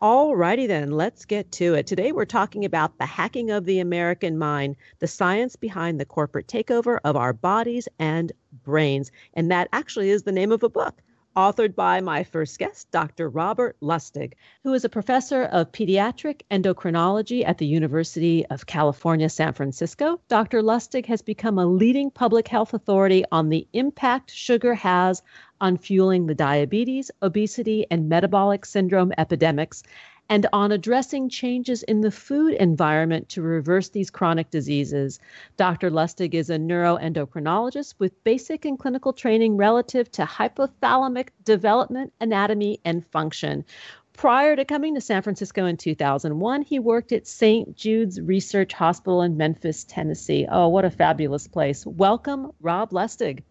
Alrighty 0.00 0.68
then, 0.68 0.92
let's 0.92 1.24
get 1.24 1.50
to 1.52 1.74
it. 1.74 1.88
Today 1.88 2.12
we're 2.12 2.24
talking 2.24 2.64
about 2.64 2.96
the 2.98 3.06
hacking 3.06 3.50
of 3.50 3.64
the 3.64 3.80
American 3.80 4.38
mind, 4.38 4.76
the 5.00 5.08
science 5.08 5.56
behind 5.56 5.98
the 5.98 6.04
corporate 6.04 6.46
takeover 6.46 7.00
of 7.02 7.16
our 7.16 7.32
bodies 7.32 7.88
and 7.98 8.30
brains. 8.62 9.10
And 9.34 9.50
that 9.50 9.68
actually 9.72 10.10
is 10.10 10.22
the 10.22 10.30
name 10.30 10.52
of 10.52 10.62
a 10.62 10.68
book 10.68 11.02
authored 11.38 11.76
by 11.76 12.00
my 12.00 12.24
first 12.24 12.58
guest, 12.58 12.90
Dr. 12.90 13.28
Robert 13.28 13.76
Lustig, 13.80 14.32
who 14.64 14.74
is 14.74 14.84
a 14.84 14.88
professor 14.88 15.44
of 15.44 15.70
pediatric 15.70 16.40
endocrinology 16.50 17.46
at 17.46 17.58
the 17.58 17.66
University 17.66 18.44
of 18.46 18.66
California, 18.66 19.28
San 19.28 19.52
Francisco. 19.52 20.20
Dr. 20.26 20.62
Lustig 20.62 21.06
has 21.06 21.22
become 21.22 21.56
a 21.56 21.64
leading 21.64 22.10
public 22.10 22.48
health 22.48 22.74
authority 22.74 23.24
on 23.30 23.50
the 23.50 23.68
impact 23.72 24.32
sugar 24.32 24.74
has 24.74 25.22
on 25.60 25.76
fueling 25.76 26.26
the 26.26 26.34
diabetes, 26.34 27.08
obesity, 27.22 27.86
and 27.88 28.08
metabolic 28.08 28.64
syndrome 28.64 29.12
epidemics 29.16 29.84
and 30.28 30.46
on 30.52 30.72
addressing 30.72 31.28
changes 31.28 31.82
in 31.82 32.00
the 32.00 32.10
food 32.10 32.54
environment 32.54 33.28
to 33.30 33.42
reverse 33.42 33.88
these 33.88 34.10
chronic 34.10 34.50
diseases. 34.50 35.20
Dr. 35.56 35.90
Lustig 35.90 36.34
is 36.34 36.50
a 36.50 36.58
neuroendocrinologist 36.58 37.94
with 37.98 38.22
basic 38.24 38.64
and 38.64 38.78
clinical 38.78 39.12
training 39.12 39.56
relative 39.56 40.10
to 40.12 40.24
hypothalamic 40.24 41.28
development, 41.44 42.12
anatomy, 42.20 42.80
and 42.84 43.06
function. 43.06 43.64
Prior 44.12 44.56
to 44.56 44.64
coming 44.64 44.96
to 44.96 45.00
San 45.00 45.22
Francisco 45.22 45.64
in 45.64 45.76
2001, 45.76 46.62
he 46.62 46.80
worked 46.80 47.12
at 47.12 47.26
St. 47.26 47.76
Jude's 47.76 48.20
Research 48.20 48.72
Hospital 48.72 49.22
in 49.22 49.36
Memphis, 49.36 49.84
Tennessee. 49.84 50.44
Oh, 50.50 50.66
what 50.68 50.84
a 50.84 50.90
fabulous 50.90 51.46
place. 51.46 51.86
Welcome, 51.86 52.50
Rob 52.60 52.90
Lustig. 52.90 53.44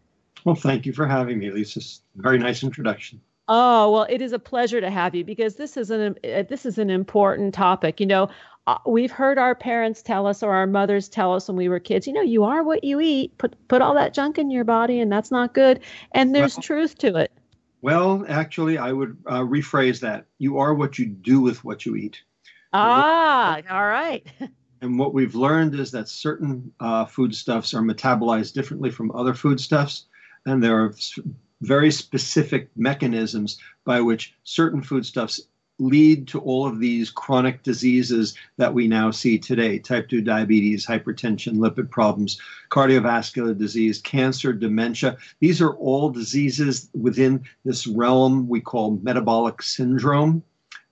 Well, 0.43 0.55
thank 0.55 0.85
you 0.85 0.91
for 0.91 1.07
having 1.07 1.39
me, 1.39 1.51
Lisa. 1.51 1.79
Very 2.17 2.37
nice 2.37 2.63
introduction. 2.63 3.21
Oh 3.49 3.91
well, 3.91 4.05
it 4.09 4.21
is 4.21 4.33
a 4.33 4.39
pleasure 4.39 4.81
to 4.81 4.89
have 4.89 5.15
you 5.15 5.23
because 5.23 5.55
this 5.55 5.77
is 5.77 5.89
an 5.89 6.15
uh, 6.23 6.43
this 6.49 6.65
is 6.65 6.77
an 6.77 6.89
important 6.89 7.53
topic. 7.53 7.99
You 7.99 8.05
know, 8.05 8.29
uh, 8.67 8.77
we've 8.85 9.11
heard 9.11 9.37
our 9.37 9.55
parents 9.55 10.01
tell 10.01 10.27
us 10.27 10.43
or 10.43 10.53
our 10.53 10.67
mothers 10.67 11.07
tell 11.07 11.33
us 11.33 11.47
when 11.47 11.55
we 11.55 11.69
were 11.69 11.79
kids. 11.79 12.05
You 12.05 12.13
know, 12.13 12.21
you 12.21 12.43
are 12.43 12.63
what 12.63 12.83
you 12.83 12.99
eat. 12.99 13.37
Put 13.37 13.55
put 13.69 13.81
all 13.81 13.93
that 13.93 14.13
junk 14.13 14.37
in 14.37 14.51
your 14.51 14.65
body, 14.65 14.99
and 14.99 15.09
that's 15.09 15.31
not 15.31 15.53
good. 15.53 15.79
And 16.11 16.35
there's 16.35 16.57
well, 16.57 16.63
truth 16.63 16.97
to 16.99 17.15
it. 17.15 17.31
Well, 17.81 18.25
actually, 18.27 18.77
I 18.77 18.91
would 18.91 19.17
uh, 19.25 19.39
rephrase 19.39 20.01
that. 20.01 20.25
You 20.39 20.57
are 20.57 20.73
what 20.73 20.99
you 20.99 21.05
do 21.05 21.39
with 21.39 21.63
what 21.63 21.85
you 21.85 21.95
eat. 21.95 22.21
Ah, 22.73 23.61
all 23.71 23.87
right. 23.87 24.27
and 24.81 24.99
what 24.99 25.13
we've 25.13 25.35
learned 25.35 25.73
is 25.73 25.91
that 25.91 26.09
certain 26.09 26.73
uh, 26.81 27.05
foodstuffs 27.05 27.73
are 27.73 27.81
metabolized 27.81 28.53
differently 28.53 28.91
from 28.91 29.11
other 29.11 29.33
foodstuffs, 29.33 30.05
and 30.45 30.61
there 30.61 30.83
are 30.83 30.93
very 31.61 31.91
specific 31.91 32.69
mechanisms 32.75 33.57
by 33.85 34.01
which 34.01 34.33
certain 34.43 34.81
foodstuffs 34.81 35.41
lead 35.79 36.27
to 36.27 36.39
all 36.39 36.67
of 36.67 36.79
these 36.79 37.09
chronic 37.11 37.61
diseases 37.63 38.35
that 38.57 38.73
we 38.73 38.87
now 38.87 39.11
see 39.11 39.37
today 39.37 39.77
type 39.77 40.09
2 40.09 40.21
diabetes, 40.21 40.85
hypertension, 40.85 41.57
lipid 41.57 41.89
problems, 41.89 42.41
cardiovascular 42.71 43.55
disease, 43.57 44.01
cancer, 44.01 44.53
dementia. 44.53 45.17
These 45.39 45.61
are 45.61 45.75
all 45.75 46.09
diseases 46.09 46.89
within 46.99 47.43
this 47.63 47.85
realm 47.85 48.47
we 48.47 48.59
call 48.59 48.99
metabolic 49.03 49.61
syndrome. 49.61 50.43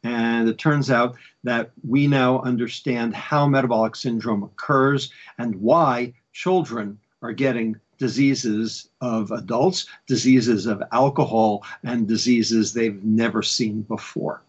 And 0.03 0.47
it 0.47 0.59
turns 0.59 0.91
out 0.91 1.15
that 1.43 1.71
we 1.87 2.05
now 2.05 2.41
understand 2.41 3.15
how 3.15 3.47
metabolic 3.47 3.95
syndrome 3.95 4.43
occurs 4.43 5.11
and 5.39 5.55
why 5.55 6.13
children 6.31 6.99
are 7.23 7.33
getting 7.33 7.79
diseases 7.97 8.89
of 9.01 9.31
adults, 9.31 9.87
diseases 10.07 10.65
of 10.65 10.83
alcohol, 10.91 11.63
and 11.83 12.07
diseases 12.07 12.73
they've 12.73 13.03
never 13.03 13.41
seen 13.41 13.81
before. 13.83 14.41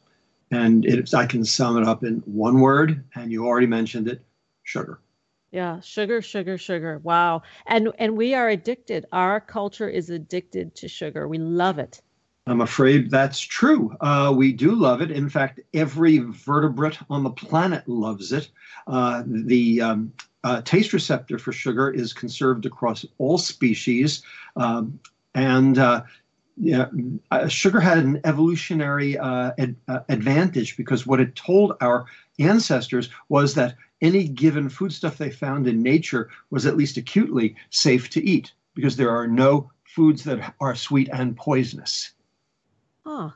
And 0.50 0.84
it, 0.84 1.12
I 1.14 1.26
can 1.26 1.44
sum 1.44 1.76
it 1.76 1.86
up 1.86 2.04
in 2.04 2.18
one 2.26 2.60
word, 2.60 3.04
and 3.14 3.32
you 3.32 3.46
already 3.46 3.66
mentioned 3.66 4.08
it 4.08 4.22
sugar. 4.62 5.00
Yeah, 5.50 5.80
sugar, 5.80 6.20
sugar, 6.22 6.58
sugar. 6.58 7.00
Wow. 7.02 7.42
And 7.66 7.92
and 7.98 8.16
we 8.16 8.34
are 8.34 8.48
addicted. 8.48 9.06
Our 9.12 9.40
culture 9.40 9.88
is 9.88 10.10
addicted 10.10 10.74
to 10.76 10.88
sugar. 10.88 11.28
We 11.28 11.38
love 11.38 11.78
it. 11.78 12.02
I'm 12.48 12.60
afraid 12.60 13.10
that's 13.10 13.40
true. 13.40 13.96
Uh, 14.00 14.32
we 14.36 14.52
do 14.52 14.74
love 14.74 15.00
it. 15.02 15.10
In 15.10 15.28
fact, 15.28 15.60
every 15.74 16.18
vertebrate 16.18 16.98
on 17.10 17.24
the 17.24 17.30
planet 17.30 17.88
loves 17.88 18.32
it. 18.32 18.50
Uh, 18.86 19.24
the 19.26 19.80
um, 19.80 20.12
uh, 20.46 20.62
taste 20.62 20.92
receptor 20.92 21.40
for 21.40 21.50
sugar 21.50 21.90
is 21.90 22.12
conserved 22.12 22.66
across 22.66 23.04
all 23.18 23.36
species. 23.36 24.22
Um, 24.54 25.00
and 25.34 25.76
uh, 25.76 26.04
yeah, 26.56 26.86
uh, 27.32 27.48
sugar 27.48 27.80
had 27.80 27.98
an 27.98 28.20
evolutionary 28.22 29.18
uh, 29.18 29.50
ad, 29.58 29.74
uh, 29.88 30.00
advantage 30.08 30.76
because 30.76 31.04
what 31.04 31.18
it 31.18 31.34
told 31.34 31.72
our 31.80 32.06
ancestors 32.38 33.10
was 33.28 33.54
that 33.54 33.74
any 34.00 34.28
given 34.28 34.68
foodstuff 34.68 35.18
they 35.18 35.30
found 35.30 35.66
in 35.66 35.82
nature 35.82 36.30
was 36.50 36.64
at 36.64 36.76
least 36.76 36.96
acutely 36.96 37.56
safe 37.70 38.08
to 38.10 38.24
eat 38.24 38.52
because 38.72 38.96
there 38.96 39.10
are 39.10 39.26
no 39.26 39.68
foods 39.82 40.22
that 40.22 40.54
are 40.60 40.76
sweet 40.76 41.08
and 41.12 41.36
poisonous. 41.36 42.12
Huh. 43.04 43.30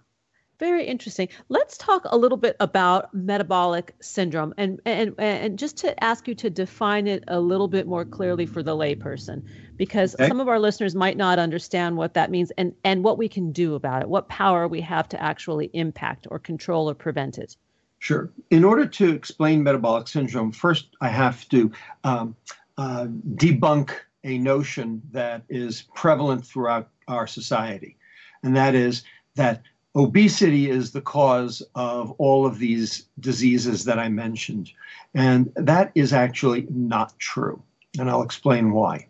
Very 0.61 0.85
interesting. 0.85 1.29
Let's 1.49 1.79
talk 1.79 2.03
a 2.05 2.19
little 2.19 2.37
bit 2.37 2.55
about 2.61 3.15
metabolic 3.15 3.95
syndrome 4.01 4.53
and 4.59 4.79
and 4.85 5.15
and 5.17 5.59
just 5.59 5.79
to 5.79 6.05
ask 6.05 6.29
you 6.29 6.35
to 6.35 6.51
define 6.51 7.07
it 7.07 7.25
a 7.29 7.41
little 7.41 7.67
bit 7.67 7.87
more 7.87 8.05
clearly 8.05 8.45
for 8.45 8.62
the 8.62 8.77
layperson 8.77 9.43
because 9.79 10.15
okay. 10.17 10.29
some 10.29 10.39
of 10.39 10.49
our 10.49 10.59
listeners 10.59 10.95
might 10.95 11.17
not 11.17 11.39
understand 11.39 11.97
what 11.97 12.12
that 12.12 12.31
means 12.31 12.53
and 12.59 12.75
and 12.85 13.03
what 13.03 13.17
we 13.17 13.27
can 13.27 13.53
do 13.53 13.75
about 13.75 14.03
it, 14.03 14.09
what 14.11 14.29
power 14.29 14.69
we 14.69 14.83
have 14.83 15.09
to 15.09 15.23
actually 15.23 15.71
impact 15.73 16.27
or 16.31 16.39
control 16.39 16.91
or 16.91 16.95
prevent 16.95 17.39
it. 17.39 17.57
Sure. 17.99 18.31
In 18.51 18.62
order 18.62 18.85
to 18.85 19.09
explain 19.15 19.62
metabolic 19.62 20.09
syndrome, 20.09 20.53
first 20.53 20.89
I 21.01 21.09
have 21.09 21.49
to 21.49 21.73
um, 22.05 22.37
uh, 22.77 23.07
debunk 23.37 23.93
a 24.25 24.37
notion 24.37 25.01
that 25.12 25.43
is 25.49 25.85
prevalent 25.95 26.47
throughout 26.47 26.91
our 27.09 27.27
society 27.27 27.97
and 28.43 28.55
that 28.55 28.75
is 28.75 29.05
that 29.37 29.62
obesity 29.95 30.71
is 30.71 30.93
the 30.93 31.01
cause 31.01 31.63
of 31.75 32.13
all 32.13 32.47
of 32.47 32.59
these 32.59 33.07
diseases 33.19 33.85
that 33.85 33.99
I 33.99 34.09
mentioned. 34.09 34.71
And 35.15 35.53
that 35.57 35.91
is 35.95 36.13
actually 36.13 36.67
not 36.71 37.19
true. 37.19 37.63
And 37.99 38.09
I'll 38.09 38.23
explain 38.23 38.73
why. 38.73 39.09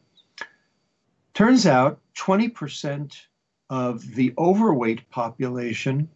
Turns 1.34 1.66
out 1.66 2.00
20% 2.16 3.16
of 3.68 4.14
the 4.14 4.34
overweight 4.38 5.08
population 5.10 6.08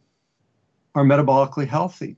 are 0.95 1.05
metabolically 1.05 1.69
healthy. 1.69 2.17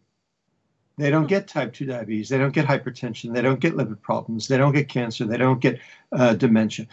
They 0.98 1.10
don't 1.10 1.26
get 1.26 1.46
type 1.46 1.74
2 1.74 1.84
diabetes. 1.84 2.30
They 2.30 2.38
don't 2.38 2.54
get 2.54 2.64
hypertension. 2.66 3.34
They 3.34 3.42
don't 3.42 3.60
get 3.60 3.76
liver 3.76 3.96
problems. 3.96 4.48
They 4.48 4.56
don't 4.56 4.72
get 4.72 4.88
cancer. 4.88 5.26
They 5.26 5.36
don't 5.36 5.60
get 5.60 5.78
uh, 6.12 6.34
dementia. 6.34 6.86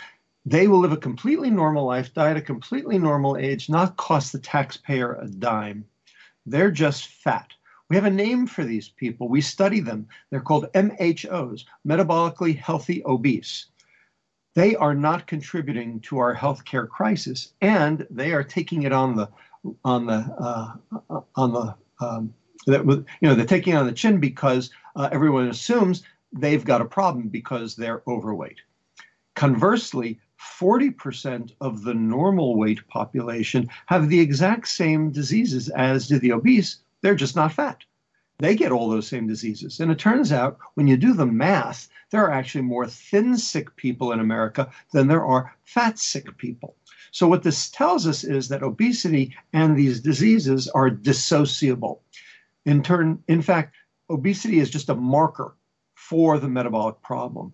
They 0.45 0.68
will 0.68 0.80
live 0.80 0.92
a 0.92 0.98
completely 0.98 1.50
normal 1.50 1.86
life, 1.86 2.13
die 2.13 2.31
at 2.31 2.38
a 2.38 2.42
completely 2.42 2.98
normal 2.98 3.38
age, 3.38 3.69
not 3.69 3.95
cost 3.95 4.34
the 4.34 4.40
taxpayer 4.40 5.13
a 5.13 5.28
dime. 5.28 5.86
They're 6.45 6.72
just 6.72 7.07
fat. 7.07 7.54
We 7.90 7.95
have 7.95 8.06
a 8.06 8.10
name 8.10 8.48
for 8.48 8.66
these 8.66 8.90
people. 8.90 9.30
We 9.30 9.40
study 9.42 9.80
them. 9.80 10.07
They're 10.30 10.42
called 10.42 10.72
MHOs, 10.74 11.63
metabolically 11.88 12.57
healthy 12.57 13.04
obese. 13.06 13.68
They 14.56 14.75
are 14.75 14.94
not 14.94 15.28
contributing 15.28 16.00
to 16.01 16.18
our 16.19 16.36
healthcare 16.36 16.88
crisis, 16.88 17.54
and 17.62 18.06
they 18.10 18.34
are 18.34 18.44
taking 18.44 18.84
it 18.84 18.92
on 18.92 19.16
the 19.16 19.30
on 19.86 20.06
the 20.06 20.13
uh, 21.10 21.22
on 21.36 21.54
the 21.54 21.75
um, 22.00 22.34
that 22.68 22.86
you 22.86 23.28
know 23.28 23.36
they're 23.36 23.46
taking 23.46 23.75
on 23.75 23.86
the 23.86 23.94
chin 23.94 24.19
because 24.19 24.69
uh, 24.96 25.10
everyone 25.12 25.48
assumes 25.48 26.04
they've 26.31 26.66
got 26.66 26.81
a 26.81 26.86
problem 26.86 27.30
because 27.30 27.75
they're 27.75 28.04
overweight. 28.07 28.60
Conversely, 29.36 30.19
40% 30.60 31.51
of 31.62 31.84
the 31.84 31.94
normal 31.94 32.56
weight 32.56 32.88
population 32.88 33.69
have 33.86 34.10
the 34.10 34.19
exact 34.19 34.68
same 34.68 35.12
diseases 35.12 35.69
as 35.69 36.07
do 36.07 36.19
the 36.19 36.34
obese. 36.34 36.78
They're 37.01 37.16
just 37.16 37.36
not 37.36 37.54
fat. 37.54 37.84
They 38.40 38.56
get 38.56 38.72
all 38.72 38.90
those 38.90 39.07
same 39.07 39.28
diseases. 39.28 39.80
And 39.80 39.92
it 39.92 40.00
turns 40.00 40.31
out 40.31 40.57
when 40.74 40.88
you 40.88 40.98
do 40.98 41.13
the 41.13 41.25
math, 41.25 41.88
there 42.10 42.24
are 42.24 42.31
actually 42.31 42.63
more 42.63 42.88
thin 42.88 43.38
sick 43.38 43.75
people 43.75 44.12
in 44.12 44.19
America 44.19 44.72
than 44.92 45.07
there 45.07 45.25
are 45.25 45.56
fat 45.63 45.98
sick 46.00 46.38
people. 46.38 46.75
So, 47.12 47.28
what 47.28 47.44
this 47.44 47.69
tells 47.69 48.07
us 48.07 48.24
is 48.24 48.50
that 48.50 48.63
obesity 48.63 49.36
and 49.54 49.78
these 49.78 50.00
diseases 50.00 50.68
are 50.68 50.89
dissociable. 50.89 52.00
In 52.66 52.81
turn, 52.81 53.24
in 53.28 53.42
fact, 53.42 53.75
obesity 54.10 54.60
is 54.60 54.69
just 54.69 54.89
a 54.89 54.96
marker 54.96 55.56
for 55.94 56.39
the 56.39 56.50
metabolic 56.50 57.01
problem. 57.01 57.54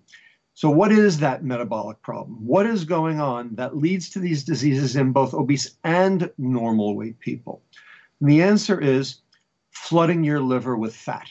So, 0.60 0.70
what 0.70 0.92
is 0.92 1.20
that 1.20 1.46
metabolic 1.46 2.02
problem? 2.02 2.46
What 2.46 2.66
is 2.66 2.84
going 2.84 3.22
on 3.22 3.56
that 3.56 3.78
leads 3.78 4.10
to 4.10 4.20
these 4.20 4.44
diseases 4.44 4.98
in 4.98 5.14
both 5.14 5.34
obese 5.34 5.78
and 5.86 6.30
normal 6.38 6.98
weight 6.98 7.18
people? 7.22 7.62
And 8.20 8.30
the 8.30 8.42
answer 8.42 8.78
is 8.78 9.22
flooding 9.72 10.22
your 10.22 10.42
liver 10.42 10.76
with 10.76 10.94
fat. 10.94 11.30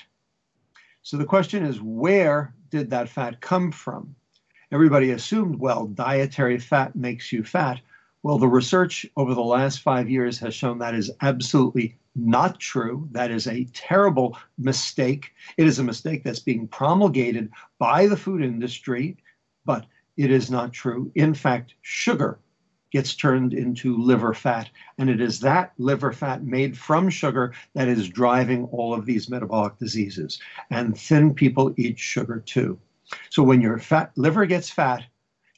So, 1.03 1.19
the 1.19 1.27
question 1.27 1.63
is 1.63 1.79
where 1.79 2.55
did 2.71 2.89
that 2.89 3.11
fat 3.11 3.43
come 3.43 3.71
from? 3.71 4.17
Everybody 4.73 5.11
assumed, 5.11 5.57
well, 5.57 5.89
dietary 5.89 6.59
fat 6.59 6.97
makes 6.97 7.31
you 7.31 7.45
fat. 7.45 7.83
Well, 8.23 8.39
the 8.39 8.49
research 8.49 9.05
over 9.19 9.35
the 9.35 9.43
last 9.43 9.83
five 9.83 10.09
years 10.09 10.39
has 10.39 10.55
shown 10.55 10.79
that 10.79 10.95
is 10.95 11.11
absolutely 11.21 11.99
not 12.19 12.61
true. 12.61 13.09
That 13.13 13.31
is 13.31 13.47
a 13.47 13.65
terrible 13.73 14.39
mistake. 14.59 15.33
It 15.57 15.67
is 15.67 15.79
a 15.79 15.85
mistake 15.85 16.25
that's 16.25 16.41
being 16.41 16.69
promulgated 16.69 17.51
by 17.79 18.07
the 18.07 18.17
food 18.17 18.43
industry, 18.43 19.17
but 19.65 19.87
it 20.17 20.31
is 20.31 20.51
not 20.51 20.73
true. 20.73 21.13
In 21.15 21.33
fact, 21.35 21.75
sugar 21.83 22.39
gets 22.91 23.15
turned 23.15 23.53
into 23.53 23.97
liver 23.97 24.33
fat, 24.35 24.71
and 24.99 25.11
it 25.11 25.21
is 25.21 25.41
that 25.41 25.73
liver 25.79 26.13
fat 26.13 26.43
made 26.43 26.77
from 26.77 27.11
sugar 27.11 27.53
that 27.75 27.89
is 27.89 28.09
driving 28.09 28.65
all 28.67 28.95
of 28.95 29.05
these 29.07 29.29
metabolic 29.29 29.79
diseases. 29.79 30.41
And 30.71 30.99
thin 30.99 31.35
people 31.35 31.75
eat 31.77 31.99
sugar 31.99 32.43
too. 32.45 32.79
So 33.31 33.43
when 33.43 33.61
your 33.61 33.79
fat 33.79 34.13
liver 34.17 34.47
gets 34.47 34.71
fat, 34.71 35.05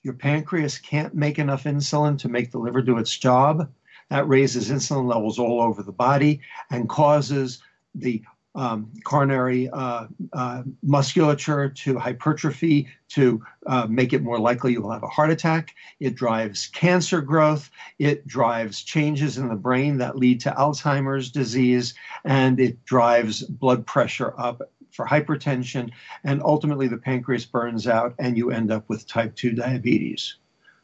your 0.03 0.15
pancreas 0.15 0.79
can't 0.79 1.15
make 1.15 1.39
enough 1.39 1.65
insulin 1.65 2.19
to 2.19 2.29
make 2.29 2.51
the 2.51 2.59
liver 2.59 2.83
do 2.83 2.99
its 2.99 3.17
job. 3.17 3.71
That 4.11 4.29
raises 4.29 4.71
insulin 4.71 5.07
levels 5.07 5.39
all 5.39 5.63
over 5.63 5.83
the 5.83 5.93
body 5.93 6.41
and 6.71 6.89
causes 6.89 7.63
the 7.95 8.23
um, 8.55 8.91
coronary 9.05 9.69
uh, 9.71 10.07
uh, 10.33 10.63
musculature 10.83 11.69
to 11.69 11.99
hypertrophy 11.99 12.89
to 13.11 13.43
uh, 13.67 13.87
make 13.89 14.13
it 14.13 14.23
more 14.23 14.39
likely 14.39 14.73
you 14.73 14.83
will 14.83 14.91
have 14.91 15.05
a 15.05 15.09
heart 15.09 15.31
attack. 15.31 15.75
It 16.01 16.17
drives 16.17 16.67
cancer 16.69 17.21
growth. 17.21 17.71
It 17.99 18.27
drives 18.27 18.83
changes 18.83 19.39
in 19.39 19.49
the 19.49 19.55
brain 19.55 19.99
that 19.99 20.17
lead 20.17 20.41
to 20.41 20.51
Alzheimer's 20.51 21.31
disease. 21.31 21.95
And 22.25 22.59
it 22.59 22.85
drives 22.85 23.43
blood 23.43 23.87
pressure 23.87 24.35
up 24.39 24.63
for 24.91 25.07
hypertension. 25.07 25.91
And 26.25 26.43
ultimately, 26.43 26.89
the 26.89 26.99
pancreas 26.99 27.45
burns 27.45 27.87
out 27.87 28.15
and 28.19 28.37
you 28.37 28.51
end 28.51 28.73
up 28.73 28.89
with 28.89 29.07
type 29.07 29.37
2 29.37 29.53
diabetes. 29.53 30.37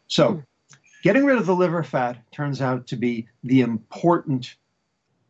So, 0.06 0.34
mm. 0.34 0.44
Getting 1.06 1.24
rid 1.24 1.38
of 1.38 1.46
the 1.46 1.54
liver 1.54 1.84
fat 1.84 2.18
turns 2.32 2.60
out 2.60 2.88
to 2.88 2.96
be 2.96 3.28
the 3.44 3.60
important 3.60 4.56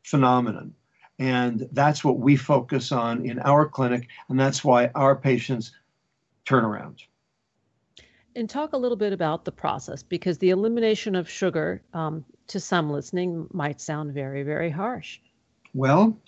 phenomenon. 0.05 0.73
And 1.19 1.69
that's 1.71 2.03
what 2.03 2.19
we 2.19 2.35
focus 2.35 2.93
on 2.93 3.27
in 3.27 3.39
our 3.41 3.69
clinic. 3.69 4.09
And 4.31 4.41
that's 4.41 4.65
why 4.65 4.91
our 4.95 5.15
patients 5.15 5.73
turn 6.47 6.65
around. 6.65 7.03
And 8.35 8.49
talk 8.49 8.73
a 8.73 8.79
little 8.79 8.97
bit 8.97 9.13
about 9.13 9.45
the 9.45 9.53
process 9.53 10.03
because 10.03 10.39
the 10.39 10.49
elimination 10.49 11.15
of 11.15 11.29
sugar 11.29 11.83
um, 11.93 12.25
to 12.47 12.59
some 12.59 12.89
listening 12.89 13.47
might 13.53 13.79
sound 13.79 14.15
very, 14.15 14.45
very 14.45 14.71
harsh. 14.71 15.21
Well, 15.75 16.19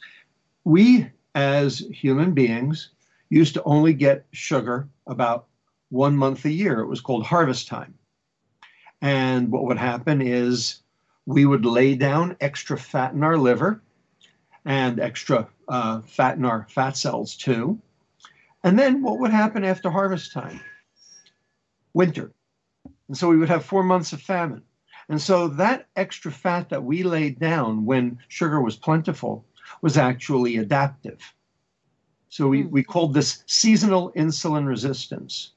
we 0.64 1.10
as 1.34 1.78
human 1.90 2.34
beings 2.34 2.90
used 3.30 3.54
to 3.54 3.62
only 3.62 3.94
get 3.94 4.26
sugar 4.32 4.90
about 5.06 5.46
one 5.88 6.18
month 6.18 6.44
a 6.44 6.52
year. 6.52 6.80
It 6.80 6.86
was 6.88 7.00
called 7.00 7.24
harvest 7.24 7.66
time. 7.66 7.94
And 9.00 9.50
what 9.50 9.64
would 9.64 9.78
happen 9.78 10.20
is 10.20 10.80
we 11.26 11.44
would 11.46 11.64
lay 11.64 11.94
down 11.94 12.36
extra 12.40 12.78
fat 12.78 13.12
in 13.12 13.22
our 13.22 13.36
liver 13.36 13.82
and 14.64 14.98
extra 14.98 15.48
uh, 15.68 16.00
fat 16.02 16.36
in 16.36 16.44
our 16.44 16.66
fat 16.70 16.96
cells 16.96 17.36
too. 17.36 17.78
And 18.64 18.78
then 18.78 19.02
what 19.02 19.20
would 19.20 19.30
happen 19.30 19.64
after 19.64 19.90
harvest 19.90 20.32
time? 20.32 20.60
Winter. 21.92 22.32
And 23.08 23.16
so 23.16 23.28
we 23.28 23.36
would 23.36 23.48
have 23.48 23.64
four 23.64 23.82
months 23.82 24.12
of 24.12 24.20
famine. 24.20 24.62
And 25.08 25.20
so 25.20 25.48
that 25.48 25.88
extra 25.96 26.30
fat 26.30 26.68
that 26.68 26.84
we 26.84 27.02
laid 27.02 27.38
down 27.38 27.86
when 27.86 28.18
sugar 28.28 28.60
was 28.60 28.76
plentiful 28.76 29.46
was 29.80 29.96
actually 29.96 30.56
adaptive. 30.56 31.20
So 32.28 32.48
we, 32.48 32.62
hmm. 32.62 32.70
we 32.70 32.82
called 32.82 33.14
this 33.14 33.42
seasonal 33.46 34.12
insulin 34.12 34.66
resistance. 34.66 35.52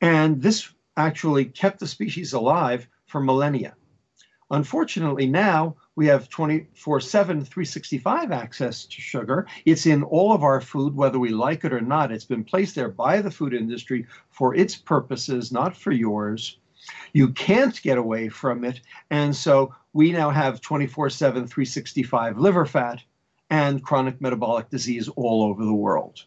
And 0.00 0.42
this 0.42 0.70
actually 0.96 1.46
kept 1.46 1.80
the 1.80 1.86
species 1.86 2.32
alive 2.32 2.88
for 3.06 3.20
millennia. 3.20 3.74
Unfortunately, 4.50 5.26
now 5.26 5.74
we 5.96 6.06
have 6.06 6.28
24 6.28 7.00
7, 7.00 7.44
365 7.44 8.30
access 8.30 8.84
to 8.84 9.00
sugar. 9.00 9.46
It's 9.64 9.86
in 9.86 10.04
all 10.04 10.32
of 10.32 10.44
our 10.44 10.60
food, 10.60 10.94
whether 10.94 11.18
we 11.18 11.30
like 11.30 11.64
it 11.64 11.72
or 11.72 11.80
not. 11.80 12.12
It's 12.12 12.24
been 12.24 12.44
placed 12.44 12.76
there 12.76 12.88
by 12.88 13.20
the 13.20 13.30
food 13.30 13.54
industry 13.54 14.06
for 14.30 14.54
its 14.54 14.76
purposes, 14.76 15.50
not 15.50 15.76
for 15.76 15.90
yours. 15.90 16.58
You 17.12 17.30
can't 17.30 17.80
get 17.82 17.98
away 17.98 18.28
from 18.28 18.64
it. 18.64 18.80
And 19.10 19.34
so 19.34 19.74
we 19.92 20.12
now 20.12 20.30
have 20.30 20.60
24 20.60 21.10
7, 21.10 21.46
365 21.46 22.38
liver 22.38 22.66
fat 22.66 23.02
and 23.50 23.82
chronic 23.82 24.20
metabolic 24.20 24.70
disease 24.70 25.08
all 25.16 25.42
over 25.42 25.64
the 25.64 25.74
world. 25.74 26.24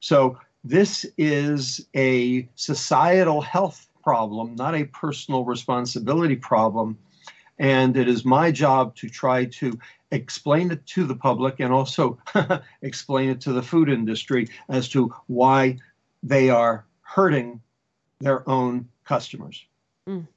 So 0.00 0.38
this 0.64 1.06
is 1.16 1.86
a 1.94 2.48
societal 2.54 3.40
health 3.40 3.85
problem, 4.06 4.54
not 4.54 4.76
a 4.76 4.84
personal 4.84 5.44
responsibility 5.44 6.36
problem. 6.36 6.96
And 7.58 7.96
it 7.96 8.06
is 8.06 8.24
my 8.24 8.52
job 8.52 8.94
to 8.96 9.08
try 9.08 9.46
to 9.46 9.76
explain 10.12 10.70
it 10.70 10.86
to 10.94 11.02
the 11.04 11.16
public 11.16 11.58
and 11.58 11.72
also 11.72 12.16
explain 12.82 13.30
it 13.30 13.40
to 13.40 13.52
the 13.52 13.64
food 13.64 13.88
industry 13.88 14.48
as 14.68 14.88
to 14.90 15.12
why 15.26 15.78
they 16.22 16.50
are 16.50 16.86
hurting 17.00 17.60
their 18.20 18.48
own 18.48 18.88
customers. 19.04 19.66
Mm. 20.08 20.28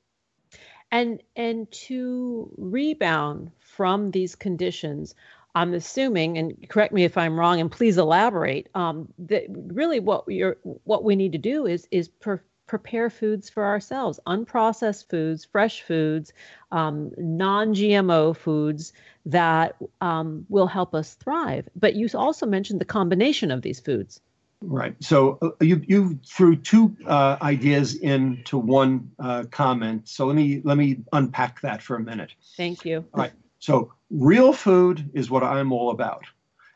And 0.92 1.22
and 1.36 1.72
to 1.90 2.52
rebound 2.58 3.52
from 3.60 4.10
these 4.10 4.34
conditions, 4.34 5.14
I'm 5.54 5.76
assuming, 5.76 6.40
and 6.40 6.68
correct 6.70 6.92
me 6.92 7.04
if 7.04 7.20
I'm 7.20 7.40
wrong, 7.40 7.62
and 7.62 7.72
please 7.72 8.00
elaborate. 8.00 8.70
Um, 8.74 9.10
that 9.20 9.44
really 9.48 10.00
what 10.00 10.24
you're 10.28 10.58
what 10.64 11.04
we 11.04 11.16
need 11.16 11.34
to 11.34 11.38
do 11.38 11.68
is 11.68 11.88
is 11.92 12.08
per, 12.08 12.42
prepare 12.70 13.10
foods 13.10 13.50
for 13.50 13.66
ourselves 13.66 14.20
unprocessed 14.26 15.10
foods, 15.10 15.44
fresh 15.44 15.82
foods, 15.82 16.32
um, 16.72 17.12
non 17.18 17.74
GMO 17.74 18.36
foods 18.36 18.94
that 19.26 19.76
um, 20.00 20.46
will 20.48 20.68
help 20.68 20.96
us 20.96 21.16
thrive. 21.16 21.68
But 21.76 21.96
you 21.96 22.08
also 22.14 22.46
mentioned 22.46 22.80
the 22.80 22.86
combination 22.86 23.52
of 23.52 23.62
these 23.62 23.82
foods. 23.82 24.22
Right. 24.62 24.96
So 25.02 25.38
uh, 25.42 25.50
you 25.60 25.82
you 25.88 26.20
threw 26.26 26.56
two 26.56 26.96
uh, 27.06 27.38
ideas 27.42 27.96
into 27.96 28.58
one 28.58 29.12
uh, 29.20 29.44
comment. 29.52 30.08
So 30.08 30.28
let 30.28 30.36
me 30.36 30.62
let 30.64 30.78
me 30.78 30.98
unpack 31.12 31.62
that 31.62 31.82
for 31.82 31.96
a 31.96 32.00
minute. 32.00 32.34
Thank 32.56 32.86
you. 32.86 33.06
All 33.14 33.22
right. 33.22 33.34
So, 33.60 33.94
real 34.10 34.54
food 34.54 35.12
is 35.14 35.30
what 35.30 35.44
I'm 35.44 35.72
all 35.74 35.92
about. 35.92 36.24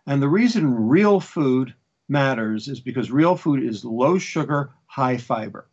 And 0.06 0.22
the 0.22 0.28
reason 0.28 0.90
real 0.90 1.22
food 1.22 1.74
matters 2.10 2.68
is 2.68 2.82
because 2.82 3.10
real 3.10 3.38
food 3.38 3.64
is 3.64 3.86
low 3.86 4.18
sugar, 4.18 4.72
high 4.86 5.18
fiber. 5.18 5.68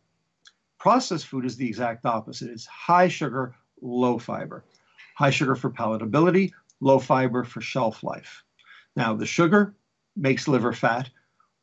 Processed 0.81 1.27
food 1.27 1.45
is 1.45 1.57
the 1.57 1.67
exact 1.67 2.07
opposite 2.07 2.49
it's 2.49 2.65
high 2.65 3.07
sugar, 3.07 3.53
low 3.83 4.17
fiber. 4.17 4.63
High 5.15 5.29
sugar 5.29 5.53
for 5.53 5.69
palatability, 5.69 6.53
low 6.79 6.97
fiber 6.97 7.43
for 7.43 7.61
shelf 7.61 8.03
life. 8.03 8.43
Now, 8.95 9.13
the 9.13 9.27
sugar 9.27 9.75
makes 10.15 10.47
liver 10.47 10.73
fat. 10.73 11.07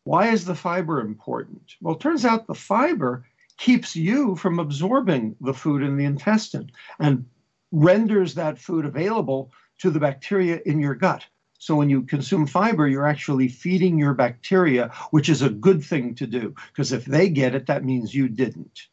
Why 0.04 0.28
is 0.28 0.44
the 0.44 0.54
fiber 0.54 1.00
important? 1.00 1.74
Well, 1.80 1.96
it 1.96 2.00
turns 2.00 2.24
out 2.24 2.46
the 2.46 2.54
fiber 2.54 3.26
keeps 3.56 3.96
you 3.96 4.36
from 4.36 4.60
absorbing 4.60 5.34
the 5.40 5.52
food 5.52 5.82
in 5.82 5.96
the 5.96 6.04
intestine 6.04 6.70
and 7.00 7.26
renders 7.72 8.34
that 8.34 8.56
food 8.56 8.84
available 8.84 9.50
to 9.78 9.90
the 9.90 9.98
bacteria 9.98 10.60
in 10.64 10.78
your 10.78 10.94
gut. 10.94 11.26
So 11.58 11.74
when 11.74 11.90
you 11.90 12.02
consume 12.02 12.46
fiber, 12.46 12.86
you're 12.86 13.08
actually 13.08 13.48
feeding 13.48 13.98
your 13.98 14.14
bacteria, 14.14 14.92
which 15.10 15.28
is 15.28 15.42
a 15.42 15.50
good 15.50 15.82
thing 15.82 16.14
to 16.14 16.26
do 16.28 16.54
because 16.68 16.92
if 16.92 17.04
they 17.04 17.28
get 17.28 17.56
it, 17.56 17.66
that 17.66 17.84
means 17.84 18.14
you 18.14 18.28
didn't. 18.28 18.86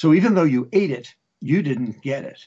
So 0.00 0.14
even 0.14 0.32
though 0.32 0.44
you 0.44 0.66
ate 0.72 0.90
it, 0.90 1.14
you 1.40 1.60
didn't 1.60 2.00
get 2.00 2.24
it. 2.24 2.46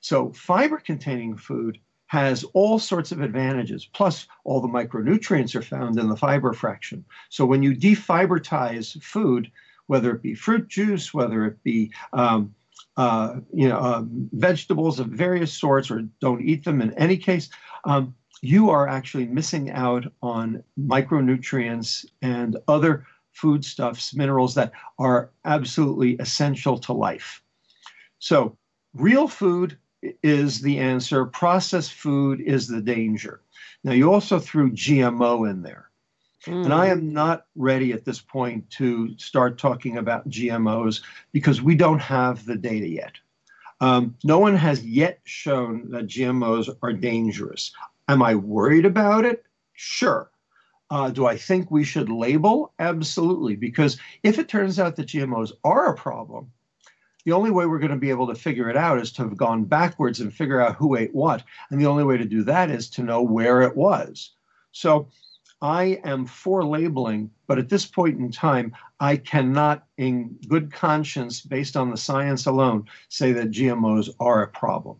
So 0.00 0.32
fiber 0.32 0.78
containing 0.78 1.36
food 1.36 1.78
has 2.06 2.42
all 2.52 2.80
sorts 2.80 3.12
of 3.12 3.20
advantages. 3.20 3.86
Plus, 3.86 4.26
all 4.42 4.60
the 4.60 4.66
micronutrients 4.66 5.54
are 5.54 5.62
found 5.62 6.00
in 6.00 6.08
the 6.08 6.16
fiber 6.16 6.52
fraction. 6.52 7.04
So 7.28 7.46
when 7.46 7.62
you 7.62 7.76
defibratize 7.76 9.00
food, 9.04 9.52
whether 9.86 10.10
it 10.10 10.20
be 10.20 10.34
fruit 10.34 10.66
juice, 10.66 11.14
whether 11.14 11.46
it 11.46 11.62
be 11.62 11.92
um, 12.12 12.52
uh, 12.96 13.36
you 13.52 13.68
know 13.68 13.78
uh, 13.78 14.02
vegetables 14.32 14.98
of 14.98 15.06
various 15.06 15.52
sorts, 15.52 15.92
or 15.92 16.02
don't 16.20 16.42
eat 16.42 16.64
them 16.64 16.82
in 16.82 16.92
any 16.94 17.16
case, 17.16 17.50
um, 17.84 18.16
you 18.42 18.70
are 18.70 18.88
actually 18.88 19.26
missing 19.26 19.70
out 19.70 20.06
on 20.24 20.64
micronutrients 20.76 22.04
and 22.20 22.56
other 22.66 23.06
foodstuffs, 23.34 24.14
minerals 24.14 24.54
that 24.54 24.72
are 24.98 25.30
absolutely 25.44 26.14
essential 26.14 26.78
to 26.78 26.92
life. 26.92 27.42
So, 28.18 28.56
real 28.94 29.28
food 29.28 29.76
is 30.22 30.60
the 30.60 30.78
answer. 30.78 31.26
Processed 31.26 31.92
food 31.92 32.40
is 32.40 32.68
the 32.68 32.80
danger. 32.80 33.42
Now, 33.82 33.92
you 33.92 34.12
also 34.12 34.38
threw 34.38 34.70
GMO 34.70 35.50
in 35.50 35.62
there. 35.62 35.90
Mm. 36.46 36.64
And 36.64 36.74
I 36.74 36.86
am 36.86 37.12
not 37.12 37.46
ready 37.56 37.92
at 37.92 38.04
this 38.04 38.20
point 38.20 38.68
to 38.70 39.16
start 39.18 39.58
talking 39.58 39.98
about 39.98 40.28
GMOs 40.28 41.02
because 41.32 41.62
we 41.62 41.74
don't 41.74 42.00
have 42.00 42.44
the 42.46 42.56
data 42.56 42.88
yet. 42.88 43.12
Um, 43.80 44.16
no 44.24 44.38
one 44.38 44.56
has 44.56 44.84
yet 44.84 45.20
shown 45.24 45.90
that 45.90 46.06
GMOs 46.06 46.74
are 46.82 46.92
dangerous. 46.92 47.72
Am 48.08 48.22
I 48.22 48.34
worried 48.34 48.86
about 48.86 49.24
it? 49.24 49.44
Sure. 49.72 50.30
Uh, 50.90 51.10
do 51.10 51.26
I 51.26 51.36
think 51.36 51.70
we 51.70 51.84
should 51.84 52.08
label? 52.08 52.72
Absolutely. 52.78 53.56
Because 53.56 53.98
if 54.22 54.38
it 54.38 54.48
turns 54.48 54.78
out 54.78 54.96
that 54.96 55.08
GMOs 55.08 55.52
are 55.64 55.92
a 55.92 55.96
problem, 55.96 56.50
the 57.24 57.32
only 57.32 57.50
way 57.50 57.64
we're 57.66 57.78
going 57.78 57.90
to 57.90 57.96
be 57.96 58.10
able 58.10 58.26
to 58.26 58.34
figure 58.34 58.68
it 58.68 58.76
out 58.76 59.00
is 59.00 59.10
to 59.12 59.22
have 59.22 59.36
gone 59.36 59.64
backwards 59.64 60.20
and 60.20 60.32
figure 60.32 60.60
out 60.60 60.76
who 60.76 60.96
ate 60.96 61.14
what. 61.14 61.42
And 61.70 61.80
the 61.80 61.86
only 61.86 62.04
way 62.04 62.18
to 62.18 62.24
do 62.24 62.42
that 62.44 62.70
is 62.70 62.90
to 62.90 63.02
know 63.02 63.22
where 63.22 63.62
it 63.62 63.76
was. 63.76 64.32
So 64.72 65.08
I 65.62 66.00
am 66.04 66.26
for 66.26 66.64
labeling, 66.64 67.30
but 67.46 67.58
at 67.58 67.70
this 67.70 67.86
point 67.86 68.18
in 68.18 68.30
time, 68.30 68.76
I 69.00 69.16
cannot, 69.16 69.86
in 69.96 70.36
good 70.46 70.70
conscience, 70.70 71.40
based 71.40 71.76
on 71.76 71.90
the 71.90 71.96
science 71.96 72.44
alone, 72.44 72.86
say 73.08 73.32
that 73.32 73.50
GMOs 73.50 74.10
are 74.20 74.42
a 74.42 74.48
problem. 74.48 74.98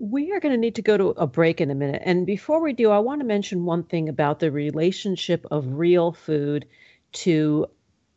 We 0.00 0.32
are 0.32 0.40
going 0.40 0.54
to 0.54 0.58
need 0.58 0.76
to 0.76 0.82
go 0.82 0.96
to 0.96 1.08
a 1.10 1.26
break 1.26 1.60
in 1.60 1.70
a 1.70 1.74
minute. 1.74 2.00
And 2.06 2.26
before 2.26 2.62
we 2.62 2.72
do, 2.72 2.90
I 2.90 2.98
want 3.00 3.20
to 3.20 3.26
mention 3.26 3.66
one 3.66 3.82
thing 3.82 4.08
about 4.08 4.40
the 4.40 4.50
relationship 4.50 5.46
of 5.50 5.78
real 5.78 6.12
food 6.12 6.66
to 7.12 7.66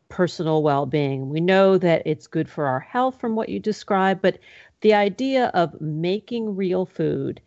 personal 0.08 0.64
well 0.64 0.86
being. 0.86 1.30
We 1.30 1.42
know 1.42 1.78
that 1.78 2.04
it's 2.06 2.26
good 2.26 2.48
for 2.48 2.68
our 2.68 2.80
health 2.80 3.20
from 3.20 3.36
what 3.36 3.50
you 3.50 3.60
described, 3.60 4.22
but 4.22 4.40
the 4.80 4.94
idea 4.94 5.48
of 5.54 5.82
making 5.82 6.56
real 6.56 6.86
food 6.86 7.42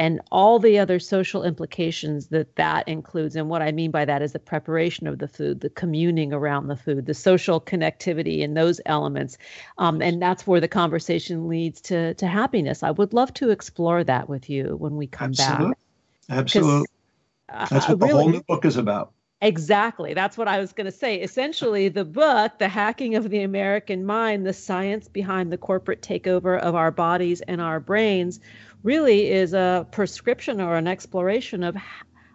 and 0.00 0.18
all 0.32 0.58
the 0.58 0.78
other 0.78 0.98
social 0.98 1.44
implications 1.44 2.28
that 2.28 2.56
that 2.56 2.88
includes. 2.88 3.36
And 3.36 3.50
what 3.50 3.60
I 3.60 3.70
mean 3.70 3.90
by 3.90 4.06
that 4.06 4.22
is 4.22 4.32
the 4.32 4.38
preparation 4.38 5.06
of 5.06 5.18
the 5.18 5.28
food, 5.28 5.60
the 5.60 5.68
communing 5.68 6.32
around 6.32 6.68
the 6.68 6.76
food, 6.76 7.04
the 7.04 7.12
social 7.12 7.60
connectivity, 7.60 8.42
and 8.42 8.56
those 8.56 8.80
elements. 8.86 9.36
Um, 9.76 10.00
and 10.00 10.20
that's 10.20 10.46
where 10.46 10.58
the 10.58 10.68
conversation 10.68 11.48
leads 11.48 11.82
to 11.82 12.14
to 12.14 12.26
happiness. 12.26 12.82
I 12.82 12.92
would 12.92 13.12
love 13.12 13.34
to 13.34 13.50
explore 13.50 14.02
that 14.04 14.26
with 14.26 14.48
you 14.48 14.74
when 14.78 14.96
we 14.96 15.06
come 15.06 15.32
back. 15.32 15.76
Absolutely. 16.30 16.86
That's 17.48 17.86
what 17.86 17.98
the 17.98 18.06
really, 18.06 18.22
whole 18.22 18.30
new 18.30 18.42
book 18.44 18.64
is 18.64 18.78
about. 18.78 19.12
Exactly. 19.42 20.12
That's 20.12 20.36
what 20.36 20.48
I 20.48 20.60
was 20.60 20.72
going 20.72 20.84
to 20.84 20.92
say. 20.92 21.16
Essentially, 21.16 21.88
the 21.88 22.04
book, 22.04 22.58
The 22.58 22.68
Hacking 22.68 23.14
of 23.16 23.30
the 23.30 23.42
American 23.42 24.04
Mind, 24.04 24.46
the 24.46 24.52
science 24.52 25.08
behind 25.08 25.50
the 25.50 25.56
corporate 25.56 26.02
takeover 26.02 26.58
of 26.58 26.74
our 26.74 26.90
bodies 26.90 27.40
and 27.42 27.60
our 27.60 27.80
brains, 27.80 28.38
really 28.82 29.30
is 29.30 29.52
a 29.52 29.86
prescription 29.90 30.60
or 30.60 30.76
an 30.76 30.88
exploration 30.88 31.62
of 31.62 31.76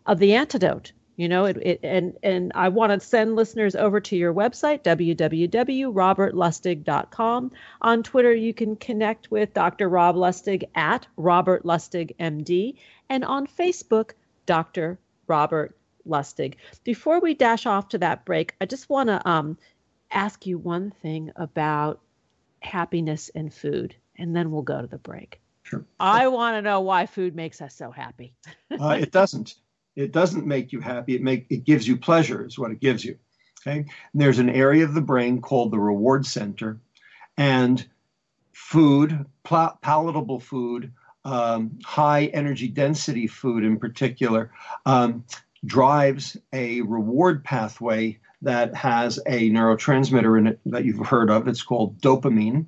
of 0.05 0.19
the 0.19 0.35
antidote. 0.35 0.91
You 1.17 1.29
know, 1.29 1.45
it, 1.45 1.55
it 1.57 1.79
and 1.81 2.17
and 2.23 2.51
I 2.55 2.67
want 2.69 2.91
to 2.91 2.99
send 2.99 3.35
listeners 3.35 3.75
over 3.75 3.99
to 4.01 4.17
your 4.17 4.33
website 4.33 4.83
www.robertlustig.com. 4.83 7.51
On 7.81 8.03
Twitter, 8.03 8.33
you 8.33 8.53
can 8.53 8.75
connect 8.75 9.31
with 9.31 9.53
Dr. 9.53 9.87
Rob 9.87 10.15
Lustig 10.15 10.65
at 10.75 11.07
Robert 11.15 11.63
Lustig 11.63 12.17
MD, 12.17 12.75
and 13.09 13.23
on 13.23 13.47
Facebook, 13.47 14.11
Dr. 14.45 14.99
Robert 15.27 15.77
Lustig. 16.05 16.55
Before 16.83 17.21
we 17.21 17.33
dash 17.33 17.65
off 17.65 17.87
to 17.89 17.97
that 17.99 18.25
break, 18.25 18.53
I 18.59 18.65
just 18.65 18.89
want 18.89 19.07
to 19.07 19.25
um, 19.27 19.57
ask 20.11 20.45
you 20.45 20.57
one 20.57 20.91
thing 20.91 21.31
about 21.37 22.01
happiness 22.59 23.31
and 23.33 23.53
food, 23.53 23.95
and 24.17 24.35
then 24.35 24.51
we'll 24.51 24.63
go 24.63 24.81
to 24.81 24.87
the 24.87 24.97
break. 24.97 25.39
Sure. 25.65 25.83
I 25.99 26.27
want 26.27 26.57
to 26.57 26.61
know 26.61 26.81
why 26.81 27.07
food 27.07 27.35
makes 27.35 27.59
us 27.59 27.75
so 27.75 27.89
happy. 27.89 28.35
uh, 28.79 28.97
it 28.99 29.11
doesn't. 29.11 29.55
It 29.95 30.11
doesn't 30.11 30.45
make 30.45 30.71
you 30.71 30.79
happy. 30.79 31.15
It 31.15 31.21
make 31.21 31.47
it 31.49 31.65
gives 31.65 31.87
you 31.87 31.97
pleasure. 31.97 32.45
Is 32.45 32.59
what 32.59 32.71
it 32.71 32.79
gives 32.79 33.03
you. 33.03 33.17
Okay. 33.65 33.79
And 33.79 34.21
there's 34.21 34.39
an 34.39 34.49
area 34.49 34.85
of 34.85 34.93
the 34.93 35.01
brain 35.01 35.41
called 35.41 35.71
the 35.71 35.79
reward 35.79 36.25
center, 36.25 36.79
and 37.35 37.83
food, 38.53 39.25
palatable 39.43 40.39
food, 40.39 40.93
um, 41.23 41.79
high 41.83 42.25
energy 42.25 42.67
density 42.67 43.25
food 43.25 43.63
in 43.63 43.79
particular, 43.79 44.51
um, 44.85 45.25
drives 45.65 46.37
a 46.53 46.81
reward 46.81 47.43
pathway 47.43 48.19
that 48.43 48.75
has 48.75 49.19
a 49.25 49.49
neurotransmitter 49.49 50.37
in 50.37 50.47
it 50.47 50.59
that 50.67 50.85
you've 50.85 51.07
heard 51.07 51.31
of. 51.31 51.47
It's 51.47 51.63
called 51.63 51.99
dopamine. 51.99 52.67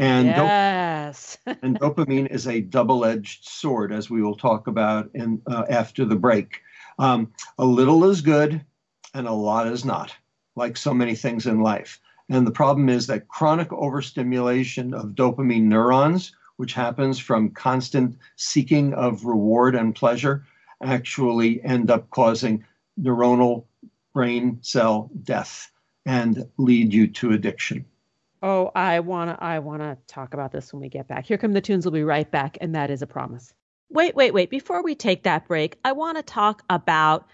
And, 0.00 0.28
yes. 0.28 1.36
dop- 1.46 1.58
and 1.62 1.78
dopamine 1.78 2.30
is 2.30 2.48
a 2.48 2.62
double 2.62 3.04
edged 3.04 3.44
sword, 3.46 3.92
as 3.92 4.08
we 4.08 4.22
will 4.22 4.34
talk 4.34 4.66
about 4.66 5.10
in, 5.12 5.42
uh, 5.46 5.66
after 5.68 6.06
the 6.06 6.16
break. 6.16 6.62
Um, 6.98 7.32
a 7.58 7.64
little 7.66 8.04
is 8.06 8.22
good 8.22 8.64
and 9.12 9.28
a 9.28 9.32
lot 9.32 9.66
is 9.66 9.84
not, 9.84 10.14
like 10.56 10.78
so 10.78 10.94
many 10.94 11.14
things 11.14 11.46
in 11.46 11.60
life. 11.60 12.00
And 12.30 12.46
the 12.46 12.50
problem 12.50 12.88
is 12.88 13.06
that 13.08 13.28
chronic 13.28 13.70
overstimulation 13.72 14.94
of 14.94 15.10
dopamine 15.10 15.64
neurons, 15.64 16.34
which 16.56 16.72
happens 16.72 17.18
from 17.18 17.50
constant 17.50 18.16
seeking 18.36 18.94
of 18.94 19.26
reward 19.26 19.74
and 19.74 19.94
pleasure, 19.94 20.46
actually 20.82 21.62
end 21.62 21.90
up 21.90 22.08
causing 22.08 22.64
neuronal 22.98 23.64
brain 24.14 24.58
cell 24.62 25.10
death 25.24 25.70
and 26.06 26.48
lead 26.56 26.94
you 26.94 27.06
to 27.06 27.32
addiction. 27.32 27.84
Oh, 28.42 28.70
I 28.74 29.00
want 29.00 29.30
to 29.30 29.44
I 29.44 29.58
want 29.58 29.82
to 29.82 29.98
talk 30.06 30.32
about 30.32 30.50
this 30.50 30.72
when 30.72 30.80
we 30.80 30.88
get 30.88 31.08
back. 31.08 31.26
Here 31.26 31.36
come 31.36 31.52
the 31.52 31.60
tunes. 31.60 31.84
We'll 31.84 31.92
be 31.92 32.04
right 32.04 32.30
back 32.30 32.58
and 32.60 32.74
that 32.74 32.90
is 32.90 33.02
a 33.02 33.06
promise. 33.06 33.52
Wait, 33.90 34.14
wait, 34.14 34.32
wait. 34.32 34.50
Before 34.50 34.82
we 34.82 34.94
take 34.94 35.24
that 35.24 35.48
break, 35.48 35.76
I 35.84 35.92
want 35.92 36.16
to 36.16 36.22
talk 36.22 36.62
about 36.70 37.26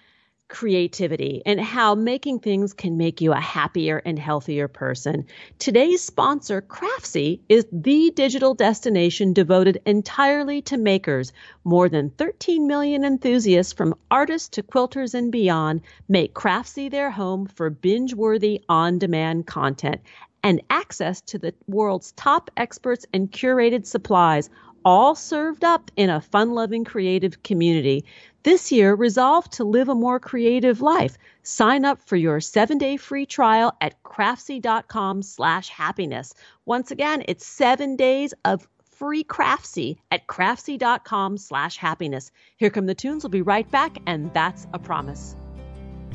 creativity 0.48 1.42
and 1.44 1.60
how 1.60 1.94
making 1.94 2.38
things 2.38 2.72
can 2.72 2.96
make 2.96 3.20
you 3.20 3.32
a 3.32 3.40
happier 3.40 4.00
and 4.04 4.18
healthier 4.18 4.68
person. 4.68 5.26
Today's 5.58 6.02
sponsor, 6.02 6.62
Craftsy, 6.62 7.40
is 7.48 7.66
the 7.72 8.12
digital 8.14 8.54
destination 8.54 9.32
devoted 9.32 9.82
entirely 9.86 10.62
to 10.62 10.76
makers. 10.76 11.32
More 11.64 11.88
than 11.88 12.10
13 12.10 12.66
million 12.66 13.04
enthusiasts 13.04 13.72
from 13.72 13.96
artists 14.10 14.48
to 14.50 14.62
quilters 14.62 15.14
and 15.14 15.32
beyond 15.32 15.82
make 16.08 16.32
Craftsy 16.32 16.88
their 16.88 17.10
home 17.10 17.46
for 17.46 17.68
binge-worthy 17.68 18.62
on-demand 18.68 19.46
content 19.46 20.00
and 20.46 20.62
access 20.70 21.20
to 21.22 21.40
the 21.40 21.52
world's 21.66 22.12
top 22.12 22.52
experts 22.56 23.04
and 23.12 23.32
curated 23.32 23.84
supplies 23.84 24.48
all 24.84 25.16
served 25.16 25.64
up 25.64 25.90
in 25.96 26.08
a 26.08 26.20
fun 26.20 26.52
loving 26.52 26.84
creative 26.84 27.42
community. 27.42 28.04
This 28.44 28.70
year, 28.70 28.94
resolve 28.94 29.50
to 29.50 29.64
live 29.64 29.88
a 29.88 29.94
more 29.96 30.20
creative 30.20 30.80
life. 30.80 31.18
Sign 31.42 31.84
up 31.84 32.00
for 32.00 32.14
your 32.14 32.40
seven 32.40 32.78
day 32.78 32.96
free 32.96 33.26
trial 33.26 33.76
at 33.80 34.00
craftsy.com 34.04 35.22
slash 35.22 35.68
happiness. 35.68 36.32
Once 36.64 36.92
again, 36.92 37.24
it's 37.26 37.44
seven 37.44 37.96
days 37.96 38.32
of 38.44 38.68
free 38.84 39.24
Craftsy 39.24 39.96
at 40.12 40.28
craftsy.com 40.28 41.38
slash 41.38 41.76
happiness. 41.76 42.30
Here 42.56 42.70
come 42.70 42.86
the 42.86 42.94
tunes. 42.94 43.24
We'll 43.24 43.30
be 43.30 43.42
right 43.42 43.68
back, 43.68 43.98
and 44.06 44.32
that's 44.32 44.68
a 44.72 44.78
promise. 44.78 45.34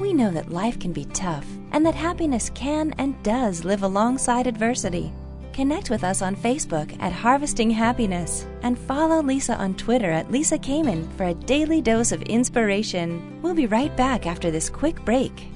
We 0.02 0.14
know 0.14 0.32
that 0.32 0.50
life 0.52 0.80
can 0.80 0.94
be 0.94 1.06
tough 1.06 1.46
and 1.74 1.86
that 1.86 1.94
happiness 1.94 2.50
can 2.56 2.92
and 2.98 3.22
does 3.22 3.64
live 3.64 3.84
alongside 3.84 4.48
adversity. 4.48 5.14
Connect 5.54 5.92
with 5.92 6.04
us 6.04 6.24
on 6.24 6.36
Facebook 6.36 7.00
at 7.00 7.14
Harvesting 7.14 7.70
Happiness 7.70 8.48
and 8.64 8.80
follow 8.80 9.22
Lisa 9.22 9.56
on 9.58 9.76
Twitter 9.76 10.10
at 10.10 10.32
Lisa 10.32 10.58
Kamen 10.58 11.08
for 11.18 11.26
a 11.26 11.36
daily 11.36 11.82
dose 11.82 12.12
of 12.12 12.24
inspiration. 12.24 13.40
We'll 13.44 13.54
be 13.54 13.68
right 13.68 13.96
back 13.96 14.26
after 14.26 14.50
this 14.50 14.72
quick 14.72 15.06
break. 15.06 15.48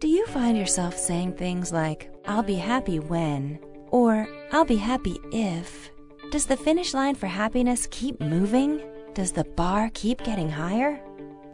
Do 0.00 0.08
you 0.08 0.26
find 0.26 0.58
yourself 0.58 0.98
saying 0.98 1.34
things 1.34 1.72
like, 1.72 2.10
I'll 2.26 2.42
be 2.42 2.56
happy 2.56 2.98
when, 2.98 3.60
or 3.92 4.28
I'll 4.50 4.64
be 4.64 4.74
happy 4.74 5.20
if? 5.30 5.91
Does 6.32 6.46
the 6.46 6.56
finish 6.56 6.94
line 6.94 7.14
for 7.14 7.26
happiness 7.26 7.86
keep 7.90 8.18
moving? 8.18 8.80
Does 9.12 9.32
the 9.32 9.44
bar 9.44 9.90
keep 9.92 10.24
getting 10.24 10.48
higher? 10.48 10.96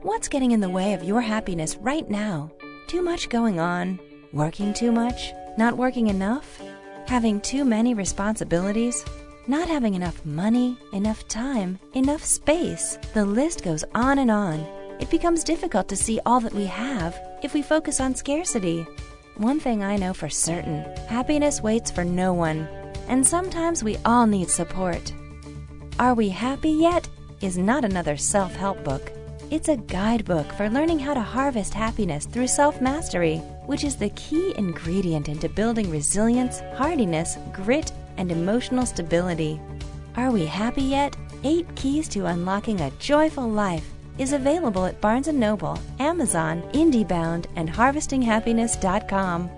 What's 0.02 0.28
getting 0.28 0.52
in 0.52 0.61
the 0.61 0.68
way 0.68 0.92
of 0.92 1.02
your 1.02 1.20
happiness 1.20 1.75
right 1.78 2.08
now? 2.08 2.52
Too 2.87 3.02
much 3.02 3.28
going 3.28 3.58
on? 3.58 3.99
Working 4.32 4.73
too 4.73 4.92
much? 4.92 5.32
Not 5.56 5.76
working 5.76 6.06
enough? 6.06 6.62
Having 7.08 7.40
too 7.40 7.64
many 7.64 7.92
responsibilities? 7.92 9.04
Not 9.49 9.66
having 9.66 9.94
enough 9.94 10.25
money, 10.25 10.78
enough 10.92 11.26
time, 11.26 11.80
enough 11.94 12.25
space? 12.25 13.00
The 13.14 13.25
list 13.25 13.64
goes 13.64 13.82
on 13.97 14.20
and 14.20 14.30
on. 14.30 14.61
It 15.00 15.11
becomes 15.11 15.42
difficult 15.42 15.88
to 15.88 15.97
see 15.97 16.20
all 16.25 16.38
that 16.38 16.54
we 16.54 16.66
have 16.66 17.20
if 17.42 17.52
we 17.52 17.62
focus 17.62 17.99
on 17.99 18.14
scarcity. 18.14 18.87
One 19.38 19.58
thing 19.58 19.82
I 19.82 19.97
know 19.97 20.14
for 20.14 20.28
certain 20.28 20.85
happiness 21.08 21.61
waits 21.61 21.90
for 21.90 22.04
no 22.04 22.32
one, 22.32 22.68
and 23.08 23.26
sometimes 23.26 23.82
we 23.82 23.96
all 24.04 24.26
need 24.26 24.50
support. 24.50 25.12
Are 25.98 26.14
We 26.14 26.28
Happy 26.28 26.70
Yet? 26.70 27.08
is 27.40 27.56
not 27.58 27.84
another 27.84 28.16
self 28.16 28.54
help 28.54 28.82
book. 28.84 29.12
It's 29.50 29.68
a 29.68 29.76
guidebook 29.76 30.52
for 30.52 30.68
learning 30.68 30.98
how 30.98 31.14
to 31.14 31.20
harvest 31.20 31.72
happiness 31.72 32.26
through 32.26 32.48
self 32.48 32.80
mastery, 32.80 33.38
which 33.66 33.84
is 33.84 33.96
the 33.96 34.10
key 34.10 34.54
ingredient 34.56 35.28
into 35.28 35.48
building 35.48 35.90
resilience, 35.90 36.60
hardiness, 36.76 37.38
grit, 37.52 37.92
and 38.16 38.30
emotional 38.30 38.86
stability. 38.86 39.60
Are 40.16 40.30
We 40.30 40.46
Happy 40.46 40.82
Yet? 40.82 41.16
Eight 41.44 41.72
Keys 41.76 42.08
to 42.08 42.26
Unlocking 42.26 42.80
a 42.80 42.90
Joyful 42.98 43.48
Life 43.48 43.88
is 44.18 44.32
available 44.32 44.84
at 44.84 45.00
Barnes 45.00 45.28
& 45.28 45.32
Noble, 45.32 45.78
Amazon, 46.00 46.62
IndieBound, 46.72 47.46
and 47.54 47.70
HarvestingHappiness.com. 47.70 49.50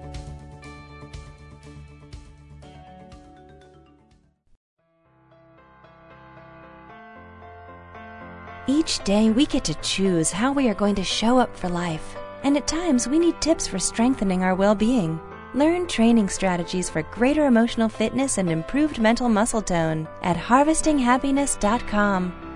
Each 8.90 9.04
day 9.04 9.30
we 9.30 9.46
get 9.46 9.62
to 9.66 9.74
choose 9.82 10.32
how 10.32 10.50
we 10.50 10.68
are 10.68 10.74
going 10.74 10.96
to 10.96 11.04
show 11.04 11.38
up 11.38 11.56
for 11.56 11.68
life, 11.68 12.16
and 12.42 12.56
at 12.56 12.66
times 12.66 13.06
we 13.06 13.20
need 13.20 13.40
tips 13.40 13.68
for 13.68 13.78
strengthening 13.78 14.42
our 14.42 14.56
well-being. 14.56 15.20
Learn 15.54 15.86
training 15.86 16.28
strategies 16.28 16.90
for 16.90 17.02
greater 17.02 17.46
emotional 17.46 17.88
fitness 17.88 18.38
and 18.38 18.50
improved 18.50 18.98
mental 18.98 19.28
muscle 19.28 19.62
tone 19.62 20.08
at 20.22 20.36
harvestinghappiness.com. 20.36 22.49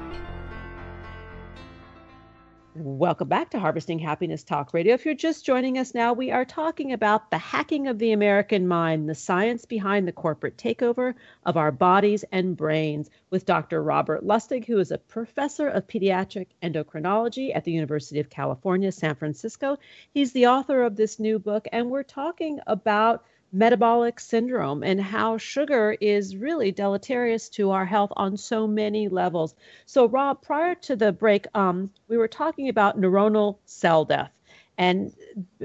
Welcome 2.76 3.28
back 3.28 3.50
to 3.50 3.60
Harvesting 3.60 4.00
Happiness 4.00 4.42
Talk 4.42 4.74
Radio. 4.74 4.94
If 4.94 5.04
you're 5.04 5.14
just 5.14 5.46
joining 5.46 5.78
us 5.78 5.94
now, 5.94 6.12
we 6.12 6.32
are 6.32 6.44
talking 6.44 6.92
about 6.92 7.30
the 7.30 7.38
hacking 7.38 7.86
of 7.86 8.00
the 8.00 8.10
American 8.10 8.66
mind, 8.66 9.08
the 9.08 9.14
science 9.14 9.64
behind 9.64 10.08
the 10.08 10.12
corporate 10.12 10.56
takeover 10.56 11.14
of 11.46 11.56
our 11.56 11.70
bodies 11.70 12.24
and 12.32 12.56
brains, 12.56 13.08
with 13.30 13.46
Dr. 13.46 13.80
Robert 13.80 14.24
Lustig, 14.24 14.64
who 14.64 14.80
is 14.80 14.90
a 14.90 14.98
professor 14.98 15.68
of 15.68 15.86
pediatric 15.86 16.48
endocrinology 16.64 17.54
at 17.54 17.62
the 17.62 17.70
University 17.70 18.18
of 18.18 18.28
California, 18.28 18.90
San 18.90 19.14
Francisco. 19.14 19.78
He's 20.12 20.32
the 20.32 20.48
author 20.48 20.82
of 20.82 20.96
this 20.96 21.20
new 21.20 21.38
book, 21.38 21.68
and 21.70 21.90
we're 21.90 22.02
talking 22.02 22.58
about 22.66 23.24
metabolic 23.54 24.18
syndrome 24.18 24.82
and 24.82 25.00
how 25.00 25.38
sugar 25.38 25.96
is 26.00 26.36
really 26.36 26.72
deleterious 26.72 27.48
to 27.48 27.70
our 27.70 27.86
health 27.86 28.12
on 28.16 28.36
so 28.36 28.66
many 28.66 29.08
levels. 29.08 29.54
So, 29.86 30.06
Rob, 30.08 30.42
prior 30.42 30.74
to 30.74 30.96
the 30.96 31.12
break, 31.12 31.46
um, 31.54 31.90
we 32.08 32.16
were 32.16 32.28
talking 32.28 32.68
about 32.68 33.00
neuronal 33.00 33.58
cell 33.64 34.04
death 34.04 34.32
and 34.76 35.14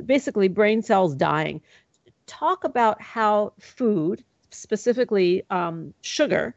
basically 0.06 0.48
brain 0.48 0.84
cells 0.84 1.16
dying. 1.16 1.62
Talk 2.28 2.64
about 2.64 3.02
how 3.02 3.54
food, 3.60 4.24
specifically 4.52 5.44
um, 5.50 5.96
sugar, 6.02 6.54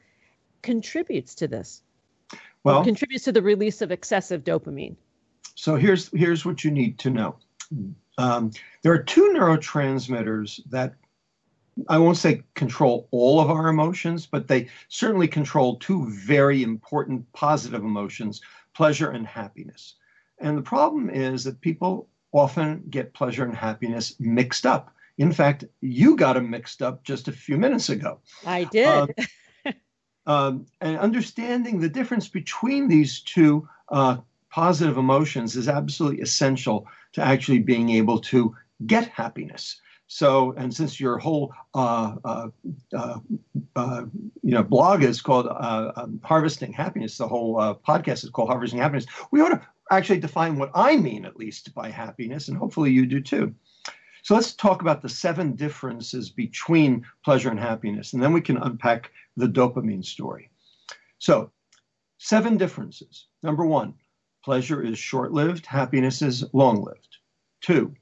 contributes 0.61 1.37
to 1.37 1.49
this. 1.49 1.83
Well, 2.62 2.85
contributes 2.85 3.25
to 3.25 3.33
the 3.33 3.42
release 3.42 3.81
of 3.81 3.90
excessive 3.90 4.45
dopamine. 4.45 4.97
So 5.55 5.77
here's 5.77 6.11
here's 6.12 6.45
what 6.45 6.62
you 6.62 6.71
need 6.71 6.99
to 7.01 7.11
know. 7.11 7.37
Um, 8.18 8.53
there 8.83 8.92
are 8.92 9.03
two 9.03 9.33
neurotransmitters 9.35 10.61
that 10.71 10.95
I 11.88 11.98
won't 11.98 12.18
say 12.18 12.42
control 12.54 13.08
all 13.11 13.40
of 13.40 13.50
our 13.50 13.68
emotions, 13.68 14.26
but 14.26 14.48
they 14.48 14.68
certainly 14.88 15.28
control 15.28 15.76
two 15.76 16.11
very 16.11 16.62
important 16.62 17.30
positive 17.32 17.82
emotions 17.82 18.40
pleasure 18.74 19.11
and 19.11 19.26
happiness. 19.26 19.94
And 20.38 20.56
the 20.56 20.62
problem 20.62 21.11
is 21.11 21.44
that 21.44 21.61
people 21.61 22.08
often 22.32 22.82
get 22.88 23.14
pleasure 23.14 23.44
and 23.44 23.54
happiness 23.54 24.14
mixed 24.18 24.66
up. 24.66 24.94
In 25.18 25.32
fact, 25.32 25.64
you 25.80 26.16
got 26.16 26.35
them 26.35 26.50
mixed 26.50 26.82
up 26.82 27.04
just 27.04 27.28
a 27.28 27.32
few 27.32 27.58
minutes 27.58 27.90
ago. 27.90 28.20
I 28.46 28.64
did. 28.64 29.14
Uh, 29.66 29.72
um, 30.26 30.66
and 30.80 30.98
understanding 30.98 31.80
the 31.80 31.88
difference 31.88 32.28
between 32.28 32.88
these 32.88 33.20
two 33.20 33.68
uh, 33.90 34.16
positive 34.50 34.96
emotions 34.96 35.56
is 35.56 35.68
absolutely 35.68 36.22
essential 36.22 36.87
to 37.12 37.22
actually 37.22 37.58
being 37.58 37.90
able 37.90 38.18
to 38.20 38.56
get 38.87 39.08
happiness. 39.08 39.80
So, 40.14 40.53
and 40.59 40.75
since 40.75 41.01
your 41.01 41.16
whole 41.16 41.55
uh, 41.72 42.16
uh, 42.22 42.48
uh, 42.94 43.18
uh 43.75 44.05
you 44.42 44.51
know 44.53 44.62
blog 44.62 45.03
is 45.03 45.22
called 45.22 45.46
uh, 45.46 45.92
um, 45.96 46.20
Harvesting 46.22 46.75
Happiness, 46.75 47.16
the 47.16 47.27
whole 47.27 47.59
uh, 47.59 47.72
podcast 47.72 48.22
is 48.22 48.29
called 48.29 48.51
Harvesting 48.51 48.79
Happiness. 48.79 49.07
We 49.31 49.40
ought 49.40 49.48
to 49.48 49.66
actually 49.90 50.20
define 50.20 50.59
what 50.59 50.70
I 50.75 50.96
mean, 50.98 51.25
at 51.25 51.38
least, 51.38 51.75
by 51.75 51.88
happiness, 51.88 52.48
and 52.48 52.59
hopefully 52.59 52.90
you 52.90 53.07
do 53.07 53.22
too. 53.22 53.55
So 54.22 54.35
let's 54.35 54.53
talk 54.53 54.83
about 54.83 55.01
the 55.01 55.09
seven 55.09 55.57
differences 55.57 56.29
between 56.29 57.07
pleasure 57.25 57.48
and 57.48 57.59
happiness, 57.59 58.12
and 58.12 58.22
then 58.22 58.35
we 58.35 58.42
can 58.42 58.59
unpack 58.59 59.12
the 59.38 59.48
dopamine 59.48 60.05
story. 60.05 60.51
So, 61.20 61.53
seven 62.18 62.59
differences. 62.59 63.29
Number 63.42 63.64
one, 63.64 63.94
pleasure 64.44 64.83
is 64.83 64.98
short 64.98 65.33
lived, 65.33 65.64
happiness 65.64 66.20
is 66.20 66.44
long 66.53 66.85
lived. 66.85 67.16
Two, 67.62 67.94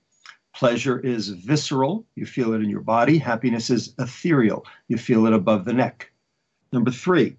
Pleasure 0.54 0.98
is 0.98 1.28
visceral, 1.28 2.06
you 2.16 2.26
feel 2.26 2.52
it 2.52 2.62
in 2.62 2.68
your 2.68 2.80
body. 2.82 3.18
Happiness 3.18 3.70
is 3.70 3.94
ethereal, 3.98 4.66
you 4.88 4.98
feel 4.98 5.26
it 5.26 5.32
above 5.32 5.64
the 5.64 5.72
neck. 5.72 6.10
Number 6.72 6.90
three, 6.90 7.36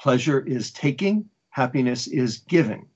pleasure 0.00 0.40
is 0.40 0.70
taking, 0.72 1.28
happiness 1.50 2.06
is 2.08 2.38
giving. 2.38 2.86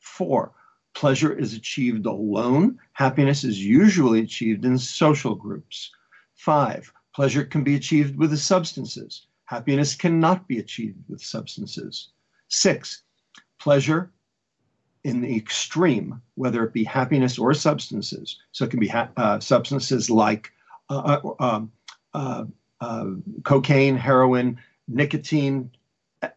Four, 0.00 0.52
pleasure 0.94 1.32
is 1.32 1.54
achieved 1.54 2.06
alone, 2.06 2.78
happiness 2.92 3.44
is 3.44 3.64
usually 3.64 4.20
achieved 4.20 4.64
in 4.64 4.78
social 4.78 5.34
groups. 5.34 5.90
Five, 6.34 6.92
pleasure 7.14 7.44
can 7.44 7.64
be 7.64 7.76
achieved 7.76 8.16
with 8.16 8.30
the 8.30 8.36
substances, 8.36 9.26
happiness 9.46 9.94
cannot 9.94 10.46
be 10.48 10.58
achieved 10.58 10.98
with 11.08 11.22
substances. 11.22 12.10
Six, 12.48 13.02
pleasure 13.58 14.12
in 15.04 15.20
the 15.20 15.36
extreme, 15.36 16.20
whether 16.34 16.64
it 16.64 16.72
be 16.72 16.82
happiness 16.82 17.38
or 17.38 17.52
substances. 17.52 18.38
So 18.52 18.64
it 18.64 18.70
can 18.70 18.80
be 18.80 18.88
ha- 18.88 19.10
uh, 19.16 19.38
substances 19.38 20.10
like 20.10 20.50
uh, 20.90 21.18
uh 21.22 21.34
um, 21.44 21.72
uh, 22.14 22.44
uh, 22.80 23.06
cocaine, 23.44 23.96
heroin, 23.96 24.58
nicotine, 24.88 25.70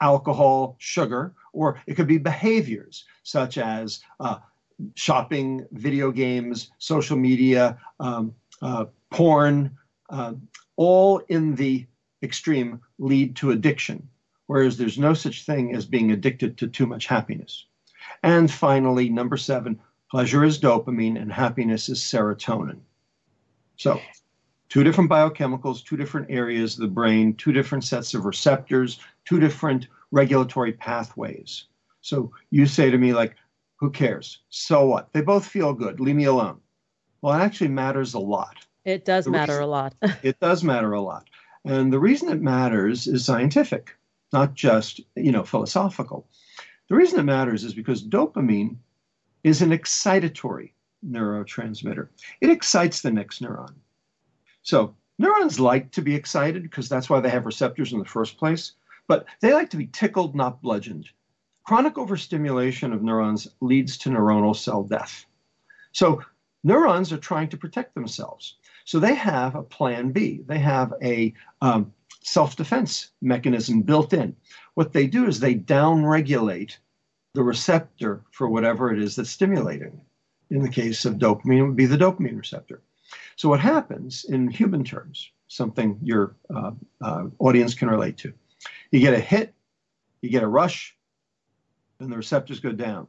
alcohol, 0.01 0.75
sugar, 0.79 1.33
or 1.53 1.81
it 1.87 1.95
could 1.95 2.07
be 2.07 2.17
behaviors 2.17 3.05
such 3.23 3.57
as 3.57 4.01
uh, 4.19 4.37
shopping, 4.95 5.65
video 5.71 6.11
games, 6.11 6.71
social 6.77 7.17
media, 7.17 7.77
um, 7.99 8.33
porn, 9.09 9.77
all 10.75 11.17
in 11.29 11.55
the 11.55 11.85
extreme 12.23 12.81
lead 12.99 13.35
to 13.35 13.51
addiction, 13.51 14.07
whereas 14.47 14.77
there's 14.77 14.97
no 14.97 15.13
such 15.13 15.45
thing 15.45 15.75
as 15.75 15.85
being 15.85 16.11
addicted 16.11 16.57
to 16.57 16.67
too 16.67 16.85
much 16.85 17.07
happiness. 17.07 17.65
And 18.23 18.51
finally, 18.51 19.09
number 19.09 19.37
seven, 19.37 19.79
pleasure 20.09 20.43
is 20.43 20.59
dopamine 20.59 21.21
and 21.21 21.31
happiness 21.31 21.89
is 21.89 21.99
serotonin. 21.99 22.79
So, 23.77 23.99
two 24.69 24.83
different 24.83 25.09
biochemicals, 25.09 25.83
two 25.83 25.97
different 25.97 26.27
areas 26.29 26.73
of 26.73 26.81
the 26.81 26.87
brain, 26.87 27.35
two 27.35 27.51
different 27.51 27.83
sets 27.83 28.13
of 28.13 28.25
receptors, 28.25 28.99
two 29.25 29.39
different 29.39 29.87
regulatory 30.11 30.73
pathways. 30.73 31.65
So, 32.01 32.31
you 32.49 32.65
say 32.65 32.89
to 32.89 32.97
me, 32.97 33.13
like, 33.13 33.35
who 33.77 33.91
cares? 33.91 34.39
So 34.49 34.85
what? 34.85 35.13
They 35.13 35.21
both 35.21 35.45
feel 35.45 35.73
good. 35.73 35.99
Leave 35.99 36.15
me 36.15 36.25
alone. 36.25 36.59
Well, 37.21 37.39
it 37.39 37.43
actually 37.43 37.69
matters 37.69 38.13
a 38.13 38.19
lot. 38.19 38.55
It 38.85 39.05
does 39.05 39.25
the 39.25 39.31
matter 39.31 39.53
reason, 39.53 39.63
a 39.63 39.67
lot. 39.67 39.95
it 40.23 40.39
does 40.39 40.63
matter 40.63 40.93
a 40.93 41.01
lot. 41.01 41.29
And 41.65 41.91
the 41.91 41.99
reason 41.99 42.29
it 42.29 42.41
matters 42.41 43.07
is 43.07 43.25
scientific, 43.25 43.95
not 44.31 44.53
just, 44.53 45.01
you 45.15 45.31
know, 45.31 45.43
philosophical. 45.43 46.27
The 46.89 46.95
reason 46.95 47.19
it 47.19 47.23
matters 47.23 47.63
is 47.63 47.73
because 47.73 48.03
dopamine 48.03 48.77
is 49.43 49.61
an 49.61 49.71
excitatory 49.71 50.71
neurotransmitter. 51.05 52.07
It 52.41 52.49
excites 52.49 53.01
the 53.01 53.11
next 53.11 53.41
neuron. 53.41 53.73
So 54.61 54.95
neurons 55.17 55.59
like 55.59 55.91
to 55.91 56.01
be 56.01 56.15
excited 56.15 56.63
because 56.63 56.89
that's 56.89 57.09
why 57.09 57.19
they 57.19 57.29
have 57.29 57.45
receptors 57.45 57.93
in 57.93 57.99
the 57.99 58.05
first 58.05 58.37
place, 58.37 58.73
but 59.07 59.25
they 59.41 59.53
like 59.53 59.69
to 59.71 59.77
be 59.77 59.87
tickled, 59.87 60.35
not 60.35 60.61
bludgeoned. 60.61 61.09
Chronic 61.63 61.97
overstimulation 61.97 62.93
of 62.93 63.03
neurons 63.03 63.47
leads 63.59 63.97
to 63.97 64.09
neuronal 64.09 64.55
cell 64.55 64.83
death. 64.83 65.25
So 65.91 66.21
neurons 66.63 67.11
are 67.11 67.17
trying 67.17 67.49
to 67.49 67.57
protect 67.57 67.93
themselves. 67.93 68.57
So 68.85 68.99
they 68.99 69.15
have 69.15 69.55
a 69.55 69.63
plan 69.63 70.11
B. 70.11 70.43
They 70.47 70.59
have 70.59 70.93
a 71.03 71.33
um, 71.61 71.93
self 72.27 72.57
defense 72.57 73.11
mechanism 73.21 73.81
built 73.81 74.11
in. 74.13 74.35
What 74.73 74.91
they 74.91 75.07
do 75.07 75.25
is 75.27 75.39
they 75.39 75.55
downregulate 75.55 76.77
the 77.33 77.43
receptor 77.43 78.21
for 78.31 78.49
whatever 78.49 78.91
it 78.91 79.01
is 79.01 79.15
that's 79.15 79.29
stimulating. 79.29 80.01
In 80.49 80.61
the 80.61 80.69
case 80.69 81.05
of 81.05 81.15
dopamine, 81.15 81.59
it 81.59 81.63
would 81.63 81.75
be 81.75 81.85
the 81.85 81.97
dopamine 81.97 82.37
receptor. 82.37 82.81
So, 83.37 83.47
what 83.47 83.61
happens 83.61 84.25
in 84.25 84.49
human 84.49 84.83
terms, 84.83 85.31
something 85.47 85.97
your 86.01 86.35
uh, 86.53 86.71
uh, 87.01 87.25
audience 87.39 87.73
can 87.73 87.89
relate 87.89 88.17
to, 88.17 88.33
you 88.91 88.99
get 88.99 89.13
a 89.13 89.19
hit, 89.19 89.53
you 90.21 90.29
get 90.29 90.43
a 90.43 90.47
rush, 90.47 90.95
and 91.99 92.11
the 92.11 92.17
receptors 92.17 92.59
go 92.59 92.73
down. 92.73 93.07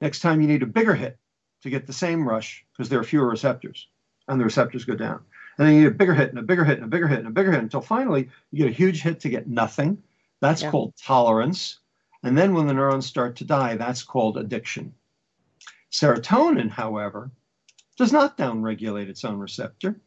Next 0.00 0.20
time, 0.20 0.40
you 0.40 0.46
need 0.46 0.62
a 0.62 0.66
bigger 0.66 0.94
hit 0.94 1.18
to 1.62 1.70
get 1.70 1.86
the 1.86 1.92
same 1.92 2.28
rush 2.28 2.64
because 2.72 2.88
there 2.88 3.00
are 3.00 3.04
fewer 3.04 3.28
receptors, 3.28 3.88
and 4.28 4.40
the 4.40 4.44
receptors 4.44 4.84
go 4.84 4.94
down. 4.94 5.24
And 5.58 5.66
then 5.66 5.74
you 5.74 5.82
get 5.82 5.92
a 5.92 5.96
bigger 5.96 6.14
hit 6.14 6.30
and 6.30 6.38
a 6.38 6.42
bigger 6.42 6.64
hit 6.64 6.78
and 6.78 6.84
a 6.84 6.88
bigger 6.88 7.08
hit 7.08 7.18
and 7.18 7.28
a 7.28 7.32
bigger 7.32 7.50
hit 7.50 7.62
until 7.62 7.80
finally 7.80 8.30
you 8.52 8.64
get 8.64 8.72
a 8.72 8.76
huge 8.76 9.02
hit 9.02 9.20
to 9.20 9.28
get 9.28 9.48
nothing. 9.48 10.02
That's 10.40 10.62
yeah. 10.62 10.70
called 10.70 10.94
tolerance. 10.96 11.80
And 12.22 12.38
then 12.38 12.54
when 12.54 12.66
the 12.66 12.74
neurons 12.74 13.06
start 13.06 13.36
to 13.36 13.44
die, 13.44 13.76
that's 13.76 14.02
called 14.02 14.38
addiction. 14.38 14.94
Serotonin, 15.90 16.70
however, 16.70 17.30
does 17.96 18.12
not 18.12 18.38
downregulate 18.38 19.08
its 19.08 19.24
own 19.24 19.38
receptor 19.38 20.00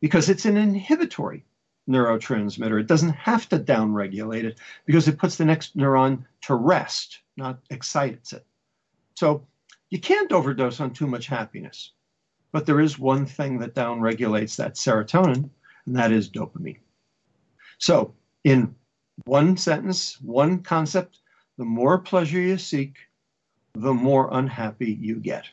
because 0.00 0.28
it's 0.28 0.46
an 0.46 0.56
inhibitory 0.56 1.44
neurotransmitter. 1.88 2.80
It 2.80 2.86
doesn't 2.86 3.10
have 3.10 3.48
to 3.50 3.58
downregulate 3.58 4.44
it 4.44 4.58
because 4.86 5.08
it 5.08 5.18
puts 5.18 5.36
the 5.36 5.44
next 5.44 5.76
neuron 5.76 6.24
to 6.42 6.54
rest, 6.54 7.20
not 7.36 7.58
excites 7.70 8.32
it. 8.32 8.46
So 9.14 9.46
you 9.90 10.00
can't 10.00 10.32
overdose 10.32 10.80
on 10.80 10.92
too 10.92 11.06
much 11.06 11.26
happiness. 11.26 11.92
But 12.56 12.64
there 12.64 12.80
is 12.80 12.98
one 12.98 13.26
thing 13.26 13.58
that 13.58 13.74
downregulates 13.74 14.56
that 14.56 14.76
serotonin, 14.76 15.50
and 15.84 15.94
that 15.94 16.10
is 16.10 16.30
dopamine. 16.30 16.78
So, 17.76 18.14
in 18.44 18.74
one 19.26 19.58
sentence, 19.58 20.18
one 20.22 20.62
concept, 20.62 21.18
the 21.58 21.66
more 21.66 21.98
pleasure 21.98 22.40
you 22.40 22.56
seek, 22.56 22.96
the 23.74 23.92
more 23.92 24.30
unhappy 24.32 24.90
you 24.90 25.16
get. 25.16 25.44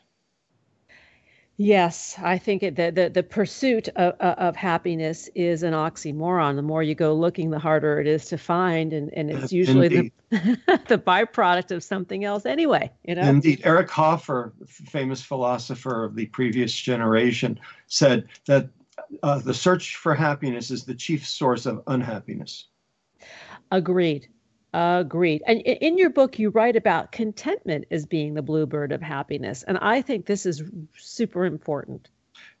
Yes, 1.56 2.16
I 2.20 2.36
think 2.36 2.64
it, 2.64 2.74
the, 2.74 2.90
the 2.90 3.08
the 3.08 3.22
pursuit 3.22 3.88
of, 3.90 4.14
of 4.18 4.56
happiness 4.56 5.28
is 5.36 5.62
an 5.62 5.72
oxymoron. 5.72 6.56
The 6.56 6.62
more 6.62 6.82
you 6.82 6.96
go 6.96 7.14
looking, 7.14 7.50
the 7.50 7.60
harder 7.60 8.00
it 8.00 8.08
is 8.08 8.26
to 8.26 8.38
find, 8.38 8.92
and, 8.92 9.12
and 9.14 9.30
it's 9.30 9.52
usually 9.52 9.88
the 9.88 10.12
the 10.88 10.98
byproduct 10.98 11.70
of 11.70 11.84
something 11.84 12.24
else 12.24 12.44
anyway. 12.44 12.90
You 13.04 13.14
know. 13.14 13.22
Indeed, 13.22 13.60
Eric 13.62 13.88
Hoffer, 13.88 14.52
famous 14.66 15.22
philosopher 15.22 16.04
of 16.04 16.16
the 16.16 16.26
previous 16.26 16.74
generation, 16.74 17.60
said 17.86 18.26
that 18.46 18.68
uh, 19.22 19.38
the 19.38 19.54
search 19.54 19.94
for 19.94 20.12
happiness 20.12 20.72
is 20.72 20.84
the 20.84 20.94
chief 20.94 21.24
source 21.24 21.66
of 21.66 21.82
unhappiness. 21.86 22.66
Agreed. 23.70 24.28
Agreed. 24.74 25.40
And 25.46 25.60
in 25.60 25.96
your 25.96 26.10
book, 26.10 26.36
you 26.36 26.50
write 26.50 26.74
about 26.74 27.12
contentment 27.12 27.84
as 27.92 28.04
being 28.04 28.34
the 28.34 28.42
bluebird 28.42 28.90
of 28.90 29.00
happiness. 29.00 29.62
And 29.62 29.78
I 29.78 30.02
think 30.02 30.26
this 30.26 30.44
is 30.44 30.64
super 30.98 31.44
important. 31.44 32.08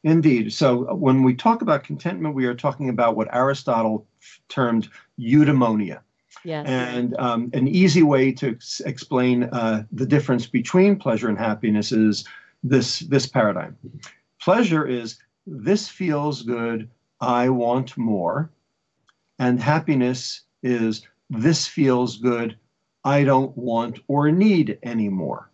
Indeed. 0.04 0.52
So 0.52 0.88
uh, 0.88 0.94
when 0.94 1.24
we 1.24 1.34
talk 1.34 1.60
about 1.60 1.82
contentment, 1.82 2.36
we 2.36 2.46
are 2.46 2.54
talking 2.54 2.88
about 2.88 3.16
what 3.16 3.34
Aristotle 3.34 4.06
termed 4.48 4.88
eudaimonia. 5.18 6.02
Yes. 6.44 6.68
And 6.68 7.16
um, 7.18 7.50
an 7.52 7.66
easy 7.66 8.04
way 8.04 8.30
to 8.30 8.50
ex- 8.50 8.80
explain 8.80 9.44
uh, 9.44 9.82
the 9.90 10.06
difference 10.06 10.46
between 10.46 10.94
pleasure 10.94 11.28
and 11.28 11.36
happiness 11.36 11.90
is 11.90 12.24
this, 12.62 13.00
this 13.00 13.26
paradigm. 13.26 13.76
Pleasure 14.40 14.86
is 14.86 15.18
this 15.48 15.88
feels 15.88 16.42
good, 16.42 16.88
I 17.20 17.48
want 17.48 17.96
more. 17.96 18.52
And 19.40 19.58
happiness 19.58 20.42
is 20.62 21.02
this 21.36 21.66
feels 21.66 22.18
good, 22.18 22.56
I 23.04 23.24
don't 23.24 23.56
want 23.56 24.00
or 24.08 24.30
need 24.30 24.78
anymore. 24.82 25.50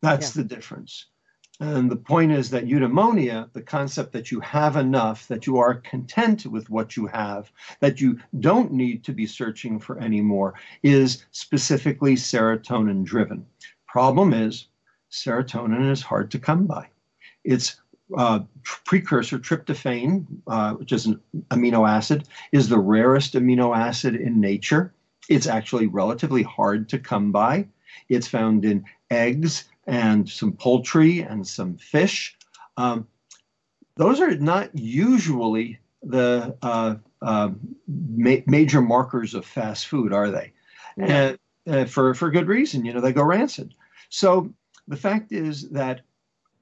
That's 0.00 0.36
yeah. 0.36 0.42
the 0.42 0.48
difference. 0.48 1.06
And 1.60 1.90
the 1.90 1.96
point 1.96 2.32
is 2.32 2.50
that 2.50 2.66
eudaimonia, 2.66 3.52
the 3.52 3.62
concept 3.62 4.12
that 4.12 4.32
you 4.32 4.40
have 4.40 4.76
enough, 4.76 5.28
that 5.28 5.46
you 5.46 5.58
are 5.58 5.74
content 5.74 6.44
with 6.46 6.68
what 6.70 6.96
you 6.96 7.06
have, 7.06 7.52
that 7.78 8.00
you 8.00 8.18
don't 8.40 8.72
need 8.72 9.04
to 9.04 9.12
be 9.12 9.26
searching 9.26 9.78
for 9.78 9.98
any 9.98 10.20
more, 10.20 10.54
is 10.82 11.24
specifically 11.30 12.16
serotonin 12.16 13.04
driven. 13.04 13.46
Problem 13.86 14.32
is, 14.32 14.68
serotonin 15.12 15.90
is 15.90 16.02
hard 16.02 16.30
to 16.32 16.38
come 16.38 16.66
by. 16.66 16.88
It's 17.44 17.81
uh, 18.16 18.40
precursor 18.62 19.38
tryptophan, 19.38 20.26
uh, 20.46 20.74
which 20.74 20.92
is 20.92 21.06
an 21.06 21.20
amino 21.50 21.88
acid, 21.88 22.28
is 22.52 22.68
the 22.68 22.78
rarest 22.78 23.34
amino 23.34 23.76
acid 23.76 24.14
in 24.14 24.40
nature. 24.40 24.94
It's 25.28 25.46
actually 25.46 25.86
relatively 25.86 26.42
hard 26.42 26.88
to 26.90 26.98
come 26.98 27.32
by. 27.32 27.68
It's 28.08 28.28
found 28.28 28.64
in 28.64 28.84
eggs 29.10 29.64
and 29.86 30.28
some 30.28 30.52
poultry 30.52 31.20
and 31.20 31.46
some 31.46 31.76
fish. 31.76 32.36
Um, 32.76 33.06
those 33.96 34.20
are 34.20 34.34
not 34.36 34.76
usually 34.76 35.78
the 36.02 36.56
uh, 36.62 36.96
uh 37.20 37.50
ma- 37.86 38.42
major 38.46 38.80
markers 38.80 39.34
of 39.34 39.44
fast 39.44 39.86
food, 39.86 40.12
are 40.12 40.30
they? 40.30 40.52
Yeah. 40.96 41.36
And 41.66 41.74
uh, 41.74 41.84
for 41.84 42.14
for 42.14 42.30
good 42.30 42.48
reason, 42.48 42.84
you 42.84 42.92
know, 42.92 43.00
they 43.00 43.12
go 43.12 43.22
rancid. 43.22 43.74
So 44.08 44.52
the 44.88 44.96
fact 44.96 45.32
is 45.32 45.70
that 45.70 46.00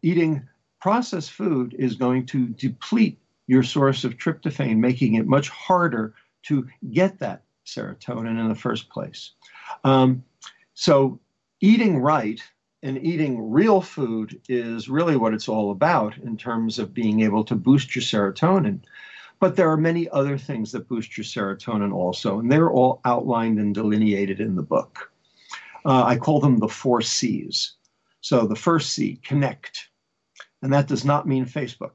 eating 0.02 0.46
processed 0.80 1.30
food 1.30 1.74
is 1.78 1.94
going 1.94 2.26
to 2.26 2.48
deplete 2.48 3.18
your 3.46 3.62
source 3.62 4.04
of 4.04 4.16
tryptophan, 4.16 4.78
making 4.78 5.14
it 5.14 5.26
much 5.26 5.48
harder 5.48 6.14
to 6.42 6.66
get 6.92 7.18
that 7.18 7.42
serotonin 7.66 8.40
in 8.40 8.48
the 8.48 8.54
first 8.54 8.88
place. 8.88 9.32
Um, 9.84 10.24
so, 10.74 11.20
eating 11.60 11.98
right 11.98 12.40
and 12.82 12.96
eating 13.04 13.50
real 13.50 13.82
food 13.82 14.40
is 14.48 14.88
really 14.88 15.16
what 15.16 15.34
it's 15.34 15.48
all 15.48 15.70
about 15.70 16.16
in 16.18 16.36
terms 16.36 16.78
of 16.78 16.94
being 16.94 17.20
able 17.20 17.44
to 17.44 17.54
boost 17.54 17.94
your 17.94 18.02
serotonin. 18.02 18.80
But 19.38 19.56
there 19.56 19.70
are 19.70 19.76
many 19.76 20.08
other 20.10 20.38
things 20.38 20.72
that 20.72 20.88
boost 20.88 21.16
your 21.16 21.24
serotonin 21.24 21.92
also, 21.92 22.38
and 22.38 22.50
they're 22.50 22.70
all 22.70 23.00
outlined 23.04 23.58
and 23.58 23.74
delineated 23.74 24.40
in 24.40 24.54
the 24.54 24.62
book. 24.62 25.12
Uh, 25.84 26.04
I 26.04 26.16
call 26.16 26.40
them 26.40 26.58
the 26.58 26.68
four 26.68 27.02
C's. 27.02 27.72
So, 28.22 28.46
the 28.46 28.56
first 28.56 28.92
C, 28.92 29.18
connect 29.22 29.89
and 30.62 30.72
that 30.72 30.86
does 30.86 31.04
not 31.04 31.26
mean 31.26 31.46
Facebook. 31.46 31.92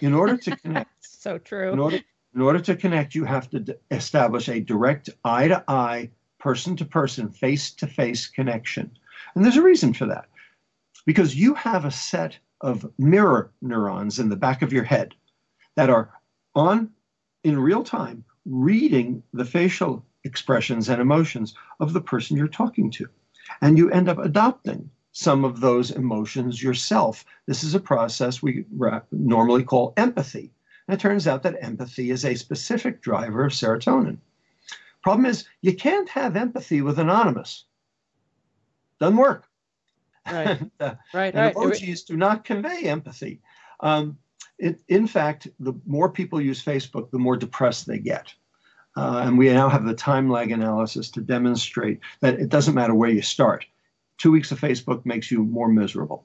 In 0.00 0.14
order 0.14 0.36
to 0.36 0.56
connect, 0.62 0.90
so 1.00 1.38
true. 1.38 1.72
In 1.72 1.78
order, 1.78 2.00
in 2.34 2.40
order 2.40 2.60
to 2.60 2.76
connect, 2.76 3.14
you 3.14 3.24
have 3.24 3.50
to 3.50 3.60
d- 3.60 3.74
establish 3.90 4.48
a 4.48 4.60
direct 4.60 5.10
eye 5.24 5.48
to 5.48 5.64
eye, 5.68 6.10
person 6.38 6.76
to 6.76 6.84
person, 6.84 7.30
face 7.30 7.70
to 7.72 7.86
face 7.86 8.26
connection. 8.26 8.90
And 9.34 9.44
there's 9.44 9.56
a 9.56 9.62
reason 9.62 9.92
for 9.92 10.06
that. 10.06 10.26
Because 11.04 11.34
you 11.34 11.54
have 11.54 11.84
a 11.84 11.90
set 11.90 12.38
of 12.60 12.90
mirror 12.98 13.52
neurons 13.60 14.18
in 14.18 14.28
the 14.28 14.36
back 14.36 14.62
of 14.62 14.72
your 14.72 14.84
head 14.84 15.14
that 15.74 15.90
are 15.90 16.12
on 16.54 16.90
in 17.44 17.58
real 17.58 17.82
time 17.82 18.24
reading 18.46 19.22
the 19.32 19.44
facial 19.44 20.04
expressions 20.24 20.88
and 20.88 21.00
emotions 21.00 21.54
of 21.80 21.92
the 21.92 22.00
person 22.00 22.36
you're 22.36 22.48
talking 22.48 22.90
to. 22.90 23.08
And 23.60 23.76
you 23.76 23.90
end 23.90 24.08
up 24.08 24.18
adopting 24.18 24.90
some 25.12 25.44
of 25.44 25.60
those 25.60 25.90
emotions 25.90 26.62
yourself. 26.62 27.24
This 27.46 27.62
is 27.62 27.74
a 27.74 27.80
process 27.80 28.42
we 28.42 28.64
normally 29.12 29.62
call 29.62 29.92
empathy. 29.96 30.50
And 30.88 30.94
it 30.94 31.00
turns 31.00 31.28
out 31.28 31.42
that 31.44 31.62
empathy 31.62 32.10
is 32.10 32.24
a 32.24 32.34
specific 32.34 33.02
driver 33.02 33.44
of 33.44 33.52
serotonin. 33.52 34.18
Problem 35.02 35.26
is, 35.26 35.44
you 35.60 35.74
can't 35.74 36.08
have 36.08 36.36
empathy 36.36 36.80
with 36.80 36.98
anonymous. 36.98 37.64
Doesn't 39.00 39.16
work. 39.16 39.44
Right. 40.30 40.60
uh, 40.80 40.94
right. 41.12 41.34
right. 41.34 41.54
Emojis 41.54 42.06
do 42.06 42.16
not 42.16 42.44
convey 42.44 42.84
empathy. 42.84 43.40
Um, 43.80 44.16
it, 44.58 44.80
in 44.88 45.06
fact, 45.06 45.48
the 45.58 45.74
more 45.86 46.08
people 46.08 46.40
use 46.40 46.64
Facebook, 46.64 47.10
the 47.10 47.18
more 47.18 47.36
depressed 47.36 47.86
they 47.86 47.98
get. 47.98 48.32
Uh, 48.96 49.22
and 49.24 49.38
we 49.38 49.52
now 49.52 49.68
have 49.68 49.84
the 49.84 49.94
time 49.94 50.30
lag 50.30 50.52
analysis 50.52 51.10
to 51.10 51.20
demonstrate 51.20 51.98
that 52.20 52.34
it 52.34 52.48
doesn't 52.48 52.74
matter 52.74 52.94
where 52.94 53.10
you 53.10 53.22
start 53.22 53.66
two 54.22 54.30
weeks 54.30 54.52
of 54.52 54.60
Facebook 54.60 55.04
makes 55.04 55.32
you 55.32 55.42
more 55.42 55.66
miserable. 55.66 56.24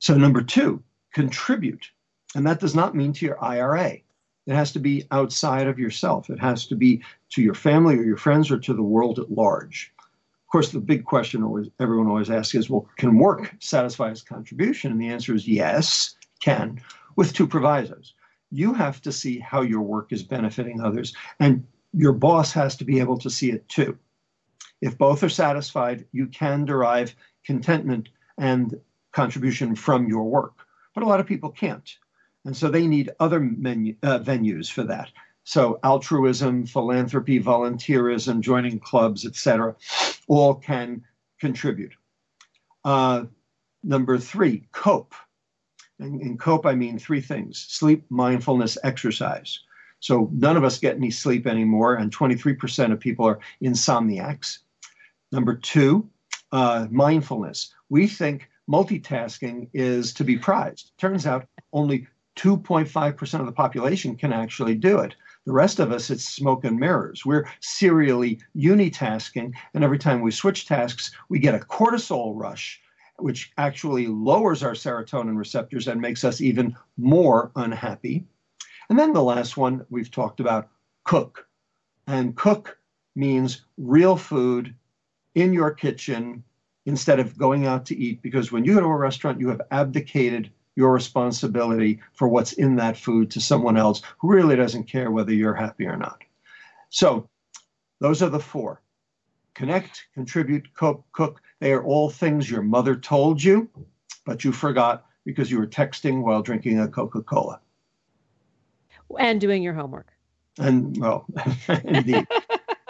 So, 0.00 0.16
number 0.16 0.42
two, 0.42 0.82
contribute. 1.14 1.92
And 2.34 2.44
that 2.44 2.58
does 2.58 2.74
not 2.74 2.96
mean 2.96 3.12
to 3.12 3.24
your 3.24 3.42
IRA. 3.42 3.98
It 4.48 4.54
has 4.54 4.72
to 4.72 4.80
be 4.80 5.04
outside 5.12 5.68
of 5.68 5.78
yourself. 5.78 6.28
It 6.28 6.40
has 6.40 6.66
to 6.66 6.74
be 6.74 7.02
to 7.30 7.42
your 7.42 7.54
family 7.54 7.96
or 7.96 8.02
your 8.02 8.16
friends 8.16 8.50
or 8.50 8.58
to 8.58 8.74
the 8.74 8.82
world 8.82 9.20
at 9.20 9.30
large. 9.30 9.92
Of 10.00 10.50
course, 10.50 10.72
the 10.72 10.80
big 10.80 11.04
question 11.04 11.44
always 11.44 11.68
everyone 11.78 12.08
always 12.08 12.30
asks 12.30 12.56
is, 12.56 12.68
well, 12.68 12.88
can 12.96 13.16
work 13.16 13.54
satisfy 13.60 14.10
its 14.10 14.22
contribution? 14.22 14.90
And 14.90 15.00
the 15.00 15.08
answer 15.08 15.36
is 15.36 15.46
yes, 15.46 16.16
can, 16.42 16.80
with 17.14 17.32
two 17.32 17.46
provisos. 17.46 18.14
You 18.50 18.74
have 18.74 19.00
to 19.02 19.12
see 19.12 19.38
how 19.38 19.60
your 19.60 19.82
work 19.82 20.10
is 20.10 20.24
benefiting 20.24 20.80
others, 20.80 21.14
and 21.38 21.64
your 21.92 22.12
boss 22.12 22.52
has 22.54 22.74
to 22.76 22.84
be 22.84 22.98
able 22.98 23.18
to 23.18 23.30
see 23.30 23.52
it 23.52 23.68
too. 23.68 23.96
If 24.80 24.98
both 24.98 25.22
are 25.22 25.28
satisfied, 25.28 26.06
you 26.12 26.26
can 26.26 26.64
derive 26.64 27.14
contentment 27.44 28.08
and 28.36 28.80
contribution 29.12 29.74
from 29.74 30.08
your 30.08 30.24
work. 30.24 30.54
But 30.94 31.02
a 31.02 31.06
lot 31.06 31.20
of 31.20 31.26
people 31.26 31.50
can't. 31.50 31.88
And 32.44 32.56
so 32.56 32.68
they 32.68 32.86
need 32.86 33.10
other 33.20 33.40
menu, 33.40 33.96
uh, 34.02 34.20
venues 34.20 34.70
for 34.70 34.84
that. 34.84 35.10
So 35.44 35.80
altruism, 35.82 36.66
philanthropy, 36.66 37.40
volunteerism, 37.40 38.40
joining 38.40 38.78
clubs, 38.78 39.24
etc., 39.24 39.76
all 40.28 40.54
can 40.54 41.04
contribute. 41.40 41.92
Uh, 42.84 43.24
number 43.82 44.18
three, 44.18 44.64
cope. 44.72 45.14
And 45.98 46.20
in 46.20 46.38
cope, 46.38 46.66
I 46.66 46.74
mean 46.74 46.98
three 46.98 47.20
things 47.20 47.66
sleep, 47.68 48.04
mindfulness, 48.10 48.78
exercise. 48.84 49.60
So 50.00 50.30
none 50.32 50.56
of 50.56 50.64
us 50.64 50.78
get 50.78 50.96
any 50.96 51.10
sleep 51.10 51.46
anymore, 51.46 51.94
and 51.96 52.14
23% 52.14 52.92
of 52.92 53.00
people 53.00 53.26
are 53.26 53.40
insomniacs. 53.62 54.58
Number 55.32 55.54
two, 55.54 56.08
uh, 56.52 56.86
mindfulness. 56.90 57.74
We 57.88 58.06
think 58.06 58.48
multitasking 58.70 59.68
is 59.72 60.12
to 60.14 60.24
be 60.24 60.38
prized. 60.38 60.92
Turns 60.98 61.26
out 61.26 61.46
only 61.72 62.06
2.5% 62.36 63.40
of 63.40 63.46
the 63.46 63.52
population 63.52 64.16
can 64.16 64.32
actually 64.32 64.74
do 64.74 64.98
it. 64.98 65.14
The 65.44 65.52
rest 65.52 65.80
of 65.80 65.92
us, 65.92 66.10
it's 66.10 66.28
smoke 66.28 66.64
and 66.64 66.78
mirrors. 66.78 67.24
We're 67.26 67.48
serially 67.60 68.40
unitasking, 68.56 69.52
and 69.74 69.84
every 69.84 69.98
time 69.98 70.20
we 70.20 70.30
switch 70.30 70.66
tasks, 70.66 71.10
we 71.28 71.38
get 71.38 71.54
a 71.54 71.58
cortisol 71.58 72.34
rush, 72.36 72.80
which 73.16 73.50
actually 73.58 74.06
lowers 74.06 74.62
our 74.62 74.74
serotonin 74.74 75.36
receptors 75.36 75.88
and 75.88 76.00
makes 76.00 76.22
us 76.22 76.40
even 76.40 76.76
more 76.96 77.50
unhappy. 77.56 78.26
And 78.88 78.98
then 78.98 79.12
the 79.12 79.22
last 79.22 79.56
one 79.56 79.84
we've 79.90 80.10
talked 80.10 80.40
about 80.40 80.68
cook. 81.04 81.46
And 82.06 82.36
cook 82.36 82.78
means 83.16 83.64
real 83.76 84.16
food 84.16 84.74
in 85.34 85.52
your 85.52 85.70
kitchen 85.70 86.42
instead 86.86 87.20
of 87.20 87.36
going 87.36 87.66
out 87.66 87.86
to 87.86 87.96
eat, 87.96 88.22
because 88.22 88.50
when 88.50 88.64
you 88.64 88.74
go 88.74 88.80
to 88.80 88.86
a 88.86 88.96
restaurant, 88.96 89.40
you 89.40 89.48
have 89.48 89.60
abdicated 89.70 90.50
your 90.74 90.92
responsibility 90.92 92.00
for 92.14 92.28
what's 92.28 92.52
in 92.52 92.76
that 92.76 92.96
food 92.96 93.30
to 93.32 93.40
someone 93.40 93.76
else 93.76 94.00
who 94.18 94.28
really 94.28 94.56
doesn't 94.56 94.84
care 94.84 95.10
whether 95.10 95.32
you're 95.32 95.54
happy 95.54 95.86
or 95.86 95.96
not. 95.96 96.22
So, 96.88 97.28
those 98.00 98.22
are 98.22 98.30
the 98.30 98.40
four 98.40 98.80
connect, 99.54 100.06
contribute, 100.14 100.72
cook, 100.74 101.04
cook. 101.10 101.42
They 101.58 101.72
are 101.72 101.84
all 101.84 102.10
things 102.10 102.48
your 102.48 102.62
mother 102.62 102.94
told 102.94 103.42
you, 103.42 103.68
but 104.24 104.44
you 104.44 104.52
forgot 104.52 105.04
because 105.24 105.50
you 105.50 105.58
were 105.58 105.66
texting 105.66 106.22
while 106.22 106.42
drinking 106.42 106.78
a 106.78 106.86
Coca 106.86 107.22
Cola. 107.22 107.60
And 109.18 109.40
doing 109.40 109.64
your 109.64 109.74
homework. 109.74 110.12
And, 110.60 110.96
well, 110.96 111.26
indeed. 111.84 112.26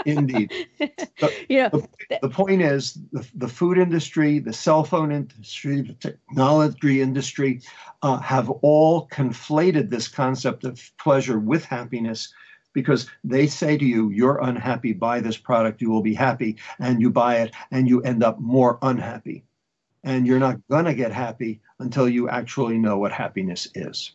Indeed. 0.08 0.52
The, 0.78 1.32
you 1.48 1.62
know, 1.62 1.68
the, 1.70 2.18
the, 2.22 2.28
point 2.28 2.62
is 2.62 2.98
the, 3.12 3.26
the 3.34 3.48
food 3.48 3.78
industry, 3.78 4.38
the 4.38 4.52
cell 4.52 4.84
phone 4.84 5.12
industry, 5.12 5.82
the 5.82 5.92
technology 5.94 7.02
industry 7.02 7.60
uh, 8.02 8.18
have 8.18 8.48
all 8.62 9.08
conflated 9.08 9.90
this 9.90 10.08
concept 10.08 10.64
of 10.64 10.80
pleasure 10.98 11.38
with 11.38 11.64
happiness 11.64 12.32
because 12.72 13.10
they 13.24 13.46
say 13.46 13.76
to 13.76 13.84
you, 13.84 14.10
you're 14.10 14.40
unhappy, 14.42 14.92
buy 14.92 15.20
this 15.20 15.36
product, 15.36 15.80
you 15.80 15.90
will 15.90 16.02
be 16.02 16.14
happy, 16.14 16.56
and 16.78 17.00
you 17.00 17.10
buy 17.10 17.36
it 17.40 17.52
and 17.70 17.88
you 17.88 18.00
end 18.02 18.22
up 18.22 18.38
more 18.38 18.78
unhappy. 18.82 19.44
And 20.04 20.26
you're 20.26 20.38
not 20.38 20.56
going 20.68 20.84
to 20.84 20.94
get 20.94 21.12
happy 21.12 21.60
until 21.80 22.08
you 22.08 22.28
actually 22.28 22.78
know 22.78 22.98
what 22.98 23.12
happiness 23.12 23.68
is. 23.74 24.12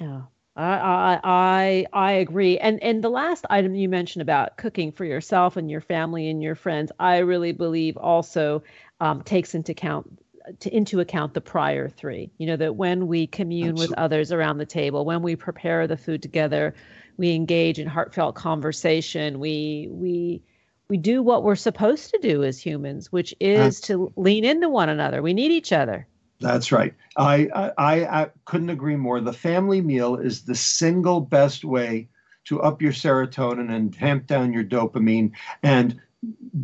Yeah. 0.00 0.22
I, 0.58 1.20
I 1.22 1.86
I 1.92 2.12
agree. 2.12 2.58
And 2.58 2.82
and 2.82 3.02
the 3.02 3.08
last 3.08 3.44
item 3.48 3.74
you 3.76 3.88
mentioned 3.88 4.22
about 4.22 4.56
cooking 4.56 4.90
for 4.90 5.04
yourself 5.04 5.56
and 5.56 5.70
your 5.70 5.80
family 5.80 6.28
and 6.28 6.42
your 6.42 6.56
friends, 6.56 6.90
I 6.98 7.18
really 7.18 7.52
believe 7.52 7.96
also 7.96 8.64
um, 9.00 9.22
takes 9.22 9.54
into 9.54 9.72
account 9.72 10.18
to, 10.60 10.76
into 10.76 10.98
account 10.98 11.34
the 11.34 11.40
prior 11.40 11.88
three. 11.88 12.32
You 12.38 12.48
know 12.48 12.56
that 12.56 12.74
when 12.74 13.06
we 13.06 13.28
commune 13.28 13.70
Absolutely. 13.70 13.92
with 13.92 13.98
others 13.98 14.32
around 14.32 14.58
the 14.58 14.66
table, 14.66 15.04
when 15.04 15.22
we 15.22 15.36
prepare 15.36 15.86
the 15.86 15.96
food 15.96 16.22
together, 16.22 16.74
we 17.16 17.34
engage 17.34 17.78
in 17.78 17.86
heartfelt 17.86 18.34
conversation. 18.34 19.38
We 19.38 19.88
we 19.92 20.42
we 20.88 20.96
do 20.96 21.22
what 21.22 21.44
we're 21.44 21.54
supposed 21.54 22.10
to 22.10 22.18
do 22.18 22.42
as 22.42 22.58
humans, 22.58 23.12
which 23.12 23.32
is 23.38 23.80
to 23.82 24.12
lean 24.16 24.44
into 24.44 24.68
one 24.68 24.88
another. 24.88 25.22
We 25.22 25.34
need 25.34 25.52
each 25.52 25.72
other. 25.72 26.08
That's 26.40 26.70
right. 26.70 26.94
I, 27.16 27.48
I, 27.78 28.22
I 28.22 28.30
couldn't 28.44 28.70
agree 28.70 28.96
more. 28.96 29.20
The 29.20 29.32
family 29.32 29.80
meal 29.80 30.16
is 30.16 30.42
the 30.42 30.54
single 30.54 31.20
best 31.20 31.64
way 31.64 32.08
to 32.44 32.62
up 32.62 32.80
your 32.80 32.92
serotonin 32.92 33.74
and 33.74 33.92
tamp 33.92 34.26
down 34.26 34.52
your 34.52 34.64
dopamine 34.64 35.32
and 35.62 36.00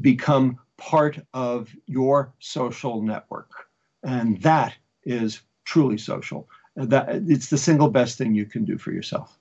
become 0.01 0.59
part 0.77 1.19
of 1.35 1.75
your 1.87 2.33
social 2.39 3.03
network. 3.03 3.51
And 4.03 4.41
that 4.43 4.75
is 5.05 5.41
truly 5.65 5.99
social. 5.99 6.49
That 6.77 7.09
it's 7.29 7.51
the 7.51 7.59
single 7.59 7.89
best 7.89 8.19
thing 8.19 8.35
you 8.35 8.47
can 8.47 8.65
do 8.65 8.79
for 8.79 8.93
yourself. 8.93 9.39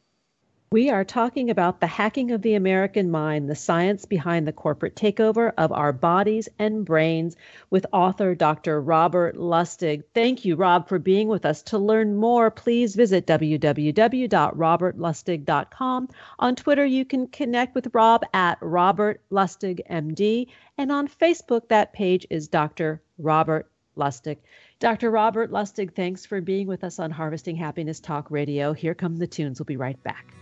We 0.73 0.89
are 0.89 1.05
talking 1.05 1.51
about 1.51 1.79
the 1.79 1.85
hacking 1.85 2.31
of 2.31 2.41
the 2.41 2.55
American 2.55 3.11
mind, 3.11 3.47
the 3.47 3.53
science 3.53 4.05
behind 4.05 4.47
the 4.47 4.51
corporate 4.51 4.95
takeover 4.95 5.53
of 5.55 5.71
our 5.71 5.93
bodies 5.93 6.49
and 6.57 6.83
brains, 6.83 7.35
with 7.69 7.85
author 7.93 8.33
Dr. 8.33 8.81
Robert 8.81 9.35
Lustig. 9.35 10.01
Thank 10.15 10.45
you, 10.45 10.55
Rob, 10.55 10.87
for 10.87 10.97
being 10.97 11.27
with 11.27 11.45
us. 11.45 11.61
To 11.61 11.77
learn 11.77 12.15
more, 12.15 12.49
please 12.49 12.95
visit 12.95 13.27
www.robertlustig.com. 13.27 16.09
On 16.39 16.55
Twitter, 16.55 16.85
you 16.85 17.05
can 17.05 17.27
connect 17.27 17.75
with 17.75 17.93
Rob 17.93 18.23
at 18.33 18.57
Robert 18.59 19.21
Lustig 19.31 19.81
MD, 19.87 20.47
and 20.79 20.91
on 20.91 21.07
Facebook, 21.07 21.67
that 21.67 21.93
page 21.93 22.25
is 22.31 22.47
Dr. 22.47 22.99
Robert 23.19 23.69
Lustig. 23.95 24.37
Dr. 24.79 25.11
Robert 25.11 25.51
Lustig, 25.51 25.93
thanks 25.93 26.25
for 26.25 26.41
being 26.41 26.65
with 26.65 26.83
us 26.83 26.97
on 26.97 27.11
Harvesting 27.11 27.57
Happiness 27.57 27.99
Talk 27.99 28.31
Radio. 28.31 28.73
Here 28.73 28.95
come 28.95 29.17
the 29.17 29.27
tunes. 29.27 29.59
We'll 29.59 29.65
be 29.65 29.77
right 29.77 30.01
back. 30.01 30.33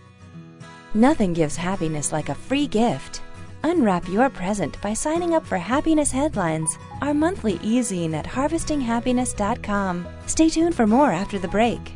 Nothing 0.94 1.32
gives 1.32 1.56
happiness 1.56 2.12
like 2.12 2.28
a 2.28 2.34
free 2.34 2.66
gift. 2.66 3.22
Unwrap 3.64 4.08
your 4.08 4.28
present 4.28 4.78
by 4.82 4.92
signing 4.92 5.34
up 5.34 5.46
for 5.46 5.56
Happiness 5.56 6.12
Headlines, 6.12 6.76
our 7.00 7.14
monthly 7.14 7.58
e-zine 7.62 8.12
at 8.12 8.26
harvestinghappiness.com. 8.26 10.06
Stay 10.26 10.50
tuned 10.50 10.74
for 10.74 10.86
more 10.86 11.10
after 11.10 11.38
the 11.38 11.48
break. 11.48 11.94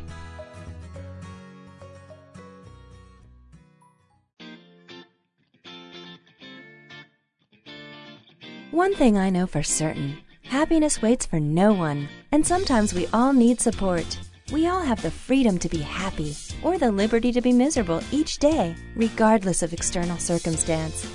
One 8.71 8.95
thing 8.95 9.15
I 9.15 9.29
know 9.29 9.45
for 9.45 9.61
certain 9.61 10.17
happiness 10.43 11.01
waits 11.03 11.25
for 11.25 11.39
no 11.39 11.71
one, 11.71 12.09
and 12.31 12.45
sometimes 12.45 12.95
we 12.95 13.05
all 13.13 13.33
need 13.33 13.61
support. 13.61 14.17
We 14.51 14.67
all 14.67 14.81
have 14.81 15.03
the 15.03 15.11
freedom 15.11 15.59
to 15.59 15.69
be 15.69 15.79
happy 15.79 16.33
or 16.67 16.77
the 16.77 16.91
liberty 16.91 17.31
to 17.31 17.39
be 17.39 17.53
miserable 17.53 18.01
each 18.11 18.39
day, 18.39 18.75
regardless 18.95 19.63
of 19.63 19.71
external 19.71 20.17
circumstance. 20.17 21.07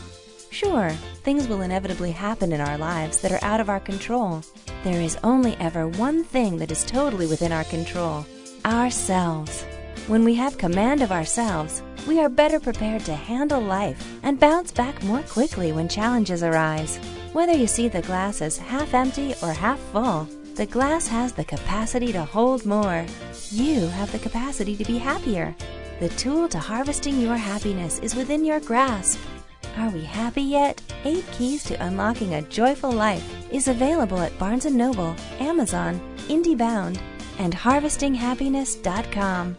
Sure, 0.50 0.88
things 1.24 1.46
will 1.46 1.60
inevitably 1.60 2.10
happen 2.10 2.52
in 2.52 2.60
our 2.60 2.78
lives 2.78 3.20
that 3.20 3.32
are 3.32 3.44
out 3.44 3.60
of 3.60 3.68
our 3.68 3.80
control. 3.80 4.42
There 4.82 5.02
is 5.02 5.18
only 5.22 5.54
ever 5.56 5.88
one 5.88 6.24
thing 6.24 6.56
that 6.56 6.70
is 6.70 6.84
totally 6.84 7.26
within 7.26 7.52
our 7.52 7.64
control 7.64 8.24
ourselves. 8.64 9.64
When 10.06 10.24
we 10.24 10.34
have 10.36 10.56
command 10.56 11.02
of 11.02 11.12
ourselves, 11.12 11.82
we 12.08 12.18
are 12.18 12.28
better 12.28 12.58
prepared 12.58 13.04
to 13.04 13.14
handle 13.14 13.60
life 13.60 14.18
and 14.22 14.40
bounce 14.40 14.72
back 14.72 15.02
more 15.02 15.22
quickly 15.22 15.72
when 15.72 15.88
challenges 15.88 16.42
arise. 16.42 16.96
Whether 17.34 17.52
you 17.52 17.66
see 17.66 17.88
the 17.88 18.02
glass 18.02 18.40
as 18.40 18.56
half 18.56 18.94
empty 18.94 19.34
or 19.42 19.52
half 19.52 19.78
full, 19.92 20.28
the 20.54 20.66
glass 20.66 21.06
has 21.06 21.32
the 21.32 21.44
capacity 21.44 22.12
to 22.12 22.24
hold 22.24 22.66
more. 22.66 23.06
You 23.50 23.86
have 23.88 24.12
the 24.12 24.18
capacity 24.18 24.76
to 24.76 24.84
be 24.84 24.98
happier. 24.98 25.54
The 26.00 26.10
tool 26.10 26.46
to 26.48 26.58
harvesting 26.58 27.18
your 27.20 27.36
happiness 27.36 27.98
is 28.00 28.14
within 28.14 28.44
your 28.44 28.60
grasp. 28.60 29.18
Are 29.78 29.88
we 29.88 30.04
happy 30.04 30.42
yet? 30.42 30.82
Eight 31.04 31.24
Keys 31.32 31.64
to 31.64 31.82
Unlocking 31.82 32.34
a 32.34 32.42
Joyful 32.42 32.92
Life 32.92 33.24
is 33.50 33.68
available 33.68 34.20
at 34.20 34.38
Barnes 34.38 34.64
& 34.64 34.70
Noble, 34.70 35.16
Amazon, 35.38 35.98
IndieBound, 36.28 37.00
and 37.38 37.54
HarvestingHappiness.com. 37.54 39.56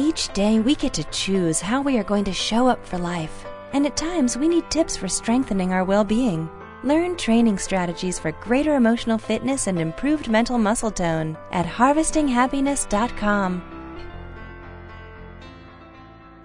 Each 0.00 0.32
day 0.32 0.60
we 0.60 0.76
get 0.76 0.94
to 0.94 1.04
choose 1.10 1.60
how 1.60 1.82
we 1.82 1.98
are 1.98 2.04
going 2.04 2.24
to 2.24 2.32
show 2.32 2.66
up 2.66 2.86
for 2.86 2.96
life. 2.96 3.44
And 3.74 3.84
at 3.84 3.98
times, 3.98 4.38
we 4.38 4.48
need 4.48 4.70
tips 4.70 4.96
for 4.96 5.08
strengthening 5.08 5.74
our 5.74 5.84
well 5.84 6.04
being. 6.04 6.48
Learn 6.82 7.18
training 7.18 7.58
strategies 7.58 8.18
for 8.18 8.32
greater 8.32 8.76
emotional 8.76 9.18
fitness 9.18 9.66
and 9.66 9.78
improved 9.78 10.30
mental 10.30 10.56
muscle 10.56 10.90
tone 10.90 11.36
at 11.52 11.66
harvestinghappiness.com. 11.66 13.79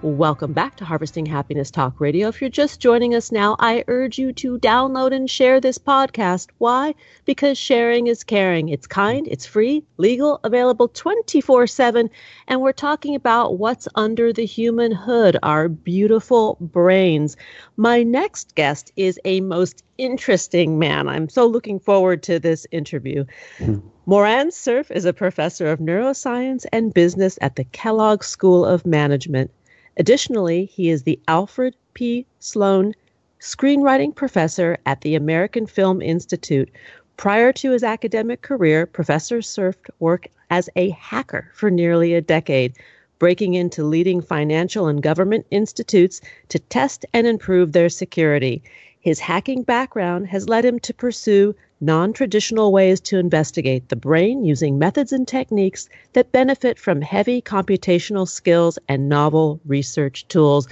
Welcome 0.01 0.51
back 0.51 0.75
to 0.75 0.85
Harvesting 0.85 1.25
Happiness 1.25 1.71
Talk 1.71 2.01
Radio. 2.01 2.27
If 2.27 2.41
you're 2.41 2.49
just 2.49 2.81
joining 2.81 3.15
us 3.15 3.31
now, 3.31 3.55
I 3.59 3.85
urge 3.87 4.19
you 4.19 4.33
to 4.33 4.59
download 4.59 5.15
and 5.15 5.29
share 5.29 5.61
this 5.61 5.77
podcast. 5.77 6.49
Why? 6.57 6.95
Because 7.23 7.57
sharing 7.57 8.07
is 8.07 8.23
caring. 8.23 8.67
It's 8.67 8.87
kind, 8.87 9.25
it's 9.25 9.45
free, 9.45 9.85
legal, 9.95 10.41
available 10.43 10.89
24 10.89 11.67
7. 11.67 12.09
And 12.47 12.61
we're 12.61 12.73
talking 12.73 13.15
about 13.15 13.57
what's 13.57 13.87
under 13.95 14.33
the 14.33 14.45
human 14.45 14.91
hood, 14.91 15.37
our 15.41 15.69
beautiful 15.69 16.57
brains. 16.59 17.37
My 17.77 18.03
next 18.03 18.53
guest 18.53 18.91
is 18.97 19.17
a 19.23 19.39
most 19.39 19.81
interesting 19.97 20.77
man. 20.77 21.07
I'm 21.07 21.29
so 21.29 21.47
looking 21.47 21.79
forward 21.79 22.21
to 22.23 22.37
this 22.37 22.67
interview. 22.69 23.23
Mm. 23.59 23.81
Moran 24.05 24.51
Cerf 24.51 24.91
is 24.91 25.05
a 25.05 25.13
professor 25.13 25.67
of 25.67 25.79
neuroscience 25.79 26.65
and 26.73 26.93
business 26.93 27.39
at 27.41 27.55
the 27.55 27.63
Kellogg 27.63 28.23
School 28.23 28.65
of 28.65 28.85
Management. 28.85 29.51
Additionally, 29.97 30.65
he 30.65 30.89
is 30.89 31.03
the 31.03 31.19
Alfred 31.27 31.75
P. 31.93 32.25
Sloan 32.39 32.93
Screenwriting 33.39 34.13
Professor 34.13 34.77
at 34.85 35.01
the 35.01 35.15
American 35.15 35.65
Film 35.65 36.01
Institute. 36.01 36.69
Prior 37.17 37.53
to 37.53 37.71
his 37.71 37.83
academic 37.83 38.41
career, 38.41 38.85
Professor 38.85 39.41
Cerf 39.41 39.77
worked 39.99 40.27
as 40.49 40.69
a 40.75 40.89
hacker 40.89 41.49
for 41.53 41.71
nearly 41.71 42.13
a 42.13 42.21
decade, 42.21 42.73
breaking 43.19 43.53
into 43.53 43.83
leading 43.83 44.21
financial 44.21 44.87
and 44.87 45.01
government 45.01 45.45
institutes 45.49 46.19
to 46.49 46.59
test 46.59 47.05
and 47.13 47.25
improve 47.25 47.71
their 47.71 47.87
security. 47.87 48.61
His 49.05 49.19
hacking 49.19 49.61
background 49.61 50.25
has 50.29 50.49
led 50.49 50.65
him 50.65 50.79
to 50.79 50.91
pursue 50.91 51.53
non 51.79 52.11
traditional 52.11 52.71
ways 52.71 52.99
to 53.01 53.19
investigate 53.19 53.89
the 53.89 53.95
brain 53.95 54.43
using 54.43 54.79
methods 54.79 55.13
and 55.13 55.27
techniques 55.27 55.87
that 56.13 56.31
benefit 56.31 56.79
from 56.79 57.03
heavy 57.03 57.39
computational 57.39 58.27
skills 58.27 58.79
and 58.89 59.07
novel 59.07 59.61
research 59.63 60.27
tools. 60.27 60.67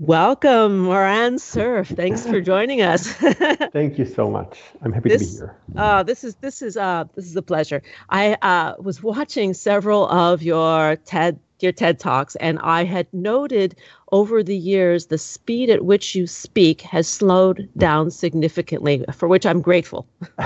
Welcome, 0.00 0.80
Moran 0.80 1.38
Cerf. 1.38 1.86
Thanks 1.86 2.26
for 2.26 2.40
joining 2.40 2.82
us. 2.82 3.06
Thank 3.72 3.98
you 3.98 4.04
so 4.04 4.28
much. 4.28 4.58
I'm 4.82 4.92
happy 4.92 5.10
this, 5.10 5.36
to 5.36 5.46
be 5.46 5.46
here. 5.46 5.56
Uh, 5.76 6.02
this 6.02 6.24
is 6.24 6.34
this 6.40 6.62
is 6.62 6.76
uh, 6.76 7.04
this 7.14 7.26
is 7.26 7.36
a 7.36 7.42
pleasure. 7.42 7.82
I 8.10 8.36
uh, 8.42 8.74
was 8.80 9.00
watching 9.00 9.54
several 9.54 10.08
of 10.08 10.42
your 10.42 10.96
TED 10.96 11.38
your 11.62 11.72
TED 11.72 11.98
Talks, 11.98 12.36
and 12.36 12.58
I 12.60 12.84
had 12.84 13.06
noted 13.12 13.76
over 14.12 14.42
the 14.42 14.56
years 14.56 15.06
the 15.06 15.18
speed 15.18 15.70
at 15.70 15.84
which 15.84 16.14
you 16.14 16.26
speak 16.26 16.80
has 16.82 17.08
slowed 17.08 17.68
down 17.76 18.10
significantly, 18.10 19.04
for 19.12 19.28
which 19.28 19.46
I'm 19.46 19.60
grateful. 19.60 20.06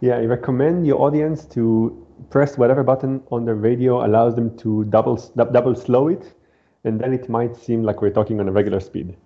yeah, 0.00 0.16
I 0.16 0.24
recommend 0.24 0.86
your 0.86 1.00
audience 1.00 1.44
to 1.46 2.06
press 2.30 2.58
whatever 2.58 2.82
button 2.82 3.22
on 3.30 3.44
their 3.44 3.54
radio 3.54 4.04
allows 4.04 4.34
them 4.34 4.56
to 4.58 4.84
double 4.84 5.16
double 5.36 5.74
slow 5.74 6.08
it 6.08 6.34
and 6.86 7.00
then 7.00 7.12
it 7.12 7.28
might 7.28 7.56
seem 7.56 7.82
like 7.82 8.00
we're 8.00 8.10
talking 8.10 8.38
on 8.38 8.48
a 8.48 8.52
regular 8.52 8.78
speed. 8.78 9.16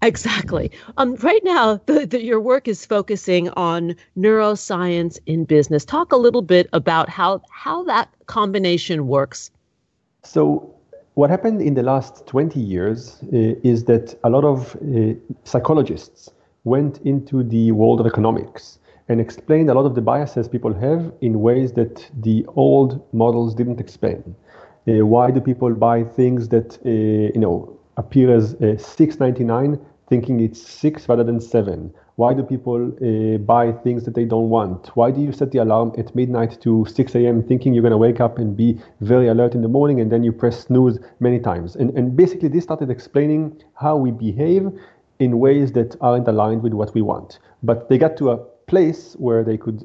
Exactly. 0.00 0.70
Um, 0.96 1.16
right 1.16 1.42
now, 1.42 1.80
the, 1.86 2.06
the, 2.06 2.22
your 2.22 2.40
work 2.40 2.68
is 2.68 2.86
focusing 2.86 3.50
on 3.50 3.96
neuroscience 4.16 5.18
in 5.26 5.44
business. 5.44 5.84
Talk 5.84 6.12
a 6.12 6.16
little 6.16 6.40
bit 6.40 6.68
about 6.72 7.08
how 7.08 7.42
how 7.50 7.82
that 7.84 8.10
combination 8.26 9.08
works 9.08 9.50
so 10.24 10.74
what 11.14 11.30
happened 11.30 11.62
in 11.62 11.74
the 11.74 11.82
last 11.82 12.26
20 12.26 12.58
years 12.58 13.22
uh, 13.24 13.54
is 13.62 13.84
that 13.84 14.18
a 14.24 14.30
lot 14.30 14.44
of 14.44 14.76
uh, 14.76 15.14
psychologists 15.44 16.30
went 16.64 16.98
into 17.04 17.44
the 17.44 17.70
world 17.72 18.00
of 18.00 18.06
economics 18.06 18.78
and 19.08 19.20
explained 19.20 19.68
a 19.70 19.74
lot 19.74 19.84
of 19.84 19.94
the 19.94 20.00
biases 20.00 20.48
people 20.48 20.72
have 20.72 21.12
in 21.20 21.40
ways 21.40 21.72
that 21.72 22.10
the 22.22 22.44
old 22.56 23.00
models 23.12 23.54
didn't 23.54 23.78
explain. 23.78 24.34
Uh, 24.88 25.06
why 25.06 25.30
do 25.30 25.40
people 25.40 25.70
buy 25.74 26.02
things 26.02 26.48
that 26.48 26.78
you 26.84 27.40
know 27.40 27.78
appear 27.96 28.34
as 28.34 28.54
uh, 28.54 28.76
6.99 28.76 29.78
thinking 30.08 30.40
it's 30.40 30.60
six 30.60 31.08
rather 31.08 31.22
than 31.24 31.40
seven? 31.40 31.92
Why 32.16 32.32
do 32.32 32.44
people 32.44 32.92
uh, 33.02 33.38
buy 33.38 33.72
things 33.72 34.04
that 34.04 34.14
they 34.14 34.24
don't 34.24 34.48
want? 34.48 34.88
Why 34.96 35.10
do 35.10 35.20
you 35.20 35.32
set 35.32 35.50
the 35.50 35.58
alarm 35.58 35.92
at 35.98 36.14
midnight 36.14 36.60
to 36.60 36.86
6 36.86 37.14
a.m. 37.16 37.42
thinking 37.42 37.74
you're 37.74 37.82
going 37.82 37.90
to 37.90 37.96
wake 37.96 38.20
up 38.20 38.38
and 38.38 38.56
be 38.56 38.78
very 39.00 39.26
alert 39.26 39.54
in 39.54 39.62
the 39.62 39.68
morning 39.68 40.00
and 40.00 40.12
then 40.12 40.22
you 40.22 40.30
press 40.30 40.66
snooze 40.66 40.98
many 41.18 41.40
times? 41.40 41.74
And, 41.74 41.90
and 41.98 42.16
basically, 42.16 42.48
this 42.48 42.62
started 42.62 42.88
explaining 42.88 43.60
how 43.74 43.96
we 43.96 44.12
behave 44.12 44.70
in 45.18 45.40
ways 45.40 45.72
that 45.72 45.96
aren't 46.00 46.28
aligned 46.28 46.62
with 46.62 46.72
what 46.72 46.94
we 46.94 47.02
want. 47.02 47.40
But 47.64 47.88
they 47.88 47.98
got 47.98 48.16
to 48.18 48.30
a 48.30 48.36
place 48.66 49.14
where 49.18 49.42
they 49.42 49.56
could 49.56 49.84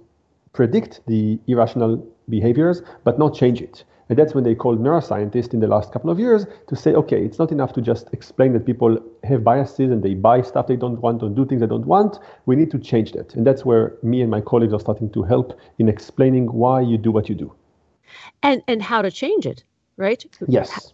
predict 0.53 1.01
the 1.07 1.39
irrational 1.47 2.05
behaviors 2.27 2.81
but 3.03 3.17
not 3.17 3.33
change 3.35 3.61
it. 3.61 3.83
And 4.09 4.17
that's 4.17 4.33
when 4.33 4.43
they 4.43 4.55
called 4.55 4.79
neuroscientists 4.79 5.53
in 5.53 5.59
the 5.59 5.67
last 5.67 5.91
couple 5.93 6.09
of 6.09 6.19
years 6.19 6.47
to 6.67 6.75
say, 6.75 6.93
okay, 6.93 7.23
it's 7.23 7.37
not 7.37 7.51
enough 7.51 7.73
to 7.73 7.81
just 7.81 8.07
explain 8.11 8.53
that 8.53 8.65
people 8.65 8.97
have 9.23 9.43
biases 9.43 9.91
and 9.91 10.01
they 10.01 10.15
buy 10.15 10.41
stuff 10.41 10.65
they 10.65 10.75
don't 10.75 10.99
want 10.99 11.21
or 11.21 11.29
do 11.29 11.45
things 11.45 11.61
they 11.61 11.67
don't 11.67 11.85
want. 11.85 12.17
We 12.47 12.55
need 12.55 12.71
to 12.71 12.79
change 12.79 13.11
that. 13.13 13.35
And 13.35 13.45
that's 13.45 13.63
where 13.63 13.97
me 14.01 14.21
and 14.21 14.31
my 14.31 14.41
colleagues 14.41 14.73
are 14.73 14.79
starting 14.79 15.11
to 15.11 15.23
help 15.23 15.59
in 15.77 15.87
explaining 15.87 16.47
why 16.47 16.81
you 16.81 16.97
do 16.97 17.11
what 17.11 17.29
you 17.29 17.35
do. 17.35 17.53
And 18.41 18.63
and 18.67 18.81
how 18.81 19.03
to 19.03 19.11
change 19.11 19.45
it, 19.45 19.63
right? 19.97 20.25
Yes. 20.47 20.93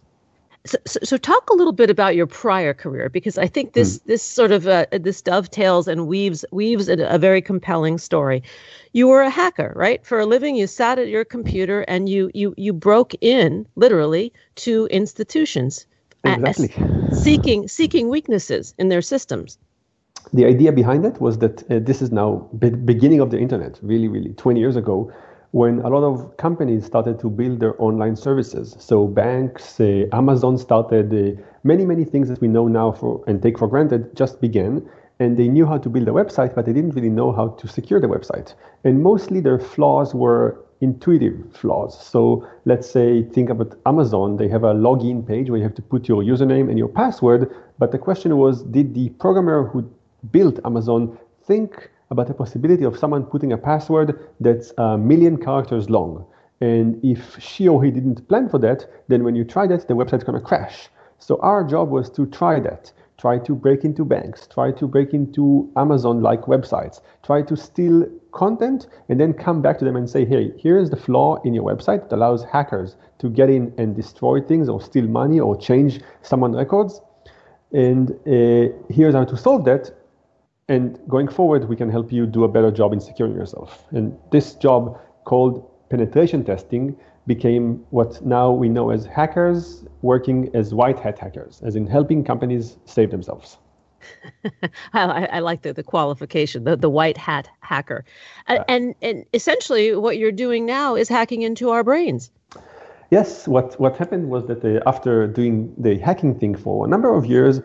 So, 0.66 0.78
so, 0.84 1.16
talk 1.16 1.48
a 1.48 1.54
little 1.54 1.72
bit 1.72 1.90
about 1.90 2.16
your 2.16 2.26
prior 2.26 2.74
career 2.74 3.08
because 3.08 3.38
I 3.38 3.46
think 3.46 3.72
this 3.72 3.98
mm. 3.98 4.04
this 4.04 4.22
sort 4.22 4.50
of 4.50 4.66
uh, 4.66 4.86
this 4.90 5.22
dovetails 5.22 5.86
and 5.86 6.08
weaves 6.08 6.44
weaves 6.50 6.88
a, 6.88 7.06
a, 7.06 7.18
very 7.18 7.40
compelling 7.40 7.98
story. 7.98 8.42
You 8.92 9.06
were 9.06 9.22
a 9.22 9.30
hacker, 9.30 9.72
right? 9.76 10.04
For 10.04 10.18
a 10.18 10.26
living, 10.26 10.56
you 10.56 10.66
sat 10.66 10.98
at 10.98 11.08
your 11.08 11.24
computer 11.24 11.82
and 11.82 12.08
you 12.08 12.30
you 12.34 12.52
you 12.56 12.72
broke 12.72 13.14
in 13.20 13.66
literally 13.76 14.32
to 14.56 14.86
institutions, 14.90 15.86
exactly. 16.24 16.74
seeking 17.12 17.68
seeking 17.68 18.08
weaknesses 18.08 18.74
in 18.76 18.88
their 18.88 19.02
systems. 19.02 19.58
The 20.32 20.46
idea 20.46 20.72
behind 20.72 21.04
that 21.04 21.20
was 21.20 21.38
that 21.38 21.62
uh, 21.70 21.78
this 21.78 22.02
is 22.02 22.10
now 22.10 22.48
be- 22.58 22.70
beginning 22.70 23.20
of 23.20 23.30
the 23.30 23.38
internet, 23.38 23.78
really, 23.82 24.08
really, 24.08 24.34
20 24.34 24.58
years 24.58 24.74
ago 24.74 25.12
when 25.56 25.80
a 25.80 25.88
lot 25.88 26.04
of 26.04 26.36
companies 26.36 26.84
started 26.84 27.18
to 27.18 27.30
build 27.30 27.60
their 27.60 27.74
online 27.80 28.14
services. 28.14 28.76
So 28.78 29.06
banks, 29.06 29.80
uh, 29.80 30.04
Amazon 30.12 30.58
started 30.58 31.06
uh, 31.14 31.40
many, 31.64 31.86
many 31.86 32.04
things 32.04 32.28
that 32.28 32.42
we 32.42 32.48
know 32.48 32.68
now 32.68 32.92
for 32.92 33.24
and 33.26 33.42
take 33.42 33.58
for 33.58 33.66
granted 33.66 34.14
just 34.14 34.38
began. 34.38 34.86
And 35.18 35.38
they 35.38 35.48
knew 35.48 35.64
how 35.64 35.78
to 35.78 35.88
build 35.88 36.08
a 36.08 36.10
website, 36.10 36.54
but 36.54 36.66
they 36.66 36.74
didn't 36.74 36.90
really 36.90 37.08
know 37.08 37.32
how 37.32 37.48
to 37.60 37.66
secure 37.66 37.98
the 37.98 38.06
website. 38.06 38.52
And 38.84 39.02
mostly 39.02 39.40
their 39.40 39.58
flaws 39.58 40.14
were 40.14 40.62
intuitive 40.82 41.36
flaws. 41.54 41.98
So 42.06 42.46
let's 42.66 42.90
say 42.90 43.22
think 43.22 43.48
about 43.48 43.78
Amazon. 43.86 44.36
They 44.36 44.48
have 44.48 44.62
a 44.62 44.74
login 44.74 45.26
page 45.26 45.48
where 45.48 45.56
you 45.56 45.64
have 45.64 45.76
to 45.76 45.82
put 45.92 46.06
your 46.06 46.22
username 46.22 46.68
and 46.68 46.76
your 46.76 46.88
password. 46.88 47.50
But 47.78 47.92
the 47.92 47.98
question 47.98 48.36
was, 48.36 48.62
did 48.62 48.92
the 48.92 49.08
programmer 49.24 49.66
who 49.66 49.90
built 50.30 50.60
Amazon 50.66 51.16
think 51.46 51.90
about 52.10 52.28
the 52.28 52.34
possibility 52.34 52.84
of 52.84 52.98
someone 52.98 53.24
putting 53.24 53.52
a 53.52 53.58
password 53.58 54.18
that's 54.40 54.72
a 54.78 54.96
million 54.96 55.36
characters 55.36 55.90
long. 55.90 56.24
And 56.60 57.04
if 57.04 57.38
she 57.38 57.68
or 57.68 57.82
he 57.84 57.90
didn't 57.90 58.26
plan 58.28 58.48
for 58.48 58.58
that, 58.60 58.86
then 59.08 59.24
when 59.24 59.34
you 59.34 59.44
try 59.44 59.66
that, 59.66 59.88
the 59.88 59.94
website's 59.94 60.24
going 60.24 60.38
to 60.38 60.44
crash. 60.44 60.88
So 61.18 61.38
our 61.42 61.64
job 61.64 61.90
was 61.90 62.10
to 62.10 62.26
try 62.26 62.60
that. 62.60 62.92
Try 63.18 63.38
to 63.38 63.54
break 63.54 63.82
into 63.82 64.04
banks, 64.04 64.46
try 64.46 64.72
to 64.72 64.86
break 64.86 65.14
into 65.14 65.70
Amazon 65.76 66.20
like 66.20 66.42
websites, 66.42 67.00
try 67.24 67.40
to 67.42 67.56
steal 67.56 68.06
content, 68.32 68.88
and 69.08 69.18
then 69.18 69.32
come 69.32 69.62
back 69.62 69.78
to 69.78 69.86
them 69.86 69.96
and 69.96 70.08
say, 70.08 70.26
hey, 70.26 70.52
here's 70.58 70.90
the 70.90 70.98
flaw 70.98 71.40
in 71.42 71.54
your 71.54 71.64
website 71.64 72.10
that 72.10 72.16
allows 72.16 72.44
hackers 72.44 72.94
to 73.20 73.30
get 73.30 73.48
in 73.48 73.72
and 73.78 73.96
destroy 73.96 74.42
things 74.42 74.68
or 74.68 74.82
steal 74.82 75.06
money 75.06 75.40
or 75.40 75.56
change 75.56 76.00
someone's 76.20 76.56
records. 76.56 77.00
And 77.72 78.10
uh, 78.26 78.74
here's 78.90 79.14
how 79.14 79.24
to 79.24 79.36
solve 79.36 79.64
that 79.64 79.90
and 80.68 80.98
going 81.08 81.28
forward, 81.28 81.68
we 81.68 81.76
can 81.76 81.88
help 81.88 82.12
you 82.12 82.26
do 82.26 82.44
a 82.44 82.48
better 82.48 82.70
job 82.70 82.92
in 82.92 83.00
securing 83.00 83.34
yourself. 83.34 83.84
And 83.90 84.16
this 84.32 84.54
job 84.54 85.00
called 85.24 85.64
penetration 85.90 86.44
testing 86.44 86.96
became 87.26 87.84
what 87.90 88.24
now 88.24 88.50
we 88.50 88.68
know 88.68 88.90
as 88.90 89.06
hackers 89.06 89.84
working 90.02 90.50
as 90.54 90.74
white 90.74 90.98
hat 90.98 91.18
hackers, 91.18 91.60
as 91.64 91.76
in 91.76 91.86
helping 91.86 92.24
companies 92.24 92.78
save 92.84 93.10
themselves. 93.10 93.58
I, 94.92 95.26
I, 95.26 95.38
like 95.40 95.62
the, 95.62 95.72
the 95.72 95.82
qualification, 95.82 96.64
the, 96.64 96.76
the 96.76 96.90
white 96.90 97.16
hat 97.16 97.48
hacker. 97.60 98.04
Uh, 98.46 98.62
and, 98.68 98.94
and 99.02 99.24
essentially, 99.34 99.94
what 99.96 100.18
you're 100.18 100.32
doing 100.32 100.66
now 100.66 100.94
is 100.94 101.08
hacking 101.08 101.42
into 101.42 101.70
our 101.70 101.82
brains. 101.82 102.30
Yes, 103.10 103.46
what, 103.46 103.78
what 103.80 103.96
happened 103.96 104.30
was 104.30 104.46
that 104.46 104.64
uh, 104.64 104.80
after 104.88 105.26
doing 105.28 105.72
the 105.78 105.98
hacking 105.98 106.38
thing 106.38 106.56
for 106.56 106.84
a 106.84 106.88
number 106.88 107.14
of 107.14 107.26
years, 107.26 107.60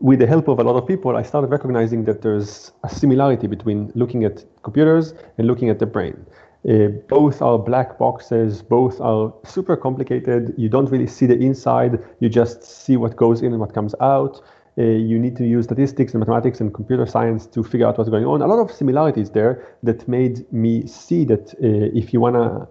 with 0.00 0.18
the 0.18 0.26
help 0.26 0.48
of 0.48 0.58
a 0.58 0.64
lot 0.64 0.76
of 0.76 0.86
people, 0.86 1.16
I 1.16 1.22
started 1.22 1.50
recognizing 1.50 2.04
that 2.04 2.22
there's 2.22 2.72
a 2.84 2.88
similarity 2.88 3.46
between 3.46 3.92
looking 3.94 4.24
at 4.24 4.44
computers 4.62 5.14
and 5.38 5.46
looking 5.46 5.70
at 5.70 5.78
the 5.78 5.86
brain. 5.86 6.26
Uh, 6.68 6.88
both 7.08 7.40
are 7.42 7.58
black 7.58 7.98
boxes, 7.98 8.62
both 8.62 9.00
are 9.00 9.32
super 9.44 9.76
complicated. 9.76 10.52
You 10.56 10.68
don't 10.68 10.90
really 10.90 11.06
see 11.06 11.26
the 11.26 11.38
inside, 11.38 11.98
you 12.20 12.28
just 12.28 12.64
see 12.64 12.96
what 12.96 13.16
goes 13.16 13.40
in 13.40 13.52
and 13.52 13.60
what 13.60 13.72
comes 13.72 13.94
out. 14.00 14.42
uh, 14.78 14.82
you 14.82 15.18
need 15.18 15.36
to 15.36 15.46
use 15.46 15.64
statistics 15.64 16.12
and 16.12 16.20
mathematics 16.20 16.60
and 16.60 16.72
computer 16.74 17.06
science 17.06 17.46
to 17.46 17.62
figure 17.62 17.86
out 17.86 17.96
what's 17.96 18.10
going 18.10 18.26
on. 18.26 18.42
A 18.42 18.46
lot 18.46 18.58
of 18.58 18.70
similarities 18.70 19.30
there 19.30 19.66
that 19.82 20.06
made 20.06 20.50
me 20.52 20.86
see 20.86 21.24
that 21.24 21.54
uh, 21.54 21.98
if 21.98 22.12
you 22.12 22.20
want 22.20 22.36
to 22.36 22.68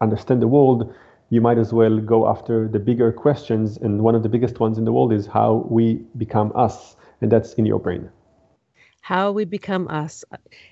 understand 0.00 0.42
the 0.42 0.48
world, 0.48 0.94
you 1.34 1.40
might 1.40 1.58
as 1.58 1.72
well 1.72 1.98
go 1.98 2.28
after 2.28 2.68
the 2.68 2.78
bigger 2.78 3.10
questions. 3.10 3.76
And 3.78 4.02
one 4.02 4.14
of 4.14 4.22
the 4.22 4.28
biggest 4.28 4.60
ones 4.60 4.78
in 4.78 4.84
the 4.84 4.92
world 4.92 5.12
is 5.12 5.26
how 5.26 5.66
we 5.68 5.94
become 6.16 6.52
us, 6.54 6.94
and 7.20 7.32
that's 7.32 7.54
in 7.54 7.66
your 7.66 7.80
brain. 7.80 8.08
How 9.00 9.32
we 9.32 9.44
become 9.44 9.88
us. 9.88 10.24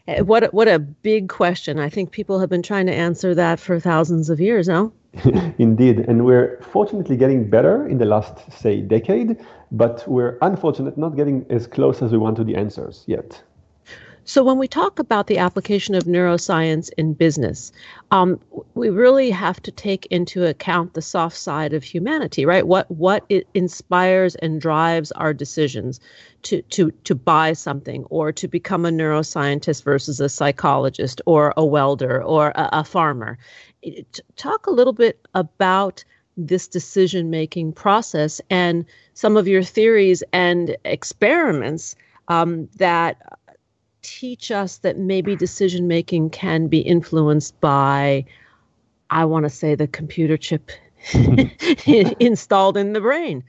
Uh, 0.07 0.25
what 0.25 0.45
a, 0.45 0.47
what 0.47 0.69
a 0.69 0.79
big 0.79 1.29
question. 1.29 1.81
I 1.81 1.91
think 1.91 2.13
people 2.13 2.39
have 2.39 2.49
been 2.49 2.63
trying 2.63 2.87
to 2.87 2.95
answer 2.95 3.35
that 3.35 3.59
for 3.59 3.81
thousands 3.81 4.31
of 4.31 4.41
years 4.41 4.69
now. 4.69 4.93
Indeed, 5.59 5.99
and 6.09 6.25
we're 6.25 6.59
fortunately 6.63 7.17
getting 7.17 7.51
better 7.51 7.87
in 7.87 7.99
the 7.99 8.07
last, 8.07 8.51
say, 8.53 8.81
decade, 8.81 9.37
but 9.73 10.05
we're 10.07 10.39
unfortunate 10.41 10.97
not 10.97 11.17
getting 11.17 11.45
as 11.51 11.67
close 11.67 12.01
as 12.01 12.13
we 12.13 12.19
want 12.19 12.37
to 12.37 12.45
the 12.45 12.57
answers 12.57 13.05
yet. 13.07 13.43
So, 14.25 14.45
when 14.45 14.59
we 14.59 14.69
talk 14.69 15.01
about 15.01 15.27
the 15.27 15.39
application 15.39 15.97
of 15.97 16.05
neuroscience 16.05 16.91
in 16.97 17.13
business, 17.13 17.73
um, 18.13 18.39
we 18.75 18.89
really 18.89 19.31
have 19.31 19.61
to 19.63 19.73
take 19.73 20.07
into 20.07 20.47
account 20.47 20.95
the 20.95 21.03
soft 21.03 21.37
side 21.37 21.73
of 21.73 21.83
humanity, 21.83 22.47
right? 22.47 22.67
What 22.67 22.89
what 22.89 23.25
it 23.29 23.49
inspires 23.55 24.37
and 24.37 24.61
drives 24.61 25.11
our 25.13 25.35
decisions 25.35 25.99
to 26.43 26.63
to 26.63 26.93
to 27.03 27.15
buy 27.17 27.53
something 27.53 28.05
or 28.11 28.31
to 28.31 28.47
become 28.47 28.87
a 28.87 28.91
neuroscientist 28.91 29.83
versus 29.83 30.21
a 30.21 30.29
psychologist 30.29 31.21
or 31.27 31.53
a 31.57 31.65
welder 31.65 32.23
or 32.23 32.51
a, 32.55 32.69
a 32.73 32.85
farmer. 32.85 33.39
Talk 34.37 34.67
a 34.69 34.71
little 34.71 34.93
bit 34.93 35.27
about 35.35 36.05
this 36.37 36.69
decision 36.69 37.29
making 37.29 37.73
process 37.73 38.41
and 38.51 38.85
some 39.15 39.37
of 39.37 39.49
your 39.49 39.65
theories 39.65 40.23
and 40.33 40.77
experiments 40.85 41.97
um, 42.29 42.69
that 42.77 43.21
teach 44.03 44.51
us 44.51 44.79
that 44.79 44.99
maybe 44.99 45.35
decision 45.37 45.89
making 45.89 46.31
can 46.31 46.67
be 46.67 46.81
influenced 46.81 47.59
by, 47.61 48.25
I 49.11 49.25
want 49.25 49.45
to 49.45 49.51
say, 49.51 49.75
the 49.75 49.87
computer 49.87 50.37
chip 50.37 50.71
mm-hmm. 51.11 52.13
installed 52.21 52.77
in 52.77 52.93
the 52.93 53.01
brain. 53.01 53.43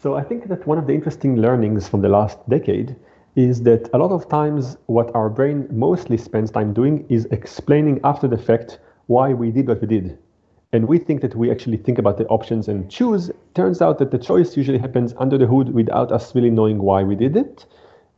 So 0.00 0.14
I 0.14 0.22
think 0.22 0.48
that 0.48 0.66
one 0.66 0.78
of 0.78 0.86
the 0.86 0.94
interesting 0.94 1.36
learnings 1.36 1.88
from 1.88 2.02
the 2.02 2.08
last 2.08 2.38
decade 2.48 2.96
is 3.36 3.62
that 3.62 3.88
a 3.92 3.98
lot 3.98 4.10
of 4.10 4.28
times 4.28 4.76
what 4.86 5.14
our 5.14 5.28
brain 5.28 5.68
mostly 5.70 6.16
spends 6.16 6.50
time 6.50 6.72
doing 6.72 7.06
is 7.08 7.26
explaining 7.26 8.00
after 8.02 8.26
the 8.26 8.38
fact 8.38 8.80
why 9.06 9.32
we 9.32 9.50
did 9.50 9.68
what 9.68 9.80
we 9.80 9.86
did. 9.86 10.18
And 10.72 10.86
we 10.86 10.98
think 10.98 11.20
that 11.22 11.34
we 11.34 11.50
actually 11.50 11.76
think 11.76 11.98
about 11.98 12.16
the 12.16 12.26
options 12.26 12.68
and 12.68 12.90
choose. 12.90 13.30
Turns 13.54 13.82
out 13.82 13.98
that 13.98 14.10
the 14.10 14.18
choice 14.18 14.56
usually 14.56 14.78
happens 14.78 15.14
under 15.18 15.36
the 15.36 15.46
hood 15.46 15.74
without 15.74 16.12
us 16.12 16.34
really 16.34 16.50
knowing 16.50 16.78
why 16.78 17.02
we 17.02 17.14
did 17.14 17.36
it 17.36 17.66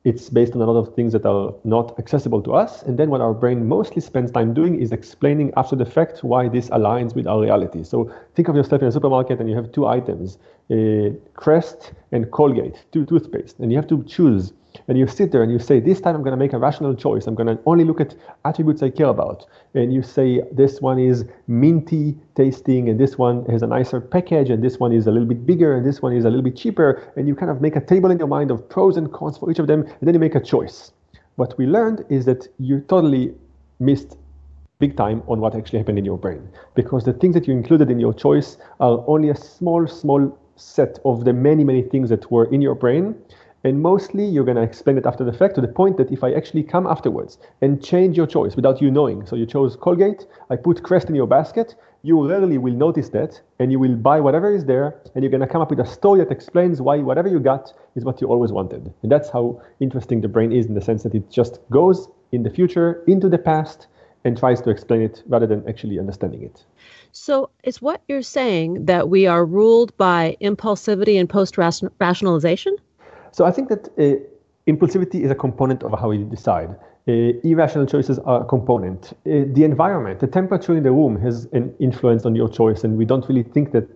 it's 0.05 0.29
based 0.29 0.55
on 0.55 0.61
a 0.61 0.65
lot 0.65 0.79
of 0.79 0.95
things 0.95 1.13
that 1.13 1.25
are 1.25 1.55
not 1.65 1.97
accessible 1.99 2.43
to 2.43 2.55
us. 2.55 2.83
And 2.83 2.99
then 2.99 3.09
what 3.11 3.21
our 3.21 3.33
brain 3.33 3.69
mostly 3.69 4.03
spends 4.03 4.33
time 4.33 4.53
doing 4.53 4.81
is 4.81 4.91
explaining 4.91 5.53
after 5.57 5.77
the 5.77 5.87
fact 5.87 6.25
why 6.25 6.49
this 6.49 6.69
aligns 6.71 7.15
with 7.15 7.27
our 7.27 7.41
reality. 7.41 7.85
So 7.85 8.13
think 8.35 8.49
of 8.49 8.57
yourself 8.57 8.83
in 8.83 8.89
a 8.89 8.93
supermarket 8.93 9.39
and 9.39 9.49
you 9.49 9.55
have 9.55 9.71
two 9.71 9.87
items, 9.87 10.39
uh, 10.71 11.11
Crest 11.35 11.93
and 12.11 12.31
Colgate, 12.33 12.85
two 12.91 13.07
toothpaste, 13.07 13.61
and 13.61 13.71
you 13.71 13.77
have 13.79 13.87
to 13.89 14.03
choose 14.05 14.53
and 14.89 14.99
you 14.99 15.07
sit 15.07 15.33
there 15.33 15.43
and 15.43 15.53
you 15.53 15.59
say, 15.59 15.81
This 15.81 16.01
time 16.01 16.15
I'm 16.15 16.23
going 16.23 16.33
to 16.33 16.37
make 16.37 16.53
a 16.53 16.59
rational 16.59 16.95
choice. 16.95 17.27
I'm 17.27 17.35
going 17.35 17.57
to 17.57 17.63
only 17.67 17.85
look 17.85 18.01
at 18.01 18.15
attributes 18.45 18.83
I 18.83 18.91
care 18.91 19.07
about. 19.07 19.47
And 19.75 19.93
you 19.93 20.03
say, 20.03 20.43
This 20.53 20.81
one 20.81 20.99
is 20.99 21.25
minty 21.47 22.17
tasting, 22.35 22.89
and 22.89 22.99
this 22.99 23.19
one 23.19 23.45
has 23.47 23.63
a 23.63 23.67
nicer 23.67 24.01
package, 24.01 24.51
and 24.51 24.63
this 24.63 24.79
one 24.79 24.93
is 24.93 25.07
a 25.07 25.11
little 25.11 25.29
bit 25.29 25.47
bigger, 25.47 25.77
and 25.77 25.87
this 25.87 26.03
one 26.03 26.13
is 26.13 26.25
a 26.25 26.29
little 26.29 26.43
bit 26.43 26.57
cheaper. 26.57 27.03
And 27.17 27.29
you 27.29 27.35
kind 27.35 27.51
of 27.51 27.61
make 27.61 27.77
a 27.77 27.81
table 27.81 28.11
in 28.11 28.19
your 28.19 28.29
mind 28.29 28.51
of 28.51 28.69
pros 28.69 28.97
and 28.97 29.13
cons 29.13 29.39
for 29.39 29.51
each 29.51 29.59
of 29.59 29.67
them, 29.67 29.83
and 29.83 30.03
then 30.03 30.15
you 30.15 30.21
make 30.21 30.35
a 30.35 30.41
choice. 30.41 30.93
What 31.37 31.57
we 31.57 31.67
learned 31.67 32.05
is 32.11 32.25
that 32.27 32.49
you 32.59 32.81
totally 32.81 33.35
missed 33.81 34.17
big 34.79 34.97
time 34.97 35.23
on 35.29 35.41
what 35.41 35.55
actually 35.55 35.79
happened 35.79 35.99
in 35.99 36.05
your 36.05 36.19
brain 36.19 36.43
because 36.75 37.05
the 37.05 37.13
things 37.13 37.35
that 37.35 37.47
you 37.47 37.55
included 37.55 37.89
in 37.89 38.01
your 38.01 38.13
choice 38.13 38.59
are 38.81 39.05
only 39.07 39.29
a 39.31 39.37
small, 39.37 39.87
small 39.87 40.37
set 40.57 40.99
of 41.05 41.25
the 41.25 41.33
many, 41.33 41.63
many 41.65 41.83
things 41.83 42.09
that 42.09 42.31
were 42.33 42.47
in 42.53 42.61
your 42.61 42.75
brain 42.75 43.15
and 43.65 43.81
mostly 43.81 44.25
you're 44.25 44.45
going 44.45 44.57
to 44.57 44.63
explain 44.63 44.99
it 44.99 45.07
after 45.07 45.25
the 45.25 45.33
fact 45.33 45.55
to 45.55 45.61
the 45.61 45.69
point 45.69 45.97
that 45.97 46.11
if 46.11 46.25
I 46.25 46.33
actually 46.33 46.65
come 46.65 46.87
afterwards 46.87 47.39
and 47.61 47.83
change 47.83 48.17
your 48.17 48.27
choice 48.27 48.57
without 48.57 48.83
you 48.83 48.91
knowing, 48.91 49.25
so 49.27 49.37
you 49.37 49.47
chose 49.47 49.77
Colgate, 49.77 50.27
I 50.51 50.57
put 50.57 50.83
Crest 50.83 51.09
in 51.09 51.15
your 51.15 51.27
basket, 51.27 51.77
you 52.03 52.29
rarely 52.29 52.59
will 52.59 52.75
notice 52.75 53.09
that 53.11 53.41
and 53.61 53.71
you 53.71 53.79
will 53.79 53.95
buy 53.95 54.19
whatever 54.21 54.53
is 54.53 54.65
there 54.65 55.01
and 55.15 55.23
you're 55.23 55.31
going 55.31 55.41
to 55.41 55.47
come 55.47 55.63
up 55.63 55.71
with 55.71 55.79
a 55.79 55.87
story 55.87 56.19
that 56.19 56.33
explains 56.33 56.83
why 56.83 56.99
whatever 56.99 57.29
you 57.29 57.39
got 57.39 57.73
is 57.95 58.05
what 58.05 58.21
you 58.21 58.27
always 58.27 58.51
wanted. 58.51 58.93
And 59.03 59.13
that's 59.13 59.31
how 59.31 59.63
interesting 59.79 60.21
the 60.21 60.29
brain 60.29 60.51
is 60.51 60.67
in 60.67 60.75
the 60.75 60.81
sense 60.81 61.05
that 61.05 61.15
it 61.15 61.31
just 61.31 61.61
goes 61.71 62.09
in 62.33 62.43
the 62.43 62.51
future 62.51 63.05
into 63.07 63.29
the 63.29 63.39
past 63.39 63.87
and 64.25 64.37
tries 64.37 64.61
to 64.63 64.71
explain 64.71 65.03
it 65.03 65.23
rather 65.27 65.47
than 65.47 65.69
actually 65.69 65.99
understanding 65.99 66.43
it. 66.43 66.65
So, 67.13 67.51
is 67.65 67.83
what 67.83 68.01
you're 68.09 68.23
saying 68.23 68.87
that 68.87 69.09
we 69.09 69.27
are 69.27 69.45
ruled 69.45 69.97
by 69.97 70.37
impulsivity 70.41 71.19
and 71.19 71.29
post 71.29 71.59
rationalization? 71.59 72.77
So 73.33 73.45
I 73.45 73.51
think 73.51 73.69
that 73.71 73.89
uh, 73.99 74.21
impulsivity 74.71 75.23
is 75.23 75.31
a 75.31 75.35
component 75.35 75.83
of 75.83 75.99
how 75.99 76.11
we 76.11 76.19
decide. 76.25 76.77
Uh, 77.09 77.35
irrational 77.43 77.87
choices 77.87 78.19
are 78.21 78.43
a 78.43 78.45
component. 78.45 79.13
Uh, 79.27 79.45
the 79.53 79.65
environment, 79.65 80.21
the 80.21 80.27
temperature 80.27 80.77
in 80.77 80.85
the 80.85 80.93
room 80.93 81.21
has 81.21 81.47
an 81.53 81.75
influence 81.81 82.25
on 82.25 82.37
your 82.37 82.49
choice, 82.49 82.85
and 82.85 82.97
we 82.97 83.05
don't 83.05 83.29
really 83.29 83.43
think 83.43 83.73
that 83.73 83.89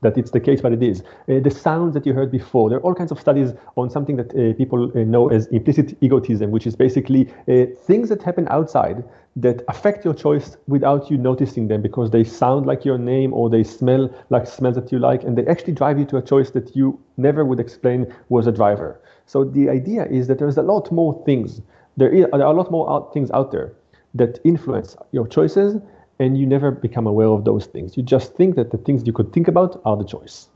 that 0.00 0.18
it's 0.18 0.32
the 0.32 0.40
case, 0.40 0.60
but 0.60 0.72
it 0.72 0.82
is. 0.82 1.02
Uh, 1.28 1.38
the 1.38 1.50
sounds 1.50 1.94
that 1.94 2.04
you 2.04 2.12
heard 2.12 2.30
before, 2.30 2.68
there 2.68 2.78
are 2.78 2.82
all 2.82 2.94
kinds 2.94 3.12
of 3.12 3.20
studies 3.20 3.52
on 3.76 3.88
something 3.88 4.16
that 4.16 4.30
uh, 4.34 4.52
people 4.58 4.90
uh, 4.96 5.04
know 5.04 5.28
as 5.30 5.46
implicit 5.46 5.96
egotism, 6.00 6.50
which 6.50 6.66
is 6.66 6.74
basically 6.74 7.32
uh, 7.48 7.66
things 7.86 8.08
that 8.08 8.20
happen 8.20 8.48
outside 8.50 9.04
that 9.36 9.62
affect 9.68 10.04
your 10.04 10.12
choice 10.12 10.56
without 10.66 11.10
you 11.10 11.16
noticing 11.16 11.68
them 11.68 11.80
because 11.80 12.10
they 12.10 12.22
sound 12.22 12.66
like 12.66 12.84
your 12.84 12.98
name 12.98 13.32
or 13.32 13.48
they 13.48 13.64
smell 13.64 14.10
like 14.28 14.46
smells 14.46 14.74
that 14.74 14.92
you 14.92 14.98
like, 14.98 15.22
and 15.24 15.38
they 15.38 15.46
actually 15.46 15.72
drive 15.72 15.98
you 15.98 16.04
to 16.04 16.18
a 16.18 16.22
choice 16.22 16.50
that 16.50 16.76
you 16.76 16.98
never 17.16 17.44
would 17.44 17.58
explain 17.58 18.12
was 18.28 18.46
a 18.46 18.52
driver. 18.52 19.00
So 19.26 19.44
the 19.44 19.70
idea 19.70 20.06
is 20.06 20.26
that 20.28 20.38
there's 20.38 20.58
a 20.58 20.62
lot 20.62 20.92
more 20.92 21.22
things. 21.24 21.62
There, 21.96 22.10
is, 22.10 22.26
there 22.32 22.44
are 22.44 22.52
a 22.52 22.56
lot 22.56 22.70
more 22.70 22.90
out, 22.90 23.14
things 23.14 23.30
out 23.30 23.52
there 23.52 23.72
that 24.14 24.38
influence 24.44 24.96
your 25.12 25.26
choices 25.26 25.80
and 26.18 26.38
you 26.38 26.46
never 26.46 26.70
become 26.70 27.06
aware 27.06 27.28
of 27.28 27.44
those 27.44 27.66
things. 27.66 27.96
You 27.96 28.02
just 28.02 28.34
think 28.34 28.56
that 28.56 28.70
the 28.70 28.78
things 28.78 29.06
you 29.06 29.12
could 29.12 29.32
think 29.32 29.48
about 29.48 29.80
are 29.84 29.96
the 29.96 30.04
choice. 30.04 30.48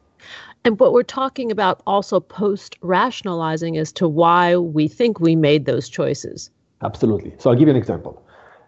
And 0.64 0.78
what 0.78 0.92
we're 0.92 1.02
talking 1.02 1.50
about 1.50 1.80
also 1.86 2.20
post 2.20 2.76
rationalizing 2.82 3.76
as 3.78 3.92
to 3.92 4.08
why 4.08 4.56
we 4.56 4.88
think 4.88 5.20
we 5.20 5.36
made 5.36 5.64
those 5.64 5.88
choices. 5.88 6.50
Absolutely. 6.82 7.32
So 7.38 7.50
I'll 7.50 7.56
give 7.56 7.68
you 7.68 7.74
an 7.74 7.80
example. 7.80 8.22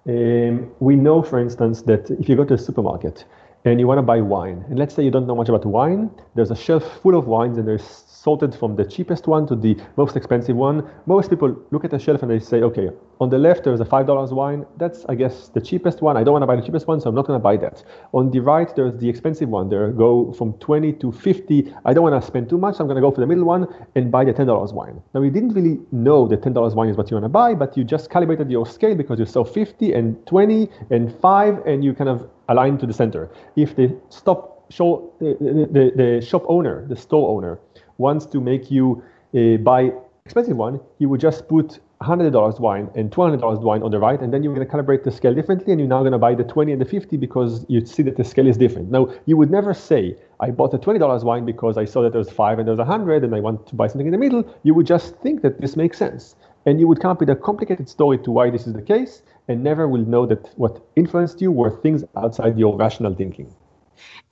Um, 0.09 0.72
we 0.80 0.96
know, 0.96 1.22
for 1.22 1.38
instance, 1.38 1.82
that 1.82 2.11
if 2.11 2.28
you 2.28 2.36
go 2.36 2.44
to 2.44 2.54
a 2.54 2.59
supermarket 2.59 3.26
and 3.66 3.78
you 3.78 3.86
want 3.86 3.98
to 3.98 4.02
buy 4.02 4.22
wine, 4.22 4.64
and 4.68 4.78
let's 4.78 4.94
say 4.94 5.04
you 5.04 5.11
don't 5.11 5.26
know 5.26 5.36
much 5.36 5.50
about 5.50 5.66
wine, 5.66 6.11
there's 6.34 6.50
a 6.50 6.56
shelf 6.56 7.02
full 7.02 7.14
of 7.14 7.26
wines 7.26 7.59
and 7.59 7.68
there's 7.68 8.04
sorted 8.23 8.55
from 8.55 8.75
the 8.75 8.85
cheapest 8.85 9.27
one 9.27 9.47
to 9.47 9.55
the 9.55 9.77
most 9.97 10.16
expensive 10.16 10.57
one. 10.57 10.89
Most 11.07 11.31
people 11.31 11.57
look 11.71 11.85
at 11.85 11.91
the 11.91 11.99
shelf 11.99 12.23
and 12.23 12.31
they 12.31 12.41
say, 12.41 12.62
okay, 12.62 12.91
on 13.21 13.31
the 13.31 13.39
left 13.39 13.64
there's 13.64 13.81
a 13.81 13.85
$5 13.85 14.33
wine. 14.33 14.66
That's, 14.77 15.05
I 15.09 15.14
guess, 15.14 15.49
the 15.49 15.61
cheapest 15.61 16.03
one. 16.03 16.16
I 16.16 16.25
don't 16.25 16.33
want 16.33 16.43
to 16.43 16.47
buy 16.47 16.57
the 16.57 16.62
cheapest 16.62 16.87
one, 16.87 17.01
so 17.01 17.09
I'm 17.09 17.14
not 17.14 17.27
going 17.27 17.39
to 17.39 17.43
buy 17.43 17.57
that. 17.59 17.85
On 18.12 18.31
the 18.31 18.41
right, 18.41 18.75
there's 18.75 18.99
the 18.99 19.09
expensive 19.09 19.49
one. 19.49 19.69
There 19.69 19.91
go 19.93 20.33
from 20.33 20.55
20 20.55 20.93
to 20.95 21.12
50. 21.12 21.75
I 21.85 21.93
don't 21.93 22.03
want 22.03 22.21
to 22.21 22.27
spend 22.27 22.49
too 22.49 22.59
much, 22.59 22.77
so 22.77 22.81
I'm 22.83 22.89
going 22.89 22.97
to 22.97 23.01
go 23.01 23.12
for 23.12 23.21
the 23.21 23.27
middle 23.27 23.45
one 23.45 23.66
and 23.95 24.11
buy 24.11 24.25
the 24.25 24.35
$10 24.35 24.73
wine. 24.73 25.01
Now, 25.14 25.23
you 25.23 25.31
didn't 25.31 25.55
really 25.55 25.79
know 25.93 26.27
that 26.29 26.43
$10 26.43 26.75
wine 26.75 26.89
is 26.89 26.97
what 26.97 27.11
you 27.11 27.16
want 27.16 27.25
to 27.25 27.29
buy, 27.29 27.55
but 27.55 27.77
you 27.77 27.85
just 27.85 28.11
calibrated 28.11 28.51
your 28.51 28.66
scale 28.66 28.95
because 28.95 29.19
you 29.19 29.27
saw 29.27 29.45
50 29.45 29.93
and 29.93 30.27
20 30.27 30.69
and 30.91 31.14
5, 31.21 31.66
and 31.66 31.85
you 31.85 31.95
kind 31.95 32.11
of 32.11 32.29
aligned 32.49 32.81
to 32.81 32.87
the 32.87 32.95
center. 32.95 33.31
If 33.57 33.77
the 33.77 33.97
stop 34.09 34.59
show 34.71 35.12
the, 35.19 35.37
the, 35.41 35.93
the 35.97 36.27
shop 36.27 36.45
owner, 36.49 36.87
the 36.89 36.97
store 36.97 37.37
owner, 37.37 37.59
wants 37.99 38.26
to 38.26 38.40
make 38.40 38.70
you 38.70 39.03
uh, 39.34 39.57
buy 39.59 39.92
expensive 40.24 40.57
one, 40.57 40.80
he 40.99 41.07
would 41.07 41.20
just 41.20 41.49
put 41.49 41.80
$100 42.01 42.61
wine 42.61 42.88
and 42.94 43.11
$200 43.11 43.61
wine 43.61 43.82
on 43.82 43.90
the 43.90 43.99
right, 43.99 44.20
and 44.20 44.32
then 44.32 44.42
you're 44.42 44.55
going 44.55 44.66
to 44.66 44.72
calibrate 44.72 45.03
the 45.03 45.11
scale 45.11 45.34
differently, 45.34 45.72
and 45.72 45.80
you're 45.80 45.88
now 45.88 46.01
going 46.01 46.12
to 46.12 46.18
buy 46.18 46.34
the 46.34 46.44
20 46.44 46.72
and 46.72 46.80
the 46.80 46.84
50 46.84 47.16
because 47.16 47.66
you 47.68 47.84
see 47.84 48.03
that 48.05 48.16
the 48.16 48.24
scale 48.24 48.46
is 48.46 48.57
different. 48.57 48.90
Now, 48.90 49.09
you 49.26 49.36
would 49.36 49.51
never 49.51 49.74
say, 49.74 50.16
I 50.38 50.51
bought 50.51 50.72
a 50.74 50.78
$20 50.78 51.24
wine 51.24 51.44
because 51.44 51.76
I 51.76 51.84
saw 51.84 52.03
that 52.03 52.12
there 52.12 52.20
was 52.20 52.30
five 52.30 52.59
and 52.59 52.68
there 52.68 52.72
was 52.72 52.78
100, 52.78 53.24
and 53.24 53.34
I 53.34 53.40
want 53.40 53.66
to 53.66 53.74
buy 53.74 53.88
something 53.88 54.07
in 54.07 54.12
the 54.12 54.18
middle. 54.18 54.44
You 54.62 54.74
would 54.74 54.86
just 54.86 55.16
think 55.16 55.42
that 55.42 55.61
this 55.61 55.76
makes 55.76 55.99
sense. 55.99 56.36
And 56.66 56.78
you 56.78 56.86
would 56.86 57.01
come 57.01 57.11
up 57.11 57.20
with 57.20 57.30
a 57.30 57.36
complicated 57.36 57.88
story 57.88 58.18
to 58.18 58.30
why 58.30 58.51
this 58.51 58.66
is 58.66 58.74
the 58.74 58.82
case, 58.82 59.22
and 59.49 59.64
never 59.64 59.88
will 59.88 60.05
know 60.05 60.24
that 60.26 60.51
what 60.57 60.80
influenced 60.94 61.40
you 61.40 61.51
were 61.51 61.70
things 61.70 62.05
outside 62.16 62.59
your 62.59 62.76
rational 62.76 63.14
thinking. 63.14 63.53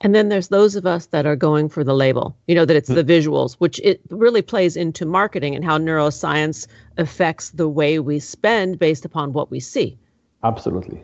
And 0.01 0.13
then 0.13 0.29
there's 0.29 0.49
those 0.49 0.75
of 0.75 0.85
us 0.85 1.07
that 1.07 1.25
are 1.25 1.35
going 1.35 1.69
for 1.69 1.83
the 1.83 1.93
label, 1.93 2.35
you 2.47 2.55
know, 2.55 2.65
that 2.65 2.75
it's 2.75 2.89
the 2.89 3.03
visuals, 3.03 3.53
which 3.55 3.79
it 3.83 4.01
really 4.09 4.41
plays 4.41 4.77
into 4.77 5.05
marketing 5.05 5.55
and 5.55 5.65
how 5.65 5.77
neuroscience 5.77 6.67
affects 6.97 7.51
the 7.51 7.67
way 7.67 7.99
we 7.99 8.19
spend 8.19 8.79
based 8.79 9.05
upon 9.05 9.33
what 9.33 9.51
we 9.51 9.59
see. 9.59 9.97
Absolutely. 10.43 11.03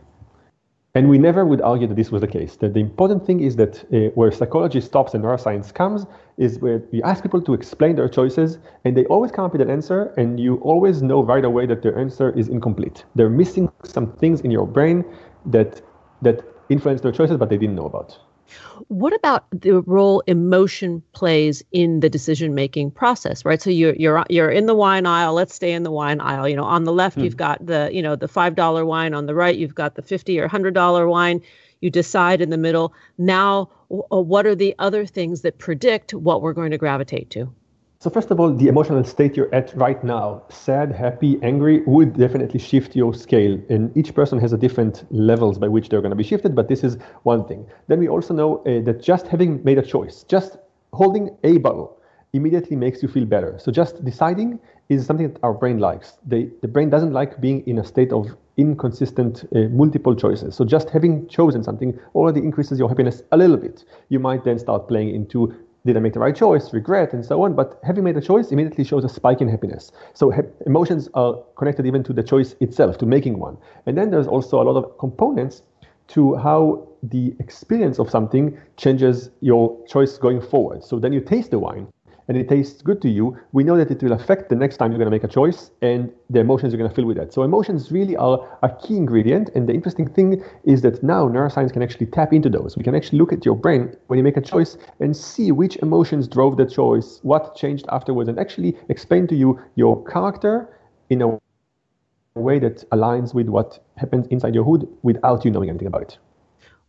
And 0.95 1.09
we 1.09 1.18
never 1.18 1.43
would 1.43 1.59
argue 1.61 1.88
that 1.88 1.95
this 1.95 2.11
was 2.11 2.22
the 2.22 2.28
case. 2.28 2.55
That 2.57 2.76
the 2.76 2.80
important 2.80 3.26
thing 3.26 3.39
is 3.39 3.55
that 3.55 3.84
uh, 3.91 4.11
where 4.14 4.32
psychology 4.32 4.80
stops 4.80 5.16
and 5.16 5.24
neuroscience 5.24 5.74
comes 5.74 6.05
is 6.38 6.59
where 6.59 6.84
we 6.91 7.01
ask 7.01 7.24
people 7.24 7.41
to 7.41 7.55
explain 7.55 7.95
their 7.95 8.07
choices, 8.07 8.59
and 8.86 8.95
they 8.95 9.05
always 9.05 9.32
come 9.32 9.45
up 9.45 9.53
with 9.53 9.61
an 9.61 9.72
answer, 9.72 10.14
and 10.18 10.39
you 10.39 10.57
always 10.57 11.01
know 11.01 11.24
right 11.24 11.45
away 11.45 11.66
that 11.66 11.82
their 11.82 11.97
answer 11.97 12.30
is 12.38 12.47
incomplete. 12.47 13.05
They're 13.16 13.30
missing 13.30 13.72
some 13.84 14.11
things 14.14 14.41
in 14.41 14.51
your 14.51 14.68
brain 14.68 15.03
that 15.47 15.82
that 16.22 16.43
influence 16.70 17.01
their 17.01 17.11
choices, 17.11 17.38
but 17.38 17.49
they 17.49 17.57
didn't 17.57 17.76
know 17.76 17.86
about. 17.86 18.18
What 18.88 19.14
about 19.14 19.46
the 19.52 19.82
role 19.82 20.22
emotion 20.28 21.02
plays 21.14 21.64
in 21.72 22.00
the 22.00 22.10
decision 22.10 22.54
making 22.54 22.91
process, 22.91 23.46
right? 23.46 23.62
So 23.62 23.70
you're 23.70 23.96
you're 23.96 24.24
you're 24.30 24.50
in 24.50 24.66
the 24.66 24.76
wine 24.76 25.06
aisle. 25.06 25.34
Let's 25.34 25.56
stay 25.56 25.74
in 25.74 25.84
the 25.84 25.91
wine 25.91 26.20
aisle. 26.22 26.48
You 26.48 26.56
know, 26.56 26.64
on 26.64 26.84
the 26.84 26.94
left 26.94 27.18
mm. 27.18 27.24
you've 27.24 27.38
got 27.38 27.66
the 27.66 27.89
you 27.91 28.02
know 28.02 28.16
the 28.16 28.28
five 28.28 28.56
dollar 28.56 28.86
wine. 28.86 29.14
On 29.14 29.26
the 29.26 29.36
right 29.36 29.56
you've 29.56 29.76
got 29.76 29.96
the 29.96 30.02
fifty 30.02 30.39
or 30.39 30.48
hundred 30.48 30.74
dollar 30.74 31.08
wine. 31.08 31.41
You 31.82 31.89
decide 31.89 32.41
in 32.41 32.50
the 32.50 32.58
middle. 32.58 32.94
Now, 33.18 33.70
what 33.89 34.46
are 34.46 34.56
the 34.56 34.74
other 34.80 35.06
things 35.06 35.41
that 35.41 35.58
predict 35.58 36.14
what 36.14 36.41
we're 36.41 36.54
going 36.54 36.72
to 36.72 36.78
gravitate 36.78 37.30
to? 37.32 37.54
So 38.04 38.10
first 38.10 38.32
of 38.32 38.39
all, 38.41 38.54
the 38.54 38.68
emotional 38.68 39.01
state 39.06 39.38
you're 39.38 39.56
at 39.56 39.74
right 39.78 40.04
now, 40.04 40.43
sad, 40.49 40.91
happy, 40.91 41.39
angry, 41.41 41.84
would 41.86 42.18
definitely 42.18 42.60
shift 42.60 42.97
your 42.97 43.14
scale. 43.14 43.58
And 43.70 43.95
each 43.95 44.14
person 44.14 44.38
has 44.39 44.51
a 44.51 44.58
different 44.58 45.06
levels 45.10 45.58
by 45.58 45.70
which 45.70 45.88
they're 45.88 46.01
going 46.01 46.10
to 46.10 46.18
be 46.18 46.24
shifted, 46.26 46.54
but 46.54 46.68
this 46.68 46.84
is 46.84 46.97
one 47.22 47.47
thing. 47.47 47.66
Then 47.88 47.99
we 47.99 48.10
also 48.10 48.34
know 48.34 48.58
uh, 48.58 48.82
that 48.82 49.01
just 49.01 49.28
having 49.28 49.64
made 49.64 49.78
a 49.78 49.82
choice, 49.82 50.26
just 50.28 50.58
holding 50.91 51.30
a 51.45 51.60
bottle, 51.60 51.97
immediately 52.34 52.76
makes 52.76 53.01
you 53.01 53.08
feel 53.08 53.24
better. 53.24 53.58
So 53.58 53.72
just 53.72 54.04
deciding 54.04 54.60
is 54.89 55.06
something 55.06 55.32
that 55.32 55.39
our 55.41 55.54
brain 55.54 55.80
likes. 55.80 56.18
The, 56.26 56.51
the 56.62 56.68
brain 56.68 56.89
doesn't 56.89 57.14
like 57.14 57.39
being 57.39 57.66
in 57.68 57.80
a 57.80 57.86
state 57.86 58.12
of 58.12 58.36
inconsistent 58.58 59.45
uh, 59.56 59.70
multiple 59.70 60.14
choices. 60.14 60.58
So 60.58 60.66
just 60.66 60.89
having 60.89 61.26
chosen 61.30 61.64
something 61.64 61.97
already 62.16 62.41
increases 62.41 62.80
your 62.80 62.89
happiness 62.89 63.22
a 63.32 63.38
little 63.38 63.56
bit. 63.56 63.86
You 64.10 64.20
might 64.20 64.43
then 64.43 64.60
start 64.60 64.89
playing 64.89 65.16
into 65.16 65.56
did 65.86 65.98
I 65.98 66.00
make 66.00 66.14
the 66.14 66.20
right 66.20 66.36
choice, 66.36 66.74
regret, 66.74 67.14
and 67.14 67.26
so 67.26 67.42
on. 67.44 67.56
But 67.56 67.80
having 67.84 68.04
made 68.04 68.18
a 68.18 68.22
choice 68.22 68.52
immediately 68.52 68.84
shows 68.84 69.04
a 69.04 69.10
spike 69.10 69.42
in 69.42 69.50
happiness. 69.50 69.92
So 70.14 70.32
ha- 70.32 70.50
emotions 70.66 71.10
are 71.14 71.36
connected 71.58 71.86
even 71.86 72.04
to 72.06 72.14
the 72.14 72.24
choice 72.24 72.56
itself, 72.60 72.98
to 73.00 73.06
making 73.06 73.40
one. 73.40 73.58
And 73.86 73.98
then 73.98 74.10
there's 74.12 74.28
also 74.28 74.62
a 74.62 74.64
lot 74.64 74.78
of 74.78 74.98
components 74.98 75.62
to 76.10 76.36
how 76.36 76.88
the 77.04 77.34
experience 77.40 78.00
of 78.00 78.10
something 78.10 78.58
changes 78.78 79.30
your 79.42 79.78
choice 79.88 80.18
going 80.18 80.42
forward. 80.42 80.84
So 80.84 81.00
then 81.00 81.14
you 81.14 81.22
taste 81.22 81.52
the 81.52 81.60
wine 81.60 81.88
and 82.28 82.38
it 82.38 82.47
tastes 82.49 82.82
good 82.82 83.01
to 83.01 83.09
you, 83.09 83.38
we 83.51 83.63
know 83.63 83.78
that 83.78 83.91
it 83.91 84.01
will 84.01 84.13
affect 84.13 84.49
the 84.49 84.55
next 84.55 84.78
time 84.78 84.91
you're 84.91 84.97
going 84.97 85.07
to 85.07 85.11
make 85.11 85.24
a 85.24 85.28
choice 85.28 85.71
and 85.82 86.11
the 86.30 86.39
emotions 86.39 86.74
you're 86.74 86.78
going 86.78 86.89
to 86.89 86.95
feel 86.95 87.05
with 87.05 87.17
that. 87.17 87.34
So 87.34 87.43
emotions 87.43 87.91
really 87.91 88.15
are 88.15 88.57
a 88.63 88.69
key 88.69 88.97
ingredient. 88.97 89.49
And 89.55 89.67
the 89.67 89.74
interesting 89.74 90.07
thing 90.07 90.43
is 90.63 90.82
that 90.82 91.03
now 91.03 91.28
neuroscience 91.28 91.74
can 91.74 91.82
actually 91.82 92.07
tap 92.07 92.34
into 92.34 92.49
those. 92.49 92.78
We 92.78 92.84
can 92.84 92.95
actually 92.95 93.19
look 93.19 93.34
at 93.34 93.45
your 93.45 93.55
brain 93.55 93.95
when 94.07 94.17
you 94.17 94.24
make 94.24 94.38
a 94.38 94.41
choice 94.41 94.78
and 94.99 95.15
see 95.15 95.51
which 95.51 95.76
emotions 95.78 96.28
drove 96.28 96.57
the 96.57 96.65
choice, 96.65 97.19
what 97.24 97.55
changed 97.55 97.86
afterwards, 97.89 98.30
and 98.30 98.39
actually 98.39 98.78
explain 98.89 99.28
to 99.28 99.36
you 99.36 99.59
your 99.76 100.03
character 100.05 100.69
in 101.09 101.21
a 101.21 101.39
way 102.36 102.59
that 102.59 102.89
aligns 102.91 103.34
with 103.34 103.47
what 103.47 103.84
happens 103.97 104.28
inside 104.28 104.55
your 104.55 104.63
hood 104.63 104.88
without 105.03 105.45
you 105.45 105.51
knowing 105.51 105.69
anything 105.69 105.88
about 105.88 106.01
it 106.01 106.17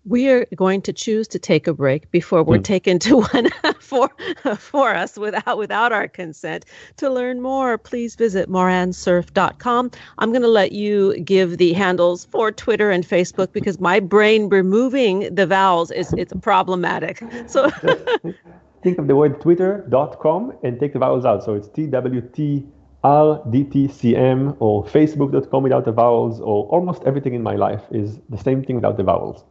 we 0.07 0.29
are 0.29 0.47
going 0.55 0.83
to 0.83 0.93
choose 0.93 1.27
to 1.29 1.39
take 1.39 1.67
a 1.67 1.73
break 1.73 2.11
before 2.11 2.43
we're 2.43 2.59
mm. 2.59 2.65
taken 2.65 2.99
to 2.99 3.21
one 3.33 3.49
for 3.81 4.11
for 4.59 4.95
us 4.95 5.17
without 5.17 5.59
without 5.59 5.93
our 5.93 6.09
consent. 6.09 6.65
To 6.99 7.11
learn 7.11 7.41
more, 7.41 7.79
please 7.79 8.15
visit 8.15 8.49
morancerf.com. 8.49 9.91
I'm 10.19 10.31
going 10.31 10.43
to 10.43 10.49
let 10.49 10.73
you 10.73 11.19
give 11.21 11.59
the 11.59 11.73
handles 11.73 12.27
for 12.27 12.53
Twitter 12.53 12.91
and 12.91 13.07
Facebook 13.07 13.53
because 13.53 13.81
my 13.81 14.01
brain 14.01 14.49
removing 14.49 15.35
the 15.35 15.47
vowels 15.47 15.91
is 15.91 16.13
it's 16.15 16.33
problematic. 16.43 17.23
So 17.47 17.71
think 18.83 18.99
of 18.99 19.07
the 19.07 19.17
word 19.17 19.41
twitter.com 19.41 20.53
and 20.63 20.79
take 20.79 20.93
the 20.93 20.99
vowels 20.99 21.25
out. 21.25 21.45
So 21.45 21.55
it's 21.55 21.69
T 21.69 21.87
W 21.87 22.21
T 22.21 22.67
R 23.03 23.43
D 23.51 23.65
T 23.65 23.89
C 23.89 24.17
M 24.17 24.55
or 24.61 24.85
facebook.com 24.85 25.63
without 25.63 25.87
the 25.87 25.93
vowels 25.93 26.41
or 26.41 26.67
almost 26.67 27.03
everything 27.05 27.35
in 27.35 27.43
my 27.43 27.55
life 27.55 27.83
is 27.91 28.19
the 28.29 28.39
same 28.39 28.63
thing 28.63 28.77
without 28.77 28.99
the 28.99 29.03
vowels. 29.03 29.45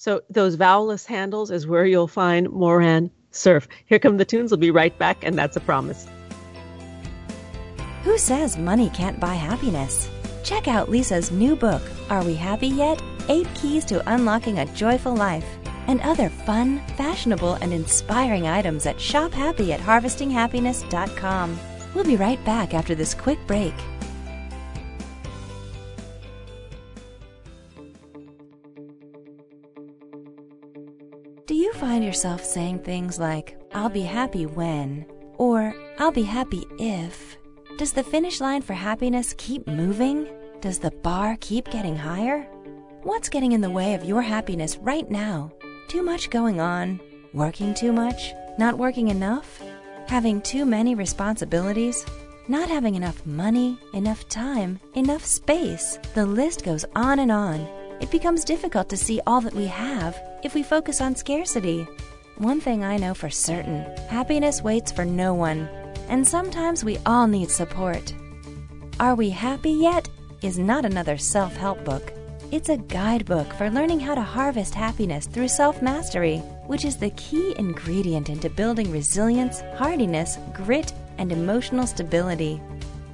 So 0.00 0.22
those 0.30 0.56
vowelless 0.56 1.04
handles 1.04 1.50
is 1.50 1.66
where 1.66 1.84
you'll 1.84 2.08
find 2.08 2.48
Moran 2.48 3.10
Cerf. 3.32 3.68
Here 3.84 3.98
come 3.98 4.16
the 4.16 4.24
tunes. 4.24 4.50
We'll 4.50 4.56
be 4.56 4.70
right 4.70 4.96
back, 4.98 5.22
and 5.22 5.36
that's 5.36 5.58
a 5.58 5.60
promise. 5.60 6.06
Who 8.04 8.16
says 8.16 8.56
money 8.56 8.88
can't 8.94 9.20
buy 9.20 9.34
happiness? 9.34 10.08
Check 10.42 10.68
out 10.68 10.88
Lisa's 10.88 11.30
new 11.30 11.54
book, 11.54 11.82
Are 12.08 12.24
We 12.24 12.34
Happy 12.34 12.68
Yet? 12.68 13.02
Eight 13.28 13.46
Keys 13.54 13.84
to 13.84 14.02
Unlocking 14.10 14.60
a 14.60 14.72
Joyful 14.72 15.14
Life, 15.14 15.44
and 15.86 16.00
other 16.00 16.30
fun, 16.30 16.80
fashionable, 16.96 17.56
and 17.56 17.70
inspiring 17.70 18.46
items 18.46 18.86
at 18.86 18.96
shophappy 18.96 19.68
at 19.68 19.80
harvestinghappiness.com. 19.80 21.60
We'll 21.94 22.04
be 22.04 22.16
right 22.16 22.42
back 22.46 22.72
after 22.72 22.94
this 22.94 23.12
quick 23.12 23.38
break. 23.46 23.74
Find 31.80 32.04
yourself 32.04 32.44
saying 32.44 32.78
things 32.78 33.18
like, 33.18 33.58
I'll 33.72 33.88
be 33.88 34.02
happy 34.02 34.44
when, 34.44 35.06
or 35.38 35.74
I'll 35.98 36.12
be 36.12 36.24
happy 36.24 36.66
if? 36.78 37.38
Does 37.78 37.94
the 37.94 38.02
finish 38.02 38.38
line 38.38 38.60
for 38.60 38.74
happiness 38.74 39.34
keep 39.38 39.66
moving? 39.66 40.28
Does 40.60 40.78
the 40.78 40.90
bar 40.90 41.38
keep 41.40 41.70
getting 41.70 41.96
higher? 41.96 42.42
What's 43.02 43.30
getting 43.30 43.52
in 43.52 43.62
the 43.62 43.70
way 43.70 43.94
of 43.94 44.04
your 44.04 44.20
happiness 44.20 44.76
right 44.76 45.10
now? 45.10 45.52
Too 45.88 46.02
much 46.02 46.28
going 46.28 46.60
on? 46.60 47.00
Working 47.32 47.72
too 47.72 47.92
much? 47.92 48.34
Not 48.58 48.76
working 48.76 49.08
enough? 49.08 49.62
Having 50.06 50.42
too 50.42 50.66
many 50.66 50.94
responsibilities? 50.94 52.04
Not 52.46 52.68
having 52.68 52.94
enough 52.94 53.24
money, 53.24 53.78
enough 53.94 54.28
time, 54.28 54.80
enough 54.94 55.24
space? 55.24 55.98
The 56.12 56.26
list 56.26 56.62
goes 56.62 56.84
on 56.94 57.20
and 57.20 57.32
on 57.32 57.79
it 58.00 58.10
becomes 58.10 58.44
difficult 58.44 58.88
to 58.88 58.96
see 58.96 59.20
all 59.26 59.40
that 59.42 59.54
we 59.54 59.66
have 59.66 60.18
if 60.42 60.54
we 60.54 60.62
focus 60.62 61.00
on 61.00 61.14
scarcity. 61.14 61.86
One 62.38 62.60
thing 62.60 62.82
I 62.82 62.96
know 62.96 63.12
for 63.12 63.28
certain 63.28 63.82
happiness 64.08 64.62
waits 64.62 64.90
for 64.90 65.04
no 65.04 65.34
one, 65.34 65.68
and 66.08 66.26
sometimes 66.26 66.82
we 66.82 66.98
all 67.04 67.26
need 67.26 67.50
support. 67.50 68.14
Are 68.98 69.14
We 69.14 69.30
Happy 69.30 69.70
Yet? 69.70 70.08
is 70.42 70.58
not 70.58 70.86
another 70.86 71.18
self 71.18 71.54
help 71.54 71.84
book. 71.84 72.12
It's 72.50 72.70
a 72.70 72.78
guidebook 72.78 73.52
for 73.52 73.70
learning 73.70 74.00
how 74.00 74.14
to 74.14 74.22
harvest 74.22 74.74
happiness 74.74 75.26
through 75.26 75.48
self 75.48 75.82
mastery, 75.82 76.38
which 76.66 76.86
is 76.86 76.96
the 76.96 77.10
key 77.10 77.54
ingredient 77.58 78.30
into 78.30 78.48
building 78.48 78.90
resilience, 78.90 79.60
hardiness, 79.76 80.38
grit, 80.54 80.94
and 81.18 81.30
emotional 81.30 81.86
stability. 81.86 82.60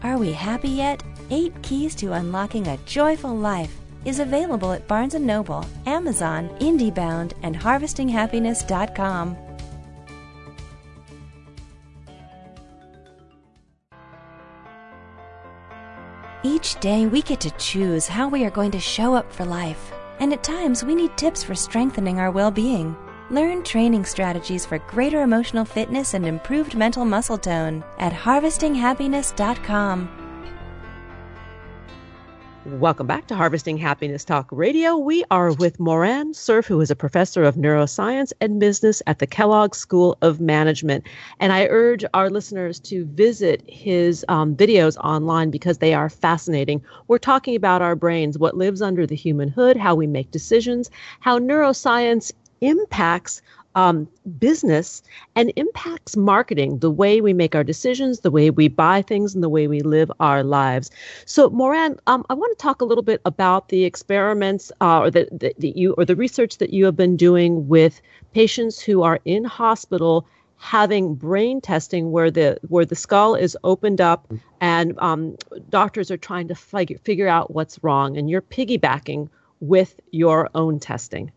Are 0.05 0.19
We 0.19 0.33
Happy 0.33 0.69
Yet? 0.69 1.03
Eight 1.31 1.61
Keys 1.63 1.97
to 1.97 2.13
Unlocking 2.13 2.69
a 2.69 2.77
Joyful 2.87 3.35
Life 3.35 3.77
is 4.07 4.21
available 4.21 4.73
at 4.73 4.89
Barnes 4.89 5.15
& 5.15 5.21
Noble, 5.21 5.67
Amazon, 5.85 6.49
IndieBound, 6.61 7.35
and 7.43 7.59
HarvestingHappiness.com. 7.59 9.37
Each 16.43 16.79
day 16.79 17.07
we 17.07 17.23
get 17.23 17.41
to 17.41 17.51
choose 17.53 18.07
how 18.07 18.29
we 18.29 18.45
are 18.45 18.51
going 18.51 18.71
to 18.71 18.79
show 18.79 19.15
up 19.15 19.33
for 19.33 19.45
life, 19.45 19.91
and 20.21 20.33
at 20.33 20.45
times 20.45 20.85
we 20.85 20.95
need 20.95 21.17
tips 21.17 21.43
for 21.43 21.57
strengthening 21.57 22.21
our 22.21 22.31
well-being. 22.31 22.95
Learn 23.31 23.65
training 23.65 24.05
strategies 24.05 24.65
for 24.65 24.79
greater 24.79 25.23
emotional 25.23 25.65
fitness 25.65 26.15
and 26.15 26.25
improved 26.25 26.77
mental 26.77 27.05
muscle 27.05 27.39
tone 27.39 27.83
at 27.99 28.13
harvestinghappiness.com. 28.13 30.26
Welcome 32.69 33.07
back 33.07 33.29
to 33.29 33.37
Harvesting 33.37 33.77
Happiness 33.77 34.25
Talk 34.25 34.49
Radio. 34.51 34.97
We 34.97 35.23
are 35.31 35.53
with 35.53 35.79
Moran 35.79 36.35
Cerf, 36.35 36.67
who 36.67 36.81
is 36.81 36.91
a 36.91 36.97
professor 36.97 37.45
of 37.45 37.55
neuroscience 37.55 38.33
and 38.41 38.59
business 38.59 39.01
at 39.07 39.21
the 39.21 39.27
Kellogg 39.27 39.77
School 39.77 40.19
of 40.21 40.41
Management. 40.41 41.07
And 41.39 41.53
I 41.53 41.67
urge 41.67 42.05
our 42.13 42.29
listeners 42.29 42.81
to 42.81 43.05
visit 43.05 43.63
his 43.69 44.25
um, 44.27 44.57
videos 44.57 44.97
online 44.97 45.53
because 45.53 45.79
they 45.79 45.95
are 45.95 46.11
fascinating. 46.11 46.83
We're 47.07 47.19
talking 47.19 47.55
about 47.55 47.83
our 47.83 47.95
brains, 47.95 48.37
what 48.37 48.57
lives 48.57 48.83
under 48.83 49.07
the 49.07 49.15
human 49.15 49.49
hood, 49.49 49.77
how 49.77 49.95
we 49.95 50.09
make 50.09 50.33
decisions, 50.33 50.91
how 51.21 51.39
neuroscience 51.39 52.33
impacts 52.63 53.43
um, 53.77 54.09
business 54.39 55.03
and 55.37 55.53
impacts 55.55 56.17
marketing, 56.17 56.79
the 56.79 56.91
way 56.91 57.21
we 57.21 57.33
make 57.35 57.55
our 57.55 57.63
decisions, 57.63 58.21
the 58.21 58.31
way 58.31 58.51
we 58.51 58.69
buy 58.69 59.03
things, 59.03 59.35
and 59.35 59.45
the 59.45 59.49
way 59.51 59.69
we 59.69 59.81
live 59.81 60.11
our 60.19 60.43
lives. 60.43 60.91
So, 61.27 61.51
Moran, 61.51 61.99
um, 62.07 62.25
I 62.31 62.35
want 62.35 62.59
to 62.59 62.63
talk 62.63 62.81
a 62.81 62.85
little 62.87 63.05
bit 63.05 63.21
about 63.27 63.69
the 63.69 63.85
experiments 63.85 64.73
uh, 64.81 65.01
or 65.01 65.11
the, 65.11 65.29
the, 65.31 65.55
the, 65.59 65.73
you 65.77 65.93
or 65.93 66.05
the 66.07 66.17
research 66.17 66.59
that 66.59 66.73
you 66.73 66.87
have 66.87 66.97
been 66.97 67.17
doing 67.17 67.69
with 67.69 68.01
patients 68.33 68.81
who 68.81 69.03
are 69.03 69.21
in 69.25 69.45
hospital 69.45 70.27
having 70.59 71.15
brain 71.15 71.61
testing 71.61 72.11
where 72.11 72.31
the 72.31 72.59
where 72.69 72.87
the 72.87 72.95
skull 72.97 73.35
is 73.35 73.57
opened 73.63 74.01
up 74.01 74.33
and 74.61 74.99
um, 74.99 75.37
doctors 75.69 76.11
are 76.11 76.17
trying 76.17 76.49
to 76.49 76.55
figure, 76.55 76.97
figure 77.05 77.29
out 77.29 77.55
what's 77.55 77.83
wrong 77.85 78.17
and 78.17 78.31
you're 78.31 78.41
piggybacking 78.41 79.29
with 79.61 80.01
your 80.13 80.49
own 80.55 80.81
testing? 80.81 81.31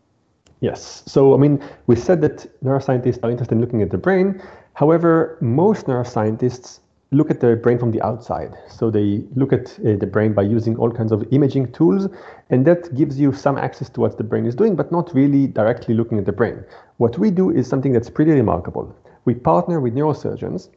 Yes. 0.61 1.03
So, 1.05 1.33
I 1.33 1.37
mean, 1.37 1.63
we 1.87 1.95
said 1.95 2.21
that 2.21 2.47
neuroscientists 2.63 3.23
are 3.23 3.31
interested 3.31 3.55
in 3.55 3.61
looking 3.61 3.81
at 3.81 3.89
the 3.89 3.97
brain. 3.97 4.41
However, 4.73 5.37
most 5.41 5.85
neuroscientists 5.85 6.79
look 7.11 7.31
at 7.31 7.39
the 7.39 7.55
brain 7.55 7.79
from 7.79 7.91
the 7.91 8.01
outside. 8.01 8.53
So 8.69 8.91
they 8.91 9.23
look 9.35 9.51
at 9.51 9.79
uh, 9.79 9.95
the 9.95 10.05
brain 10.05 10.33
by 10.33 10.43
using 10.43 10.75
all 10.77 10.91
kinds 10.91 11.11
of 11.11 11.25
imaging 11.31 11.71
tools, 11.71 12.07
and 12.49 12.65
that 12.67 12.93
gives 12.95 13.19
you 13.19 13.33
some 13.33 13.57
access 13.57 13.89
to 13.89 14.01
what 14.01 14.17
the 14.17 14.23
brain 14.23 14.45
is 14.45 14.55
doing, 14.55 14.75
but 14.75 14.91
not 14.91 15.13
really 15.15 15.47
directly 15.47 15.95
looking 15.95 16.19
at 16.19 16.25
the 16.25 16.31
brain. 16.31 16.63
What 16.97 17.17
we 17.17 17.31
do 17.31 17.49
is 17.49 17.67
something 17.67 17.93
that's 17.93 18.09
pretty 18.09 18.31
remarkable. 18.31 18.95
We 19.25 19.33
partner 19.33 19.79
with 19.79 19.95
neurosurgeons 19.95 20.69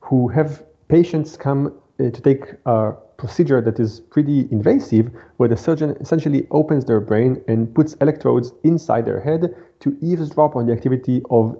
who 0.00 0.28
have 0.28 0.64
patients 0.88 1.36
come 1.36 1.72
uh, 2.00 2.10
to 2.10 2.20
take 2.20 2.44
a 2.66 2.94
procedure 3.18 3.60
that 3.60 3.80
is 3.80 4.00
pretty 4.00 4.48
invasive, 4.50 5.10
where 5.36 5.48
the 5.48 5.56
surgeon 5.56 5.96
essentially 6.00 6.46
opens 6.50 6.84
their 6.84 7.00
brain 7.00 7.42
and 7.48 7.74
puts 7.74 7.94
electrodes 7.94 8.52
inside 8.64 9.04
their 9.06 9.20
head 9.20 9.54
to 9.80 9.96
eavesdrop 10.00 10.56
on 10.56 10.66
the 10.66 10.72
activity 10.72 11.22
of 11.30 11.56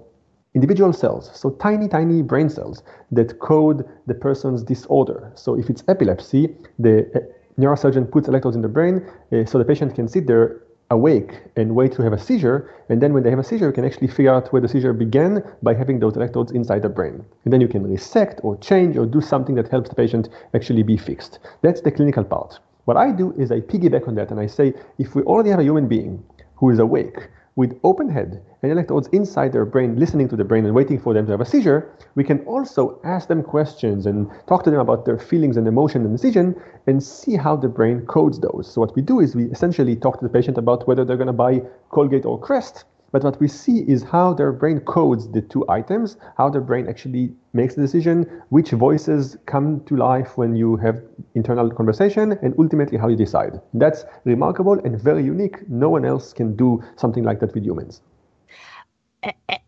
individual 0.55 0.93
cells, 0.93 1.31
so 1.35 1.51
tiny, 1.51 1.87
tiny 1.87 2.23
brain 2.23 2.49
cells 2.49 2.83
that 3.13 3.39
code 3.41 3.87
the 4.07 4.15
person's 4.15 4.63
disorder. 4.63 5.31
So 5.35 5.59
if 5.59 5.69
it's 5.69 5.85
epilepsy, 5.87 6.55
the 6.79 7.07
uh, 7.15 7.21
neurosurgeon 7.61 8.11
puts 8.11 8.29
electrodes 8.29 8.57
in 8.57 8.63
the 8.63 8.69
brain 8.69 9.07
uh, 9.33 9.45
so 9.45 9.59
the 9.59 9.65
patient 9.65 9.95
can 9.95 10.09
sit 10.09 10.27
there 10.27 10.63
awake 10.91 11.41
and 11.57 11.75
wait 11.75 11.93
to 11.93 12.03
have 12.03 12.13
a 12.13 12.19
seizure. 12.19 12.73
And 12.89 13.01
then 13.01 13.13
when 13.13 13.23
they 13.23 13.31
have 13.31 13.39
a 13.39 13.45
seizure, 13.45 13.67
you 13.67 13.73
can 13.73 13.85
actually 13.85 14.09
figure 14.09 14.33
out 14.33 14.53
where 14.53 14.63
the 14.63 14.69
seizure 14.69 14.93
began 14.93 15.43
by 15.63 15.75
having 15.75 15.99
those 15.99 16.17
electrodes 16.17 16.53
inside 16.53 16.83
the 16.83 16.89
brain. 16.89 17.25
And 17.45 17.53
then 17.53 17.61
you 17.61 17.69
can 17.69 17.91
resect 17.91 18.41
or 18.43 18.57
change 18.59 18.97
or 18.97 19.07
do 19.07 19.21
something 19.21 19.55
that 19.57 19.69
helps 19.69 19.89
the 19.89 19.95
patient 19.95 20.29
actually 20.55 20.83
be 20.83 20.97
fixed. 20.97 21.41
That's 21.63 21.81
the 21.81 21.91
clinical 21.91 22.25
part. 22.25 22.59
What 22.85 22.97
I 22.97 23.11
do 23.11 23.33
is 23.33 23.51
I 23.51 23.61
piggyback 23.61 24.07
on 24.07 24.15
that 24.15 24.31
and 24.31 24.39
I 24.39 24.47
say, 24.47 24.75
if 24.99 25.15
we 25.15 25.23
already 25.23 25.51
have 25.51 25.59
a 25.59 25.65
human 25.65 25.89
being 25.89 26.23
who 26.55 26.71
is 26.71 26.79
awake, 26.79 27.29
with 27.57 27.81
open 27.85 28.09
head 28.11 28.43
and 28.63 28.71
electrodes 28.71 29.09
inside 29.09 29.53
their 29.53 29.65
brain, 29.65 29.99
listening 29.99 30.29
to 30.29 30.37
the 30.37 30.45
brain 30.45 30.67
and 30.67 30.75
waiting 30.75 31.01
for 31.01 31.15
them 31.15 31.25
to 31.25 31.33
have 31.33 31.41
a 31.41 31.45
seizure, 31.45 31.91
we 32.15 32.23
can 32.23 32.41
also 32.41 33.01
ask 33.03 33.29
them 33.29 33.43
questions 33.43 34.05
and 34.05 34.31
talk 34.47 34.63
to 34.63 34.71
them 34.71 34.79
about 34.79 35.07
their 35.07 35.19
feelings 35.19 35.57
and 35.57 35.67
emotion 35.67 36.03
and 36.03 36.15
decision 36.15 36.55
and 36.87 37.03
see 37.03 37.35
how 37.35 37.57
the 37.57 37.69
brain 37.69 38.05
codes 38.07 38.39
those. 38.39 38.71
So 38.71 38.83
what 38.83 38.95
we 38.95 39.01
do 39.01 39.21
is 39.21 39.35
we 39.35 39.45
essentially 39.45 39.97
talk 39.97 40.19
to 40.19 40.25
the 40.25 40.33
patient 40.33 40.59
about 40.59 40.87
whether 40.87 41.05
they're 41.05 41.17
going 41.17 41.27
to 41.29 41.33
buy 41.33 41.63
Colgate 41.91 42.27
or 42.27 42.39
Crest 42.39 42.85
but 43.13 43.23
what 43.23 43.41
we 43.41 43.49
see 43.49 43.79
is 43.89 44.03
how 44.03 44.35
their 44.35 44.53
brain 44.53 44.81
codes 44.81 45.31
the 45.31 45.41
two 45.41 45.65
items, 45.69 46.17
how 46.37 46.51
their 46.51 46.61
brain 46.61 46.89
actually 46.89 47.35
makes 47.53 47.75
the 47.75 47.83
decision, 47.83 48.43
which 48.51 48.71
voices 48.71 49.37
come 49.47 49.81
to 49.85 49.97
life 49.97 50.37
when 50.37 50.57
you 50.57 50.77
have 50.77 51.03
internal 51.35 51.71
conversation, 51.71 52.39
and 52.43 52.55
ultimately 52.59 52.99
how 52.99 53.09
you 53.09 53.17
decide. 53.17 53.61
That's 53.75 54.05
remarkable 54.25 54.75
and 54.75 55.01
very 55.01 55.25
unique. 55.25 55.69
No 55.69 55.89
one 55.89 56.05
else 56.05 56.33
can 56.33 56.57
do 56.57 56.83
something 56.97 57.25
like 57.25 57.41
that 57.41 57.55
with 57.55 57.65
humans 57.65 58.03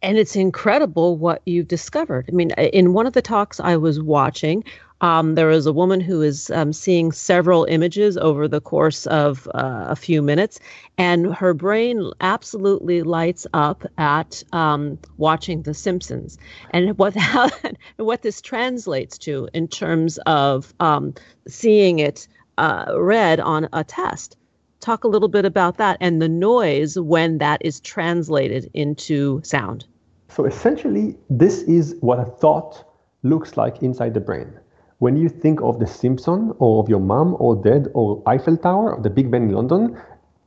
and 0.02 0.18
it's 0.18 0.36
incredible 0.36 1.16
what 1.16 1.42
you've 1.46 1.68
discovered. 1.68 2.26
I 2.28 2.32
mean, 2.32 2.50
in 2.50 2.92
one 2.92 3.06
of 3.06 3.12
the 3.12 3.22
talks 3.22 3.60
I 3.60 3.76
was 3.76 4.00
watching, 4.00 4.64
um, 5.00 5.36
there 5.36 5.46
was 5.46 5.66
a 5.66 5.72
woman 5.72 6.00
who 6.00 6.22
is 6.22 6.50
um, 6.50 6.72
seeing 6.72 7.12
several 7.12 7.64
images 7.66 8.16
over 8.16 8.48
the 8.48 8.60
course 8.60 9.06
of 9.06 9.48
uh, 9.54 9.86
a 9.88 9.94
few 9.94 10.22
minutes, 10.22 10.58
and 10.96 11.32
her 11.34 11.54
brain 11.54 12.10
absolutely 12.20 13.02
lights 13.02 13.46
up 13.54 13.84
at 13.98 14.42
um, 14.52 14.98
watching 15.16 15.62
The 15.62 15.74
Simpsons. 15.74 16.36
And 16.70 16.98
what 16.98 17.14
how, 17.16 17.48
what 17.96 18.22
this 18.22 18.40
translates 18.40 19.16
to 19.18 19.48
in 19.54 19.68
terms 19.68 20.18
of 20.26 20.74
um, 20.80 21.14
seeing 21.46 22.00
it 22.00 22.26
uh, 22.58 22.92
read 22.96 23.38
on 23.38 23.68
a 23.72 23.84
test. 23.84 24.36
Talk 24.80 25.04
a 25.04 25.08
little 25.08 25.28
bit 25.28 25.44
about 25.44 25.76
that 25.78 25.96
and 26.00 26.20
the 26.20 26.28
noise 26.28 26.98
when 26.98 27.38
that 27.38 27.60
is 27.64 27.80
translated 27.80 28.70
into 28.74 29.40
sound. 29.44 29.84
So 30.28 30.44
essentially, 30.44 31.16
this 31.30 31.62
is 31.62 31.96
what 32.00 32.18
a 32.18 32.24
thought 32.24 32.84
looks 33.22 33.56
like 33.56 33.82
inside 33.82 34.14
the 34.14 34.20
brain 34.20 34.52
when 34.98 35.16
you 35.16 35.28
think 35.28 35.60
of 35.62 35.78
the 35.78 35.86
Simpson 35.86 36.52
or 36.58 36.82
of 36.82 36.88
your 36.88 36.98
mom 36.98 37.36
or 37.38 37.54
dad 37.54 37.88
or 37.94 38.20
Eiffel 38.26 38.56
Tower 38.56 38.96
or 38.96 39.00
the 39.00 39.10
Big 39.10 39.30
Ben 39.30 39.44
in 39.44 39.52
London, 39.52 39.96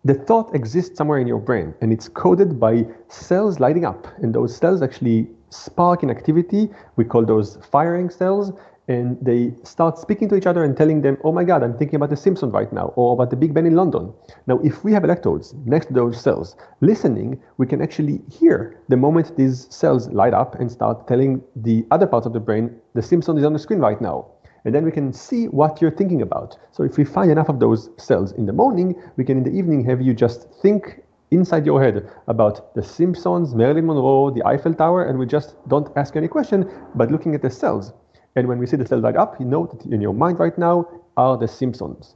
the 0.04 0.14
thought 0.14 0.54
exists 0.54 0.98
somewhere 0.98 1.20
in 1.20 1.28
your 1.28 1.40
brain 1.40 1.74
and 1.80 1.94
it's 1.94 2.10
coded 2.10 2.60
by 2.60 2.86
cells 3.08 3.62
lighting 3.62 3.86
up. 3.86 4.08
And 4.18 4.36
those 4.36 4.56
cells 4.56 4.82
actually 4.82 5.30
spark 5.50 6.04
in 6.04 6.10
activity. 6.10 6.70
We 6.98 7.06
call 7.06 7.26
those 7.26 7.60
firing 7.72 8.10
cells. 8.10 8.52
And 8.88 9.18
they 9.22 9.54
start 9.64 10.00
speaking 10.00 10.28
to 10.30 10.36
each 10.36 10.48
other 10.48 10.66
and 10.66 10.76
telling 10.76 11.02
them, 11.02 11.18
oh 11.24 11.32
my 11.32 11.46
God, 11.46 11.64
I'm 11.64 11.78
thinking 11.78 11.96
about 11.96 12.10
the 12.10 12.18
Simpson 12.18 12.50
right 12.50 12.74
now, 12.74 12.92
or 12.98 13.14
about 13.14 13.30
the 13.30 13.38
Big 13.38 13.54
Ben 13.54 13.66
in 13.66 13.76
London. 13.76 14.12
Now, 14.48 14.60
if 14.66 14.84
we 14.84 14.92
have 14.92 15.06
electrodes 15.06 15.54
next 15.66 15.86
to 15.86 15.94
those 15.94 16.20
cells 16.20 16.58
listening, 16.82 17.40
we 17.58 17.68
can 17.68 17.82
actually 17.82 18.22
hear 18.30 18.82
the 18.90 18.98
moment 18.98 19.38
these 19.38 19.74
cells 19.74 20.10
light 20.10 20.34
up 20.34 20.56
and 20.56 20.70
start 20.70 21.08
telling 21.08 21.42
the 21.56 21.86
other 21.92 22.08
parts 22.08 22.26
of 22.26 22.34
the 22.34 22.40
brain, 22.42 22.76
the 22.96 23.02
Simpson 23.02 23.38
is 23.38 23.46
on 23.46 23.54
the 23.54 23.60
screen 23.60 23.80
right 23.80 24.02
now 24.02 24.26
and 24.66 24.76
then 24.76 24.86
we 24.86 24.92
can 24.92 25.12
see 25.14 25.46
what 25.46 25.82
you're 25.82 25.92
thinking 25.92 26.22
about. 26.22 26.58
So 26.72 26.84
if 26.84 26.98
we 26.98 27.04
find 27.06 27.32
enough 27.32 27.50
of 27.50 27.60
those 27.60 27.90
cells 27.98 28.32
in 28.34 28.46
the 28.46 28.54
morning, 28.54 28.96
we 29.18 29.24
can 29.24 29.38
in 29.38 29.44
the 29.44 29.52
evening 29.52 29.84
have 29.86 30.02
you 30.02 30.14
just 30.14 30.48
think 30.62 31.02
inside 31.32 31.66
your 31.66 31.82
head 31.82 32.10
about 32.28 32.76
the 32.76 32.84
Simpsons, 32.84 33.56
Marilyn 33.56 33.86
Monroe, 33.86 34.32
the 34.32 34.46
Eiffel 34.46 34.74
Tower, 34.74 35.06
and 35.06 35.18
we 35.18 35.26
just 35.26 35.56
don't 35.68 35.90
ask 35.96 36.16
any 36.16 36.28
question, 36.28 36.70
but 36.96 37.10
looking 37.10 37.34
at 37.34 37.42
the 37.42 37.50
cells. 37.50 37.94
And 38.36 38.48
when 38.48 38.60
we 38.60 38.68
see 38.68 38.78
the 38.78 38.86
cells 38.86 39.04
light 39.04 39.16
up, 39.16 39.40
you 39.40 39.46
know 39.46 39.66
that 39.68 39.92
in 39.92 40.02
your 40.02 40.14
mind 40.14 40.40
right 40.40 40.58
now 40.58 40.88
are 41.18 41.38
the 41.38 41.48
Simpsons. 41.48 42.16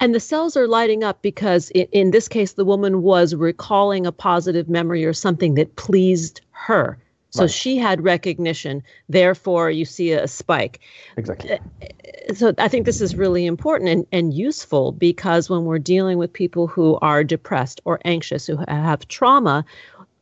And 0.00 0.14
the 0.14 0.20
cells 0.20 0.56
are 0.56 0.68
lighting 0.68 1.02
up 1.02 1.22
because 1.22 1.70
in, 1.70 1.86
in 1.92 2.10
this 2.10 2.28
case, 2.28 2.52
the 2.52 2.64
woman 2.64 3.02
was 3.02 3.34
recalling 3.34 4.06
a 4.06 4.12
positive 4.12 4.68
memory 4.68 5.04
or 5.04 5.12
something 5.12 5.54
that 5.54 5.76
pleased 5.76 6.40
her. 6.50 6.98
So 7.30 7.42
right. 7.42 7.50
she 7.50 7.76
had 7.76 8.02
recognition. 8.02 8.82
Therefore, 9.08 9.70
you 9.70 9.84
see 9.84 10.12
a 10.12 10.26
spike. 10.26 10.80
Exactly. 11.16 11.52
Uh, 11.52 11.58
so 12.34 12.54
I 12.58 12.68
think 12.68 12.86
this 12.86 13.00
is 13.00 13.16
really 13.16 13.44
important 13.46 13.90
and, 13.90 14.06
and 14.12 14.32
useful 14.32 14.92
because 14.92 15.50
when 15.50 15.64
we're 15.64 15.78
dealing 15.78 16.18
with 16.18 16.32
people 16.32 16.66
who 16.66 16.98
are 17.02 17.22
depressed 17.24 17.80
or 17.84 18.00
anxious, 18.04 18.46
who 18.46 18.58
have 18.68 19.06
trauma, 19.08 19.64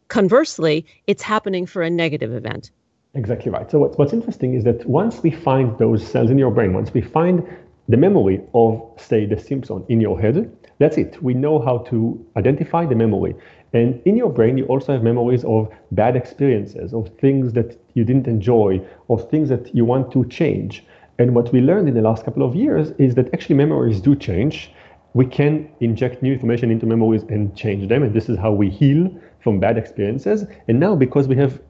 conversely, 0.09 0.85
it's 1.07 1.23
happening 1.23 1.67
for 1.67 1.83
a 1.83 1.91
negative 1.91 2.33
event. 2.33 2.71
Exactly 3.15 3.51
right. 3.51 3.71
So 3.71 3.79
what's, 3.79 3.97
what's 3.97 4.13
interesting 4.13 4.55
is 4.55 4.65
that 4.65 4.85
once 4.87 5.23
we 5.23 5.31
find 5.31 5.79
those 5.79 6.07
cells 6.07 6.31
in 6.31 6.39
your 6.39 6.51
brain, 6.51 6.75
once 6.75 6.93
we 6.93 7.01
find 7.01 7.43
the 7.89 7.97
memory 7.97 8.41
of, 8.53 8.83
say, 8.99 9.27
the 9.27 9.39
Simpson 9.39 9.85
in 9.89 10.01
your 10.01 10.21
head, 10.21 10.51
that's 10.79 10.99
it. 10.99 11.23
We 11.23 11.35
know 11.35 11.59
how 11.59 11.79
to 11.91 12.27
identify 12.37 12.85
the 12.85 12.95
memory. 12.95 13.35
And 13.73 14.01
in 14.05 14.17
your 14.17 14.31
brain, 14.31 14.57
you 14.57 14.65
also 14.67 14.93
have 14.93 15.03
memories 15.03 15.45
of 15.45 15.69
bad 15.93 16.17
experiences, 16.17 16.95
of 16.95 17.09
things 17.19 17.53
that 17.55 17.79
you 17.95 18.05
didn't 18.05 18.27
enjoy, 18.27 18.81
of 19.09 19.29
things 19.31 19.49
that 19.49 19.75
you 19.75 19.85
want 19.85 20.13
to 20.13 20.25
change. 20.27 20.85
And 21.19 21.35
what 21.35 21.53
we 21.53 21.61
learned 21.61 21.89
in 21.89 21.95
the 21.95 22.03
last 22.03 22.25
couple 22.25 22.43
of 22.43 22.55
years 22.55 22.91
is 22.99 23.15
that 23.15 23.33
actually 23.35 23.57
memories 23.57 24.01
do 24.01 24.15
change. 24.15 24.73
We 25.15 25.27
can 25.27 25.71
inject 25.81 26.23
new 26.23 26.33
information 26.33 26.71
into 26.71 26.87
memories 26.87 27.23
and 27.25 27.55
change 27.57 27.89
them. 27.89 28.03
And 28.03 28.15
this 28.15 28.29
is 28.29 28.39
how 28.39 28.53
we 28.53 28.71
heal 28.71 29.11
from 29.41 29.61
bad 29.61 29.79
experiences. 29.79 30.45
And 30.69 30.79
now, 30.79 30.95
because 30.95 31.27
we 31.27 31.37
have 31.37 31.61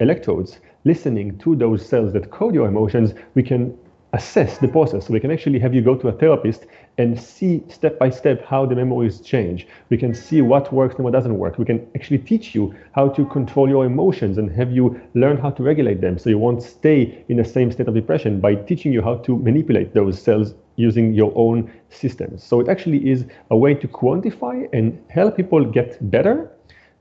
electrodes 0.00 0.60
listening 0.84 1.38
to 1.38 1.56
those 1.56 1.86
cells 1.86 2.12
that 2.12 2.30
code 2.30 2.54
your 2.54 2.68
emotions, 2.68 3.14
we 3.34 3.42
can 3.42 3.76
assess 4.14 4.58
the 4.58 4.68
process. 4.68 5.10
We 5.10 5.18
can 5.18 5.32
actually 5.32 5.58
have 5.58 5.74
you 5.74 5.82
go 5.82 5.96
to 5.96 6.06
a 6.08 6.12
therapist 6.12 6.66
and 6.98 7.20
see 7.20 7.64
step 7.68 7.98
by 7.98 8.10
step 8.10 8.44
how 8.46 8.64
the 8.64 8.76
memories 8.76 9.20
change. 9.20 9.66
We 9.90 9.96
can 9.96 10.14
see 10.14 10.40
what 10.40 10.72
works 10.72 10.94
and 10.94 11.04
what 11.04 11.12
doesn't 11.12 11.36
work. 11.36 11.58
We 11.58 11.64
can 11.64 11.84
actually 11.96 12.18
teach 12.18 12.54
you 12.54 12.72
how 12.92 13.08
to 13.08 13.26
control 13.26 13.68
your 13.68 13.84
emotions 13.84 14.38
and 14.38 14.50
have 14.52 14.70
you 14.70 15.00
learn 15.14 15.36
how 15.36 15.50
to 15.50 15.62
regulate 15.64 16.00
them 16.00 16.16
so 16.16 16.30
you 16.30 16.38
won't 16.38 16.62
stay 16.62 17.24
in 17.28 17.36
the 17.38 17.44
same 17.44 17.72
state 17.72 17.88
of 17.88 17.94
depression 17.94 18.40
by 18.40 18.54
teaching 18.54 18.92
you 18.92 19.02
how 19.02 19.16
to 19.26 19.36
manipulate 19.36 19.94
those 19.94 20.22
cells 20.22 20.54
using 20.76 21.12
your 21.12 21.32
own 21.34 21.68
systems. 21.90 22.44
So 22.44 22.60
it 22.60 22.68
actually 22.68 23.10
is 23.10 23.26
a 23.50 23.56
way 23.56 23.74
to 23.74 23.88
quantify 23.88 24.68
and 24.72 24.96
help 25.08 25.36
people 25.36 25.64
get 25.64 25.98
better, 26.10 26.52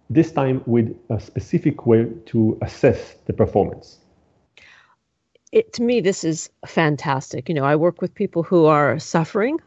this 0.10 0.32
time 0.32 0.64
with 0.66 0.96
a 1.12 1.20
specific 1.20 1.86
way 1.86 2.08
to 2.26 2.58
assess 2.62 3.16
the 3.28 3.34
performance 3.34 4.03
it, 5.54 5.72
to 5.74 5.84
me, 5.84 6.02
this 6.02 6.24
is 6.24 6.50
fantastic. 6.66 7.48
You 7.48 7.54
know, 7.54 7.64
I 7.64 7.76
work 7.76 8.02
with 8.02 8.16
people 8.16 8.42
who 8.42 8.66
are 8.66 8.98
suffering 8.98 9.60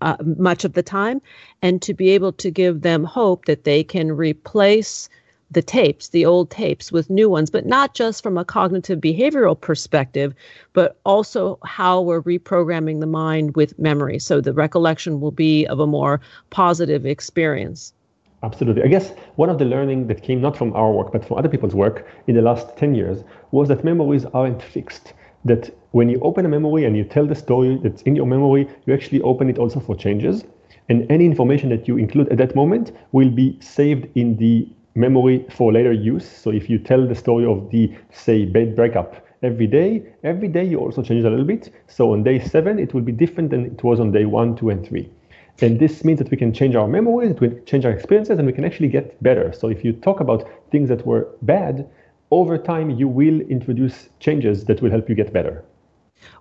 uh, 0.00 0.16
much 0.38 0.64
of 0.64 0.72
the 0.72 0.82
time, 0.82 1.20
and 1.60 1.82
to 1.82 1.92
be 1.92 2.08
able 2.08 2.32
to 2.32 2.50
give 2.50 2.80
them 2.80 3.04
hope 3.04 3.44
that 3.44 3.64
they 3.64 3.84
can 3.84 4.12
replace 4.12 5.10
the 5.50 5.60
tapes, 5.60 6.08
the 6.08 6.24
old 6.24 6.50
tapes, 6.50 6.90
with 6.90 7.10
new 7.10 7.28
ones, 7.28 7.50
but 7.50 7.66
not 7.66 7.92
just 7.92 8.22
from 8.22 8.38
a 8.38 8.46
cognitive 8.46 8.98
behavioral 8.98 9.60
perspective, 9.60 10.32
but 10.72 10.98
also 11.04 11.58
how 11.64 12.00
we're 12.00 12.22
reprogramming 12.22 13.00
the 13.00 13.06
mind 13.06 13.56
with 13.56 13.78
memory. 13.78 14.18
So 14.18 14.40
the 14.40 14.54
recollection 14.54 15.20
will 15.20 15.32
be 15.32 15.66
of 15.66 15.80
a 15.80 15.86
more 15.86 16.18
positive 16.48 17.04
experience. 17.04 17.92
Absolutely. 18.42 18.84
I 18.84 18.88
guess 18.88 19.10
one 19.36 19.50
of 19.50 19.58
the 19.58 19.66
learning 19.66 20.06
that 20.06 20.22
came 20.22 20.40
not 20.40 20.56
from 20.56 20.72
our 20.72 20.92
work, 20.92 21.12
but 21.12 21.26
from 21.26 21.36
other 21.36 21.48
people's 21.48 21.74
work 21.74 22.08
in 22.26 22.34
the 22.34 22.42
last 22.42 22.74
10 22.78 22.94
years 22.94 23.22
was 23.50 23.68
that 23.68 23.84
memories 23.84 24.24
aren't 24.32 24.62
fixed 24.62 25.12
that 25.46 25.74
when 25.92 26.08
you 26.08 26.20
open 26.20 26.44
a 26.44 26.48
memory 26.48 26.84
and 26.84 26.96
you 26.96 27.04
tell 27.04 27.26
the 27.26 27.34
story 27.34 27.78
that's 27.82 28.02
in 28.02 28.14
your 28.14 28.26
memory, 28.26 28.68
you 28.86 28.94
actually 28.94 29.20
open 29.22 29.48
it 29.48 29.58
also 29.58 29.80
for 29.80 29.96
changes. 29.96 30.44
And 30.88 31.10
any 31.10 31.24
information 31.24 31.68
that 31.70 31.88
you 31.88 31.96
include 31.96 32.28
at 32.28 32.38
that 32.38 32.54
moment 32.54 32.92
will 33.12 33.30
be 33.30 33.58
saved 33.60 34.06
in 34.14 34.36
the 34.36 34.68
memory 34.94 35.44
for 35.50 35.72
later 35.72 35.92
use. 35.92 36.28
So 36.28 36.50
if 36.50 36.70
you 36.70 36.78
tell 36.78 37.06
the 37.06 37.14
story 37.14 37.44
of 37.44 37.70
the, 37.70 37.94
say, 38.12 38.44
bed 38.44 38.76
breakup 38.76 39.26
every 39.42 39.66
day, 39.66 40.02
every 40.22 40.48
day 40.48 40.64
you 40.64 40.78
also 40.78 41.02
change 41.02 41.24
a 41.24 41.30
little 41.30 41.44
bit. 41.44 41.72
So 41.86 42.12
on 42.12 42.22
day 42.22 42.38
seven, 42.38 42.78
it 42.78 42.94
will 42.94 43.02
be 43.02 43.12
different 43.12 43.50
than 43.50 43.66
it 43.66 43.82
was 43.82 44.00
on 44.00 44.12
day 44.12 44.24
one, 44.24 44.56
two, 44.56 44.70
and 44.70 44.86
three. 44.86 45.10
And 45.60 45.78
this 45.78 46.04
means 46.04 46.18
that 46.18 46.30
we 46.30 46.36
can 46.36 46.52
change 46.52 46.74
our 46.74 46.86
memories, 46.86 47.34
we 47.40 47.48
change 47.64 47.86
our 47.86 47.92
experiences, 47.92 48.38
and 48.38 48.46
we 48.46 48.52
can 48.52 48.64
actually 48.64 48.88
get 48.88 49.22
better. 49.22 49.52
So 49.52 49.68
if 49.68 49.84
you 49.84 49.92
talk 49.92 50.20
about 50.20 50.48
things 50.70 50.88
that 50.90 51.06
were 51.06 51.28
bad, 51.42 51.88
over 52.30 52.58
time 52.58 52.90
you 52.90 53.08
will 53.08 53.40
introduce 53.42 54.08
changes 54.20 54.64
that 54.64 54.82
will 54.82 54.90
help 54.90 55.08
you 55.08 55.14
get 55.14 55.32
better 55.32 55.64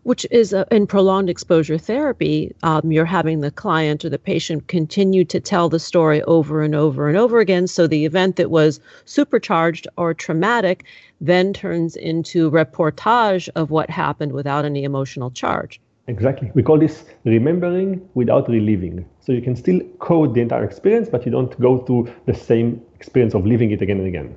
which 0.04 0.26
is 0.32 0.54
uh, 0.54 0.66
in 0.72 0.88
prolonged 0.88 1.30
exposure 1.30 1.78
therapy, 1.78 2.56
um, 2.64 2.92
you're 2.92 3.06
having 3.06 3.42
the 3.42 3.52
client 3.52 4.06
or 4.06 4.10
the 4.10 4.20
patient 4.20 4.68
continue 4.68 5.26
to 5.26 5.40
tell 5.40 5.68
the 5.68 5.80
story 5.80 6.22
over 6.24 6.62
and 6.62 6.76
over 6.76 7.10
and 7.10 7.18
over 7.18 7.40
again. 7.40 7.68
So 7.68 7.88
the 7.88 8.06
event 8.06 8.36
that 8.38 8.50
was 8.50 8.80
supercharged 9.06 9.88
or 9.98 10.14
traumatic 10.14 10.86
then 11.22 11.54
turns 11.54 11.96
into 11.96 12.52
reportage 12.52 13.50
of 13.56 13.72
what 13.72 13.90
happened 13.90 14.32
without 14.32 14.66
any 14.66 14.84
emotional 14.84 15.32
charge. 15.32 15.80
Exactly. 16.08 16.52
We 16.54 16.62
call 16.62 16.78
this 16.78 17.04
remembering 17.24 18.08
without 18.14 18.48
reliving. 18.48 19.06
So 19.22 19.32
you 19.32 19.42
can 19.42 19.56
still 19.56 19.80
code 19.98 20.36
the 20.36 20.42
entire 20.42 20.64
experience, 20.64 21.10
but 21.10 21.26
you 21.26 21.32
don't 21.32 21.60
go 21.60 21.80
through 21.80 22.14
the 22.28 22.34
same 22.34 22.82
experience 22.94 23.34
of 23.34 23.46
living 23.46 23.72
it 23.72 23.82
again 23.82 23.98
and 23.98 24.08
again. 24.08 24.36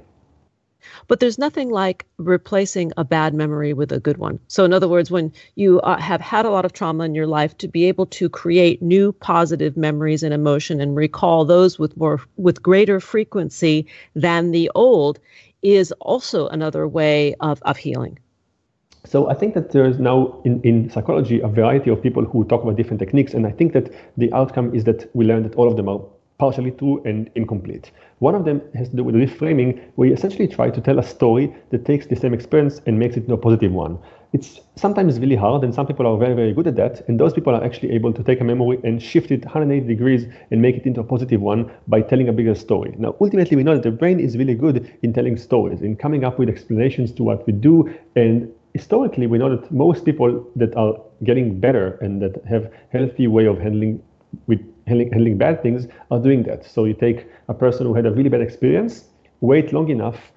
But 1.07 1.21
there's 1.21 1.39
nothing 1.39 1.71
like 1.71 2.07
replacing 2.19 2.93
a 2.97 3.05
bad 3.05 3.35
memory 3.35 3.73
with 3.73 3.93
a 3.93 4.01
good 4.01 4.19
one. 4.19 4.39
So, 4.49 4.65
in 4.65 4.73
other 4.73 4.89
words, 4.89 5.11
when 5.11 5.33
you 5.55 5.81
uh, 5.81 5.99
have 5.99 6.21
had 6.21 6.45
a 6.45 6.51
lot 6.51 6.65
of 6.65 6.73
trauma 6.73 7.05
in 7.05 7.15
your 7.15 7.27
life, 7.27 7.57
to 7.59 7.69
be 7.69 7.85
able 7.87 8.07
to 8.07 8.29
create 8.29 8.83
new 8.83 9.13
positive 9.13 9.77
memories 9.77 10.23
and 10.23 10.33
emotion 10.33 10.81
and 10.81 10.97
recall 10.97 11.45
those 11.45 11.79
with 11.79 11.97
more 11.97 12.21
with 12.37 12.63
greater 12.63 13.01
frequency 13.01 13.87
than 14.15 14.51
the 14.51 14.71
old 14.75 15.19
is 15.63 15.93
also 16.01 16.49
another 16.49 16.87
way 16.87 17.35
of, 17.41 17.61
of 17.63 17.77
healing. 17.77 18.19
So 19.05 19.31
I 19.31 19.35
think 19.35 19.55
that 19.55 19.71
there 19.71 19.87
is 19.87 19.99
now 19.99 20.41
in, 20.45 20.61
in 20.63 20.91
psychology 20.91 21.41
a 21.41 21.49
variety 21.49 21.91
of 21.91 22.03
people 22.03 22.25
who 22.25 22.45
talk 22.45 22.63
about 22.63 22.77
different 22.77 23.01
techniques, 23.01 23.33
and 23.35 23.47
I 23.47 23.51
think 23.51 23.73
that 23.73 23.93
the 24.17 24.33
outcome 24.33 24.75
is 24.75 24.85
that 24.85 25.09
we 25.15 25.25
learn 25.25 25.43
that 25.45 25.55
all 25.55 25.69
of 25.69 25.77
them 25.77 25.89
are 25.89 26.01
partially 26.39 26.71
true 26.73 27.03
and 27.05 27.31
incomplete. 27.35 27.91
One 28.21 28.35
of 28.35 28.45
them 28.45 28.61
has 28.75 28.89
to 28.89 28.97
do 28.97 29.05
with 29.05 29.15
reframing, 29.15 29.81
where 29.95 30.09
you 30.09 30.15
essentially 30.15 30.49
try 30.49 30.71
to 30.71 30.81
tell 30.81 30.99
a 30.99 31.03
story 31.03 31.55
that 31.71 31.85
takes 31.85 32.07
the 32.07 32.17
same 32.17 32.35
experience 32.35 32.81
and 32.87 32.99
makes 32.99 33.17
it 33.17 33.21
into 33.21 33.35
a 33.35 33.39
positive 33.39 33.73
one. 33.73 33.99
It's 34.33 34.61
sometimes 34.75 35.19
really 35.21 35.37
hard, 35.37 35.65
and 35.65 35.75
some 35.75 35.87
people 35.87 36.07
are 36.07 36.19
very, 36.19 36.35
very 36.35 36.53
good 36.53 36.67
at 36.67 36.77
that. 36.77 37.09
And 37.09 37.19
those 37.19 37.33
people 37.33 37.55
are 37.55 37.65
actually 37.65 37.93
able 37.93 38.13
to 38.13 38.23
take 38.23 38.41
a 38.41 38.45
memory 38.45 38.79
and 38.85 39.03
shift 39.03 39.31
it 39.31 39.45
180 39.45 39.87
degrees 39.87 40.27
and 40.51 40.61
make 40.61 40.77
it 40.77 40.85
into 40.85 41.01
a 41.01 41.05
positive 41.05 41.41
one 41.41 41.71
by 41.87 42.03
telling 42.03 42.29
a 42.29 42.33
bigger 42.33 42.55
story. 42.55 42.95
Now, 42.99 43.15
ultimately, 43.21 43.57
we 43.57 43.63
know 43.63 43.75
that 43.75 43.85
the 43.85 43.91
brain 43.91 44.21
is 44.21 44.37
really 44.37 44.55
good 44.55 44.93
in 45.03 45.13
telling 45.13 45.37
stories, 45.37 45.81
in 45.81 45.97
coming 45.97 46.25
up 46.25 46.39
with 46.39 46.49
explanations 46.49 47.13
to 47.13 47.23
what 47.23 47.47
we 47.47 47.53
do. 47.53 47.89
And 48.17 48.53
historically, 48.75 49.27
we 49.27 49.39
know 49.39 49.57
that 49.57 49.71
most 49.71 50.05
people 50.05 50.45
that 50.57 50.77
are 50.77 51.01
getting 51.25 51.59
better 51.59 51.97
and 52.03 52.21
that 52.21 52.45
have 52.45 52.71
healthy 52.91 53.29
way 53.29 53.47
of 53.47 53.59
handling 53.59 54.03
with 54.47 54.61
handling, 54.89 55.13
handling 55.13 55.39
bad 55.39 55.63
things 55.63 55.87
are 56.11 56.19
doing 56.19 56.43
that. 56.45 56.65
So 56.65 56.85
you 56.85 56.95
take 56.95 57.27
a 57.49 57.55
person 57.55 57.87
who 57.87 57.95
had 57.95 58.07
a 58.07 58.11
really 58.11 58.29
bad 58.29 58.41
experience, 58.41 59.05
wait 59.41 59.73
long 59.73 59.89
enough, 59.91 60.33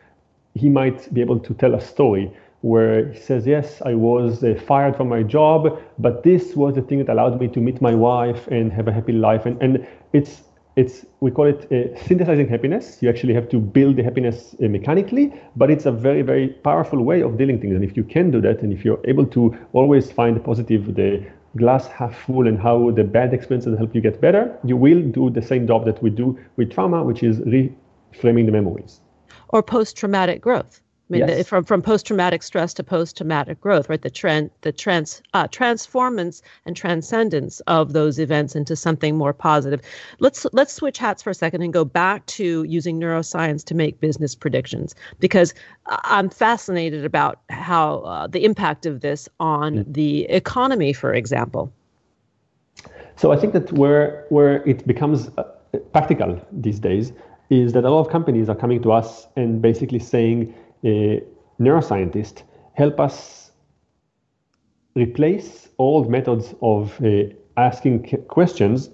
he 0.54 0.70
might 0.70 1.14
be 1.14 1.22
able 1.22 1.39
to 1.39 1.54
tell 1.56 1.74
a 1.76 1.82
story 1.82 2.32
where 2.62 3.12
he 3.12 3.20
says, 3.20 3.47
Yes, 3.47 3.82
I 3.84 3.95
was 3.95 4.43
uh, 4.43 4.60
fired 4.68 4.95
from 4.95 5.10
my 5.10 5.24
job, 5.24 5.80
but 5.97 6.24
this 6.24 6.56
was 6.56 6.76
the 6.76 6.82
thing 6.82 6.99
that 6.99 7.10
allowed 7.10 7.39
me 7.39 7.47
to 7.49 7.60
meet 7.60 7.82
my 7.82 7.95
wife 7.95 8.47
and 8.47 8.72
have 8.72 8.88
a 8.88 8.93
happy 8.93 9.14
life. 9.14 9.45
And, 9.45 9.62
and 9.62 9.88
it's 10.14 10.43
it's 10.78 11.06
we 11.20 11.32
call 11.32 11.47
it 11.47 11.70
uh, 11.72 11.99
synthesizing 12.08 12.47
happiness. 12.47 12.97
You 13.02 13.10
actually 13.10 13.34
have 13.34 13.49
to 13.49 13.60
build 13.60 13.97
the 13.97 14.04
happiness 14.04 14.56
uh, 14.64 14.68
mechanically, 14.68 15.34
but 15.56 15.70
it's 15.70 15.86
a 15.86 15.91
very 15.91 16.22
very 16.22 16.49
powerful 16.49 17.04
way 17.04 17.22
of 17.22 17.38
dealing 17.38 17.60
things. 17.60 17.76
And 17.76 17.84
if 17.84 17.97
you 17.97 18.04
can 18.04 18.32
do 18.32 18.39
that, 18.41 18.62
and 18.62 18.72
if 18.72 18.86
you're 18.86 19.02
able 19.06 19.26
to 19.28 19.58
always 19.74 20.12
find 20.12 20.36
the 20.36 20.39
positive, 20.39 20.95
the 20.95 21.26
glass 21.58 21.88
half 21.88 22.16
full 22.26 22.47
and 22.47 22.60
how 22.60 22.91
the 22.91 23.04
bad 23.04 23.34
experiences 23.34 23.78
help 23.78 23.93
you 23.93 24.02
get 24.02 24.22
better, 24.22 24.58
you 24.64 24.78
will 24.78 25.02
do 25.02 25.30
the 25.30 25.41
same 25.41 25.68
job 25.68 25.86
that 25.86 26.02
we 26.02 26.10
do 26.10 26.38
with 26.56 26.72
trauma, 26.72 27.04
which 27.04 27.24
is 27.24 27.39
reframing 27.39 28.45
the 28.45 28.52
memories. 28.52 29.02
Or 29.49 29.62
post 29.62 29.97
traumatic 29.97 30.41
growth. 30.41 30.82
I 31.12 31.18
mean, 31.18 31.28
Yes. 31.28 31.39
the, 31.39 31.43
from 31.43 31.66
from 31.66 31.82
post 31.82 32.05
traumatic 32.05 32.41
stress 32.41 32.74
to 32.76 32.84
post 32.86 33.18
traumatic 33.18 33.59
growth, 33.59 33.89
right? 33.89 34.01
The 34.01 34.09
trend, 34.09 34.49
the 34.62 34.72
trans, 34.72 35.22
uh, 35.34 35.47
transformance 35.51 36.41
and 36.66 36.74
transcendence 36.74 37.59
of 37.68 37.91
those 37.91 38.18
events 38.18 38.55
into 38.55 38.78
something 38.78 39.18
more 39.18 39.34
positive. 39.34 39.82
Let's 40.20 40.47
let's 40.53 40.72
switch 40.72 40.97
hats 40.97 41.22
for 41.22 41.30
a 41.30 41.34
second 41.34 41.64
and 41.64 41.74
go 41.74 41.84
back 41.84 42.26
to 42.28 42.64
using 42.64 42.97
neuroscience 42.97 43.66
to 43.66 43.76
make 43.76 43.99
business 43.99 44.36
predictions 44.36 44.95
because 45.20 45.53
I'm 45.88 46.30
fascinated 46.30 47.03
about 47.03 47.39
how 47.49 47.97
uh, 47.99 48.28
the 48.28 48.45
impact 48.45 48.86
of 48.86 49.01
this 49.01 49.28
on 49.41 49.84
the 49.86 50.24
economy, 50.30 50.93
for 50.93 51.14
example. 51.14 51.74
So 53.18 53.34
I 53.34 53.38
think 53.38 53.51
that 53.51 53.74
where 53.74 54.26
where 54.30 54.66
it 54.66 54.88
becomes 54.88 55.30
uh, 55.38 55.43
practical 55.91 56.39
these 56.53 56.80
days 56.80 57.12
is 57.49 57.74
that 57.74 57.84
a 57.84 57.89
lot 57.89 57.99
of 57.99 58.09
companies 58.09 58.47
are 58.47 58.55
coming 58.55 58.82
to 58.82 58.93
us 58.93 59.28
and 59.36 59.62
basically 59.62 59.99
saying, 59.99 60.53
neuroscientists, 60.84 62.44
help 62.74 63.00
us 63.00 63.52
replace 64.96 65.70
old 65.78 66.10
methods 66.10 66.54
of 66.62 67.02
uh, 67.04 67.24
asking 67.58 68.04
questions 68.28 68.90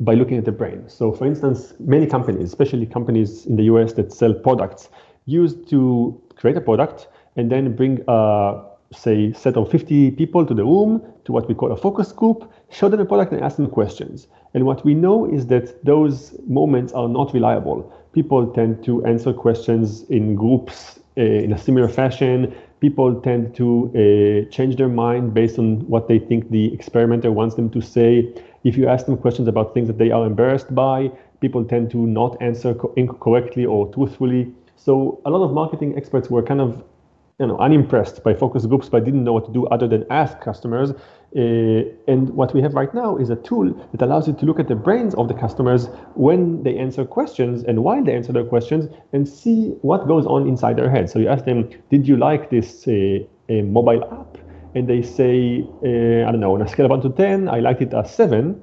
by 0.00 0.14
looking 0.14 0.36
at 0.36 0.44
the 0.44 0.52
brain. 0.52 0.88
So, 0.88 1.12
for 1.12 1.26
instance, 1.26 1.74
many 1.78 2.06
companies, 2.06 2.44
especially 2.44 2.86
companies 2.86 3.46
in 3.46 3.56
the 3.56 3.64
US 3.64 3.92
that 3.94 4.12
sell 4.12 4.34
products, 4.34 4.88
used 5.26 5.68
to 5.70 6.20
create 6.36 6.56
a 6.56 6.60
product 6.60 7.08
and 7.36 7.50
then 7.50 7.74
bring 7.74 8.02
a 8.08 8.64
say 8.92 9.32
set 9.32 9.56
of 9.56 9.70
50 9.70 10.10
people 10.12 10.44
to 10.44 10.54
the 10.54 10.64
room 10.64 11.02
to 11.24 11.32
what 11.32 11.48
we 11.48 11.54
call 11.54 11.72
a 11.72 11.76
focus 11.76 12.12
group 12.12 12.52
show 12.70 12.88
them 12.88 12.98
the 12.98 13.06
product 13.06 13.32
and 13.32 13.42
ask 13.42 13.56
them 13.56 13.66
questions 13.66 14.26
and 14.54 14.66
what 14.66 14.84
we 14.84 14.92
know 14.94 15.24
is 15.24 15.46
that 15.46 15.82
those 15.84 16.38
moments 16.46 16.92
are 16.92 17.08
not 17.08 17.32
reliable 17.32 17.90
people 18.12 18.46
tend 18.48 18.84
to 18.84 19.02
answer 19.06 19.32
questions 19.32 20.02
in 20.10 20.34
groups 20.34 20.98
uh, 20.98 21.01
in 21.16 21.52
a 21.52 21.58
similar 21.58 21.88
fashion 21.88 22.54
people 22.80 23.20
tend 23.20 23.54
to 23.54 23.90
uh, 23.94 24.50
change 24.50 24.76
their 24.76 24.88
mind 24.88 25.32
based 25.34 25.58
on 25.58 25.80
what 25.88 26.08
they 26.08 26.18
think 26.18 26.50
the 26.50 26.72
experimenter 26.72 27.30
wants 27.30 27.54
them 27.54 27.70
to 27.70 27.80
say 27.80 28.32
if 28.64 28.76
you 28.76 28.88
ask 28.88 29.06
them 29.06 29.16
questions 29.16 29.48
about 29.48 29.74
things 29.74 29.86
that 29.88 29.98
they 29.98 30.10
are 30.10 30.26
embarrassed 30.26 30.74
by 30.74 31.10
people 31.40 31.64
tend 31.64 31.90
to 31.90 32.06
not 32.06 32.40
answer 32.40 32.74
co- 32.74 32.92
incorrectly 32.96 33.64
or 33.64 33.92
truthfully 33.92 34.52
so 34.76 35.20
a 35.24 35.30
lot 35.30 35.44
of 35.44 35.52
marketing 35.52 35.96
experts 35.96 36.30
were 36.30 36.42
kind 36.42 36.60
of 36.60 36.82
you 37.42 37.46
know, 37.48 37.58
unimpressed 37.58 38.22
by 38.22 38.34
focus 38.34 38.66
groups, 38.66 38.88
but 38.88 39.04
didn't 39.04 39.24
know 39.24 39.32
what 39.32 39.46
to 39.46 39.52
do 39.52 39.66
other 39.66 39.88
than 39.88 40.06
ask 40.10 40.40
customers. 40.40 40.92
Uh, 41.34 41.88
and 42.08 42.28
what 42.30 42.52
we 42.52 42.60
have 42.60 42.74
right 42.74 42.92
now 42.92 43.16
is 43.16 43.30
a 43.30 43.36
tool 43.36 43.72
that 43.92 44.02
allows 44.02 44.28
you 44.28 44.34
to 44.34 44.44
look 44.44 44.60
at 44.60 44.68
the 44.68 44.74
brains 44.74 45.14
of 45.14 45.28
the 45.28 45.34
customers 45.34 45.88
when 46.14 46.62
they 46.62 46.76
answer 46.76 47.06
questions 47.06 47.64
and 47.64 47.82
while 47.82 48.04
they 48.04 48.14
answer 48.14 48.32
their 48.32 48.44
questions 48.44 48.88
and 49.14 49.26
see 49.26 49.70
what 49.80 50.06
goes 50.06 50.26
on 50.26 50.46
inside 50.46 50.76
their 50.76 50.90
head. 50.90 51.08
So 51.08 51.18
you 51.18 51.28
ask 51.28 51.44
them, 51.46 51.70
did 51.90 52.06
you 52.06 52.16
like 52.16 52.50
this 52.50 52.86
uh, 52.86 53.20
mobile 53.48 54.04
app? 54.12 54.36
And 54.74 54.88
they 54.88 55.02
say, 55.02 55.64
uh, 55.84 56.28
I 56.28 56.32
don't 56.32 56.40
know, 56.40 56.54
on 56.54 56.62
a 56.62 56.68
scale 56.68 56.86
of 56.86 56.90
1 56.90 57.02
to 57.02 57.10
10, 57.10 57.48
I 57.48 57.60
liked 57.60 57.80
it 57.80 57.92
a 57.94 58.06
7 58.06 58.60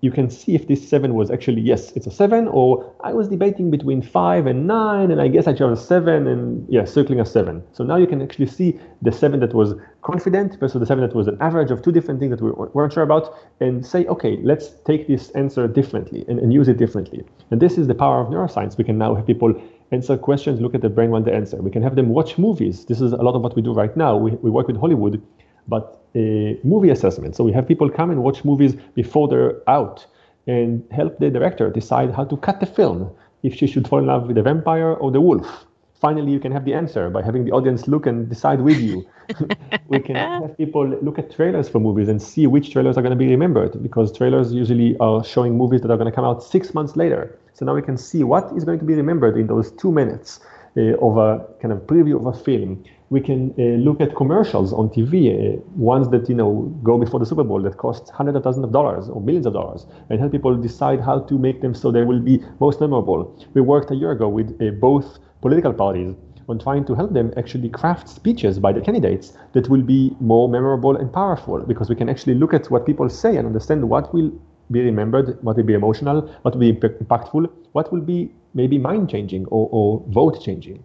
you 0.00 0.12
can 0.12 0.30
see 0.30 0.54
if 0.54 0.68
this 0.68 0.88
seven 0.88 1.14
was 1.14 1.30
actually 1.30 1.60
yes, 1.60 1.92
it's 1.92 2.06
a 2.06 2.10
seven, 2.10 2.46
or 2.48 2.94
I 3.02 3.12
was 3.12 3.28
debating 3.28 3.70
between 3.70 4.00
five 4.00 4.46
and 4.46 4.66
nine, 4.66 5.10
and 5.10 5.20
I 5.20 5.26
guess 5.28 5.48
I 5.48 5.52
chose 5.52 5.78
a 5.78 5.82
seven, 5.82 6.26
and 6.26 6.66
yeah, 6.68 6.84
circling 6.84 7.20
a 7.20 7.26
seven. 7.26 7.64
So 7.72 7.82
now 7.82 7.96
you 7.96 8.06
can 8.06 8.22
actually 8.22 8.46
see 8.46 8.78
the 9.02 9.10
seven 9.10 9.40
that 9.40 9.54
was 9.54 9.74
confident 10.02 10.58
versus 10.60 10.78
the 10.78 10.86
seven 10.86 11.04
that 11.04 11.16
was 11.16 11.26
an 11.26 11.36
average 11.40 11.72
of 11.72 11.82
two 11.82 11.90
different 11.90 12.20
things 12.20 12.30
that 12.30 12.40
we 12.40 12.50
weren't 12.50 12.92
sure 12.92 13.02
about, 13.02 13.36
and 13.60 13.84
say, 13.84 14.06
okay, 14.06 14.38
let's 14.42 14.70
take 14.84 15.08
this 15.08 15.30
answer 15.30 15.66
differently 15.66 16.24
and, 16.28 16.38
and 16.38 16.52
use 16.52 16.68
it 16.68 16.76
differently. 16.76 17.24
And 17.50 17.60
this 17.60 17.76
is 17.76 17.88
the 17.88 17.94
power 17.94 18.20
of 18.20 18.28
neuroscience. 18.28 18.78
We 18.78 18.84
can 18.84 18.98
now 18.98 19.16
have 19.16 19.26
people 19.26 19.60
answer 19.90 20.16
questions, 20.16 20.60
look 20.60 20.74
at 20.74 20.82
the 20.82 20.88
brain 20.88 21.10
while 21.10 21.22
they 21.22 21.32
answer. 21.32 21.56
We 21.56 21.70
can 21.70 21.82
have 21.82 21.96
them 21.96 22.10
watch 22.10 22.38
movies. 22.38 22.84
This 22.84 23.00
is 23.00 23.12
a 23.12 23.16
lot 23.16 23.34
of 23.34 23.42
what 23.42 23.56
we 23.56 23.62
do 23.62 23.72
right 23.72 23.96
now. 23.96 24.16
We, 24.16 24.32
we 24.32 24.50
work 24.50 24.66
with 24.66 24.76
Hollywood, 24.76 25.22
but 25.68 26.02
a 26.14 26.58
movie 26.64 26.90
assessment. 26.90 27.36
So 27.36 27.44
we 27.44 27.52
have 27.52 27.68
people 27.68 27.88
come 27.90 28.10
and 28.10 28.22
watch 28.22 28.44
movies 28.44 28.74
before 28.94 29.28
they're 29.28 29.68
out 29.68 30.06
and 30.46 30.82
help 30.90 31.18
the 31.18 31.30
director 31.30 31.70
decide 31.70 32.14
how 32.14 32.24
to 32.24 32.36
cut 32.38 32.60
the 32.60 32.66
film, 32.66 33.10
if 33.42 33.54
she 33.54 33.66
should 33.66 33.86
fall 33.86 33.98
in 33.98 34.06
love 34.06 34.26
with 34.26 34.36
the 34.36 34.42
vampire 34.42 34.94
or 34.94 35.10
the 35.10 35.20
wolf. 35.20 35.66
Finally, 36.00 36.30
you 36.30 36.38
can 36.38 36.52
have 36.52 36.64
the 36.64 36.72
answer 36.72 37.10
by 37.10 37.20
having 37.22 37.44
the 37.44 37.50
audience 37.50 37.88
look 37.88 38.06
and 38.06 38.28
decide 38.28 38.60
with 38.60 38.78
you. 38.78 39.04
we 39.88 39.98
can 39.98 40.14
have 40.14 40.56
people 40.56 40.86
look 41.02 41.18
at 41.18 41.30
trailers 41.30 41.68
for 41.68 41.80
movies 41.80 42.08
and 42.08 42.22
see 42.22 42.46
which 42.46 42.70
trailers 42.72 42.96
are 42.96 43.02
going 43.02 43.10
to 43.10 43.16
be 43.16 43.26
remembered 43.26 43.82
because 43.82 44.16
trailers 44.16 44.52
usually 44.52 44.96
are 44.98 45.24
showing 45.24 45.58
movies 45.58 45.80
that 45.82 45.90
are 45.90 45.96
going 45.96 46.10
to 46.10 46.14
come 46.14 46.24
out 46.24 46.42
six 46.42 46.72
months 46.72 46.96
later. 46.96 47.36
So 47.52 47.66
now 47.66 47.74
we 47.74 47.82
can 47.82 47.98
see 47.98 48.22
what 48.22 48.52
is 48.56 48.64
going 48.64 48.78
to 48.78 48.84
be 48.84 48.94
remembered 48.94 49.36
in 49.36 49.48
those 49.48 49.72
two 49.72 49.90
minutes 49.90 50.38
uh, 50.76 50.94
of 50.98 51.18
a 51.18 51.44
kind 51.60 51.72
of 51.72 51.80
preview 51.80 52.16
of 52.16 52.26
a 52.26 52.44
film. 52.44 52.84
We 53.10 53.20
can 53.20 53.54
uh, 53.58 53.62
look 53.78 54.00
at 54.00 54.14
commercials 54.14 54.72
on 54.72 54.90
TV, 54.90 55.12
uh, 55.32 55.60
ones 55.76 56.08
that 56.10 56.28
you 56.28 56.34
know 56.34 56.72
go 56.82 56.98
before 56.98 57.18
the 57.18 57.26
Super 57.26 57.44
Bowl 57.44 57.62
that 57.62 57.76
cost 57.76 58.10
hundreds 58.10 58.36
of 58.36 58.44
thousands 58.44 58.64
of 58.64 58.72
dollars 58.72 59.08
or 59.08 59.20
millions 59.20 59.46
of 59.46 59.54
dollars, 59.54 59.86
and 60.10 60.20
help 60.20 60.32
people 60.32 60.54
decide 60.56 61.00
how 61.00 61.20
to 61.20 61.38
make 61.38 61.60
them 61.62 61.74
so 61.74 61.90
they 61.90 62.02
will 62.02 62.20
be 62.20 62.42
most 62.60 62.80
memorable. 62.80 63.34
We 63.54 63.62
worked 63.62 63.90
a 63.90 63.94
year 63.94 64.10
ago 64.10 64.28
with 64.28 64.60
uh, 64.60 64.72
both 64.72 65.18
political 65.40 65.72
parties 65.72 66.14
on 66.48 66.58
trying 66.58 66.84
to 66.86 66.94
help 66.94 67.12
them 67.12 67.32
actually 67.36 67.68
craft 67.68 68.08
speeches 68.08 68.58
by 68.58 68.72
the 68.72 68.80
candidates 68.80 69.36
that 69.52 69.68
will 69.68 69.82
be 69.82 70.14
more 70.20 70.48
memorable 70.48 70.96
and 70.96 71.12
powerful 71.12 71.60
because 71.60 71.88
we 71.90 71.94
can 71.94 72.08
actually 72.08 72.34
look 72.34 72.54
at 72.54 72.70
what 72.70 72.86
people 72.86 73.08
say 73.08 73.36
and 73.36 73.46
understand 73.46 73.86
what 73.86 74.12
will 74.14 74.32
be 74.70 74.80
remembered, 74.80 75.42
what 75.42 75.56
will 75.56 75.64
be 75.64 75.74
emotional, 75.74 76.22
what 76.42 76.54
will 76.54 76.60
be 76.60 76.72
impactful, 76.72 77.50
what 77.72 77.92
will 77.92 78.00
be 78.00 78.30
maybe 78.54 78.78
mind 78.78 79.08
changing 79.10 79.44
or, 79.46 79.68
or 79.72 80.04
vote 80.08 80.42
changing. 80.42 80.82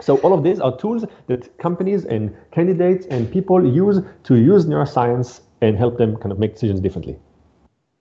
So 0.00 0.18
all 0.18 0.32
of 0.32 0.42
these 0.42 0.60
are 0.60 0.76
tools 0.76 1.04
that 1.26 1.56
companies 1.58 2.04
and 2.04 2.34
candidates 2.50 3.06
and 3.06 3.30
people 3.30 3.64
use 3.66 4.00
to 4.24 4.36
use 4.36 4.66
neuroscience 4.66 5.40
and 5.60 5.76
help 5.76 5.98
them 5.98 6.16
kind 6.16 6.32
of 6.32 6.38
make 6.38 6.54
decisions 6.54 6.80
differently. 6.80 7.18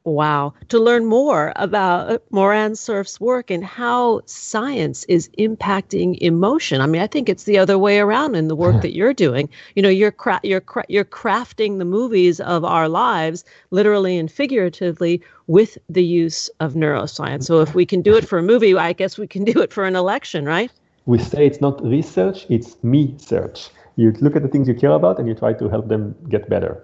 Wow. 0.05 0.53
To 0.69 0.79
learn 0.79 1.05
more 1.05 1.51
about 1.57 2.09
uh, 2.09 2.17
Moran 2.31 2.75
Cerf's 2.75 3.19
work 3.19 3.51
and 3.51 3.65
how 3.65 4.21
science 4.25 5.03
is 5.03 5.29
impacting 5.37 6.17
emotion. 6.19 6.79
I 6.79 6.87
mean, 6.87 7.01
I 7.01 7.07
think 7.07 7.27
it's 7.27 7.43
the 7.43 7.57
other 7.57 7.77
way 7.77 7.99
around 7.99 8.35
in 8.35 8.47
the 8.47 8.55
work 8.55 8.81
that 8.81 8.95
you're 8.95 9.13
doing. 9.13 9.49
You 9.75 9.83
know, 9.83 9.89
you're 9.89 10.11
cra- 10.11 10.39
you're 10.41 10.61
cra- 10.61 10.85
you're 10.87 11.05
crafting 11.05 11.79
the 11.79 11.85
movies 11.85 12.39
of 12.39 12.63
our 12.63 12.87
lives 12.87 13.43
literally 13.71 14.17
and 14.17 14.31
figuratively 14.31 15.21
with 15.47 15.77
the 15.89 16.03
use 16.03 16.49
of 16.61 16.73
neuroscience. 16.73 17.43
So 17.43 17.59
if 17.59 17.75
we 17.75 17.85
can 17.85 18.01
do 18.01 18.15
it 18.15 18.27
for 18.27 18.39
a 18.39 18.43
movie, 18.43 18.75
I 18.75 18.93
guess 18.93 19.17
we 19.17 19.27
can 19.27 19.43
do 19.43 19.61
it 19.61 19.73
for 19.73 19.83
an 19.83 19.97
election, 19.97 20.45
right? 20.45 20.71
We 21.05 21.17
say 21.19 21.45
it's 21.45 21.61
not 21.61 21.83
research, 21.83 22.45
it's 22.49 22.81
me 22.83 23.15
search. 23.17 23.69
You 23.95 24.11
look 24.21 24.35
at 24.35 24.43
the 24.43 24.47
things 24.47 24.67
you 24.67 24.73
care 24.73 24.91
about 24.91 25.19
and 25.19 25.27
you 25.27 25.33
try 25.33 25.53
to 25.53 25.67
help 25.69 25.87
them 25.87 26.15
get 26.29 26.49
better. 26.49 26.83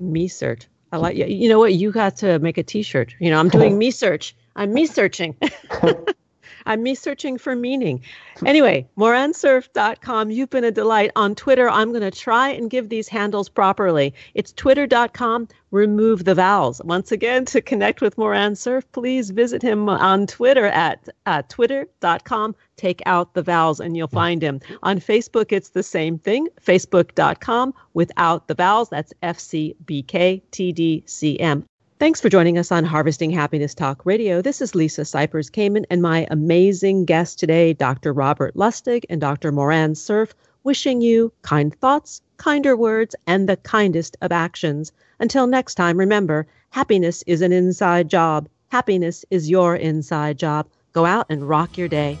Me 0.00 0.28
search. 0.28 0.66
I 0.92 0.98
like 0.98 1.16
you. 1.16 1.26
You 1.26 1.48
know 1.48 1.58
what? 1.58 1.74
You 1.74 1.90
got 1.90 2.16
to 2.16 2.38
make 2.38 2.58
a 2.58 2.62
T-shirt. 2.62 3.14
You 3.18 3.30
know, 3.30 3.38
I'm 3.38 3.48
doing 3.48 3.78
me 3.84 3.90
search. 3.90 4.36
I'm 4.56 4.72
me 4.72 4.86
searching. 4.86 5.36
I'm 6.66 6.82
me 6.82 6.94
searching 6.94 7.38
for 7.38 7.54
meaning. 7.54 8.02
Anyway, 8.46 8.88
morancerf.com. 8.98 10.30
You've 10.30 10.50
been 10.50 10.64
a 10.64 10.70
delight. 10.70 11.10
On 11.16 11.34
Twitter, 11.34 11.68
I'm 11.68 11.90
going 11.90 12.02
to 12.02 12.10
try 12.10 12.50
and 12.50 12.70
give 12.70 12.88
these 12.88 13.08
handles 13.08 13.48
properly. 13.48 14.14
It's 14.34 14.52
twitter.com. 14.52 15.48
Remove 15.70 16.24
the 16.24 16.34
vowels. 16.34 16.80
Once 16.84 17.12
again, 17.12 17.44
to 17.46 17.60
connect 17.60 18.00
with 18.00 18.16
Moran 18.16 18.54
Cerf, 18.54 18.90
please 18.92 19.30
visit 19.30 19.60
him 19.60 19.88
on 19.88 20.26
Twitter 20.26 20.66
at 20.66 21.08
uh, 21.26 21.42
twitter.com. 21.48 22.54
Take 22.76 23.02
out 23.06 23.34
the 23.34 23.42
vowels 23.42 23.80
and 23.80 23.96
you'll 23.96 24.08
find 24.08 24.42
him. 24.42 24.60
On 24.82 25.00
Facebook, 25.00 25.52
it's 25.52 25.70
the 25.70 25.82
same 25.82 26.18
thing. 26.18 26.48
Facebook.com 26.62 27.74
without 27.92 28.48
the 28.48 28.54
vowels. 28.54 28.88
That's 28.88 29.12
FCBKTDCM. 29.22 31.64
Thanks 32.00 32.20
for 32.20 32.28
joining 32.28 32.58
us 32.58 32.72
on 32.72 32.82
Harvesting 32.82 33.30
Happiness 33.30 33.72
Talk 33.72 34.04
Radio. 34.04 34.42
This 34.42 34.60
is 34.60 34.74
Lisa 34.74 35.02
Cypers 35.02 35.48
Kamen 35.48 35.84
and 35.90 36.02
my 36.02 36.26
amazing 36.28 37.04
guest 37.04 37.38
today, 37.38 37.72
Dr. 37.72 38.12
Robert 38.12 38.56
Lustig 38.56 39.04
and 39.08 39.20
Dr. 39.20 39.52
Moran 39.52 39.94
Cerf, 39.94 40.34
wishing 40.64 41.00
you 41.00 41.32
kind 41.42 41.72
thoughts, 41.72 42.20
kinder 42.36 42.76
words, 42.76 43.14
and 43.28 43.48
the 43.48 43.58
kindest 43.58 44.16
of 44.22 44.32
actions. 44.32 44.90
Until 45.20 45.46
next 45.46 45.76
time, 45.76 45.96
remember, 45.96 46.48
happiness 46.70 47.22
is 47.28 47.42
an 47.42 47.52
inside 47.52 48.10
job. 48.10 48.48
Happiness 48.70 49.24
is 49.30 49.48
your 49.48 49.76
inside 49.76 50.36
job. 50.36 50.66
Go 50.94 51.06
out 51.06 51.26
and 51.30 51.48
rock 51.48 51.78
your 51.78 51.88
day. 51.88 52.18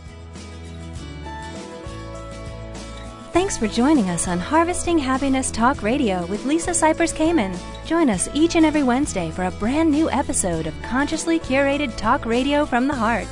Thanks 3.34 3.58
for 3.58 3.66
joining 3.66 4.10
us 4.10 4.28
on 4.28 4.38
Harvesting 4.38 4.96
Happiness 4.96 5.50
Talk 5.50 5.82
Radio 5.82 6.24
with 6.26 6.46
Lisa 6.46 6.70
Cypers 6.70 7.12
Kamen. 7.12 7.58
Join 7.84 8.08
us 8.08 8.28
each 8.32 8.54
and 8.54 8.64
every 8.64 8.84
Wednesday 8.84 9.32
for 9.32 9.46
a 9.46 9.50
brand 9.50 9.90
new 9.90 10.08
episode 10.08 10.68
of 10.68 10.82
consciously 10.82 11.40
curated 11.40 11.96
talk 11.96 12.26
radio 12.26 12.64
from 12.64 12.86
the 12.86 12.94
heart. 12.94 13.26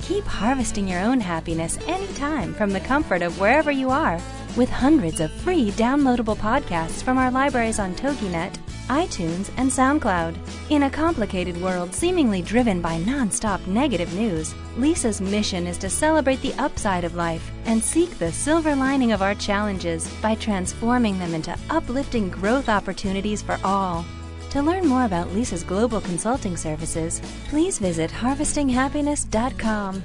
Keep 0.00 0.24
harvesting 0.24 0.88
your 0.88 1.00
own 1.00 1.20
happiness 1.20 1.76
anytime 1.86 2.54
from 2.54 2.70
the 2.70 2.80
comfort 2.80 3.20
of 3.20 3.38
wherever 3.38 3.70
you 3.70 3.90
are 3.90 4.18
with 4.56 4.70
hundreds 4.70 5.20
of 5.20 5.30
free 5.30 5.70
downloadable 5.72 6.38
podcasts 6.38 7.02
from 7.02 7.18
our 7.18 7.30
libraries 7.30 7.78
on 7.78 7.94
TogiNet, 7.94 8.56
iTunes, 8.92 9.50
and 9.56 9.70
SoundCloud. 9.70 10.36
In 10.68 10.82
a 10.82 10.90
complicated 10.90 11.56
world 11.60 11.94
seemingly 11.94 12.42
driven 12.42 12.82
by 12.82 13.00
nonstop 13.00 13.66
negative 13.66 14.12
news, 14.14 14.54
Lisa's 14.76 15.20
mission 15.20 15.66
is 15.66 15.78
to 15.78 15.88
celebrate 15.88 16.42
the 16.42 16.54
upside 16.54 17.04
of 17.04 17.14
life 17.14 17.50
and 17.64 17.82
seek 17.82 18.18
the 18.18 18.30
silver 18.30 18.76
lining 18.76 19.12
of 19.12 19.22
our 19.22 19.34
challenges 19.34 20.08
by 20.20 20.34
transforming 20.34 21.18
them 21.18 21.34
into 21.34 21.56
uplifting 21.70 22.28
growth 22.28 22.68
opportunities 22.68 23.40
for 23.40 23.58
all. 23.64 24.04
To 24.50 24.60
learn 24.62 24.86
more 24.86 25.06
about 25.06 25.32
Lisa's 25.32 25.64
global 25.64 26.02
consulting 26.02 26.58
services, 26.58 27.22
please 27.48 27.78
visit 27.78 28.10
harvestinghappiness.com. 28.10 30.02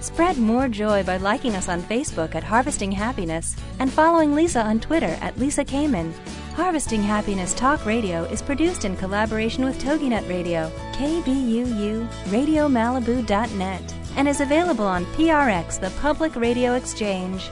Spread 0.00 0.38
more 0.38 0.68
joy 0.68 1.02
by 1.02 1.16
liking 1.16 1.56
us 1.56 1.68
on 1.68 1.82
Facebook 1.82 2.36
at 2.36 2.44
Harvesting 2.44 2.92
Happiness 2.92 3.56
and 3.80 3.92
following 3.92 4.32
Lisa 4.32 4.62
on 4.62 4.78
Twitter 4.78 5.18
at 5.20 5.36
Lisa 5.36 5.64
Kamen. 5.64 6.12
Harvesting 6.58 7.04
Happiness 7.04 7.54
Talk 7.54 7.86
Radio 7.86 8.24
is 8.24 8.42
produced 8.42 8.84
in 8.84 8.96
collaboration 8.96 9.64
with 9.64 9.80
TogiNet 9.80 10.28
Radio, 10.28 10.68
KBUU, 10.90 12.04
RadioMalibu.net, 12.30 13.94
and 14.16 14.26
is 14.26 14.40
available 14.40 14.84
on 14.84 15.06
PRX, 15.14 15.78
the 15.78 15.90
Public 16.00 16.34
Radio 16.34 16.74
Exchange. 16.74 17.48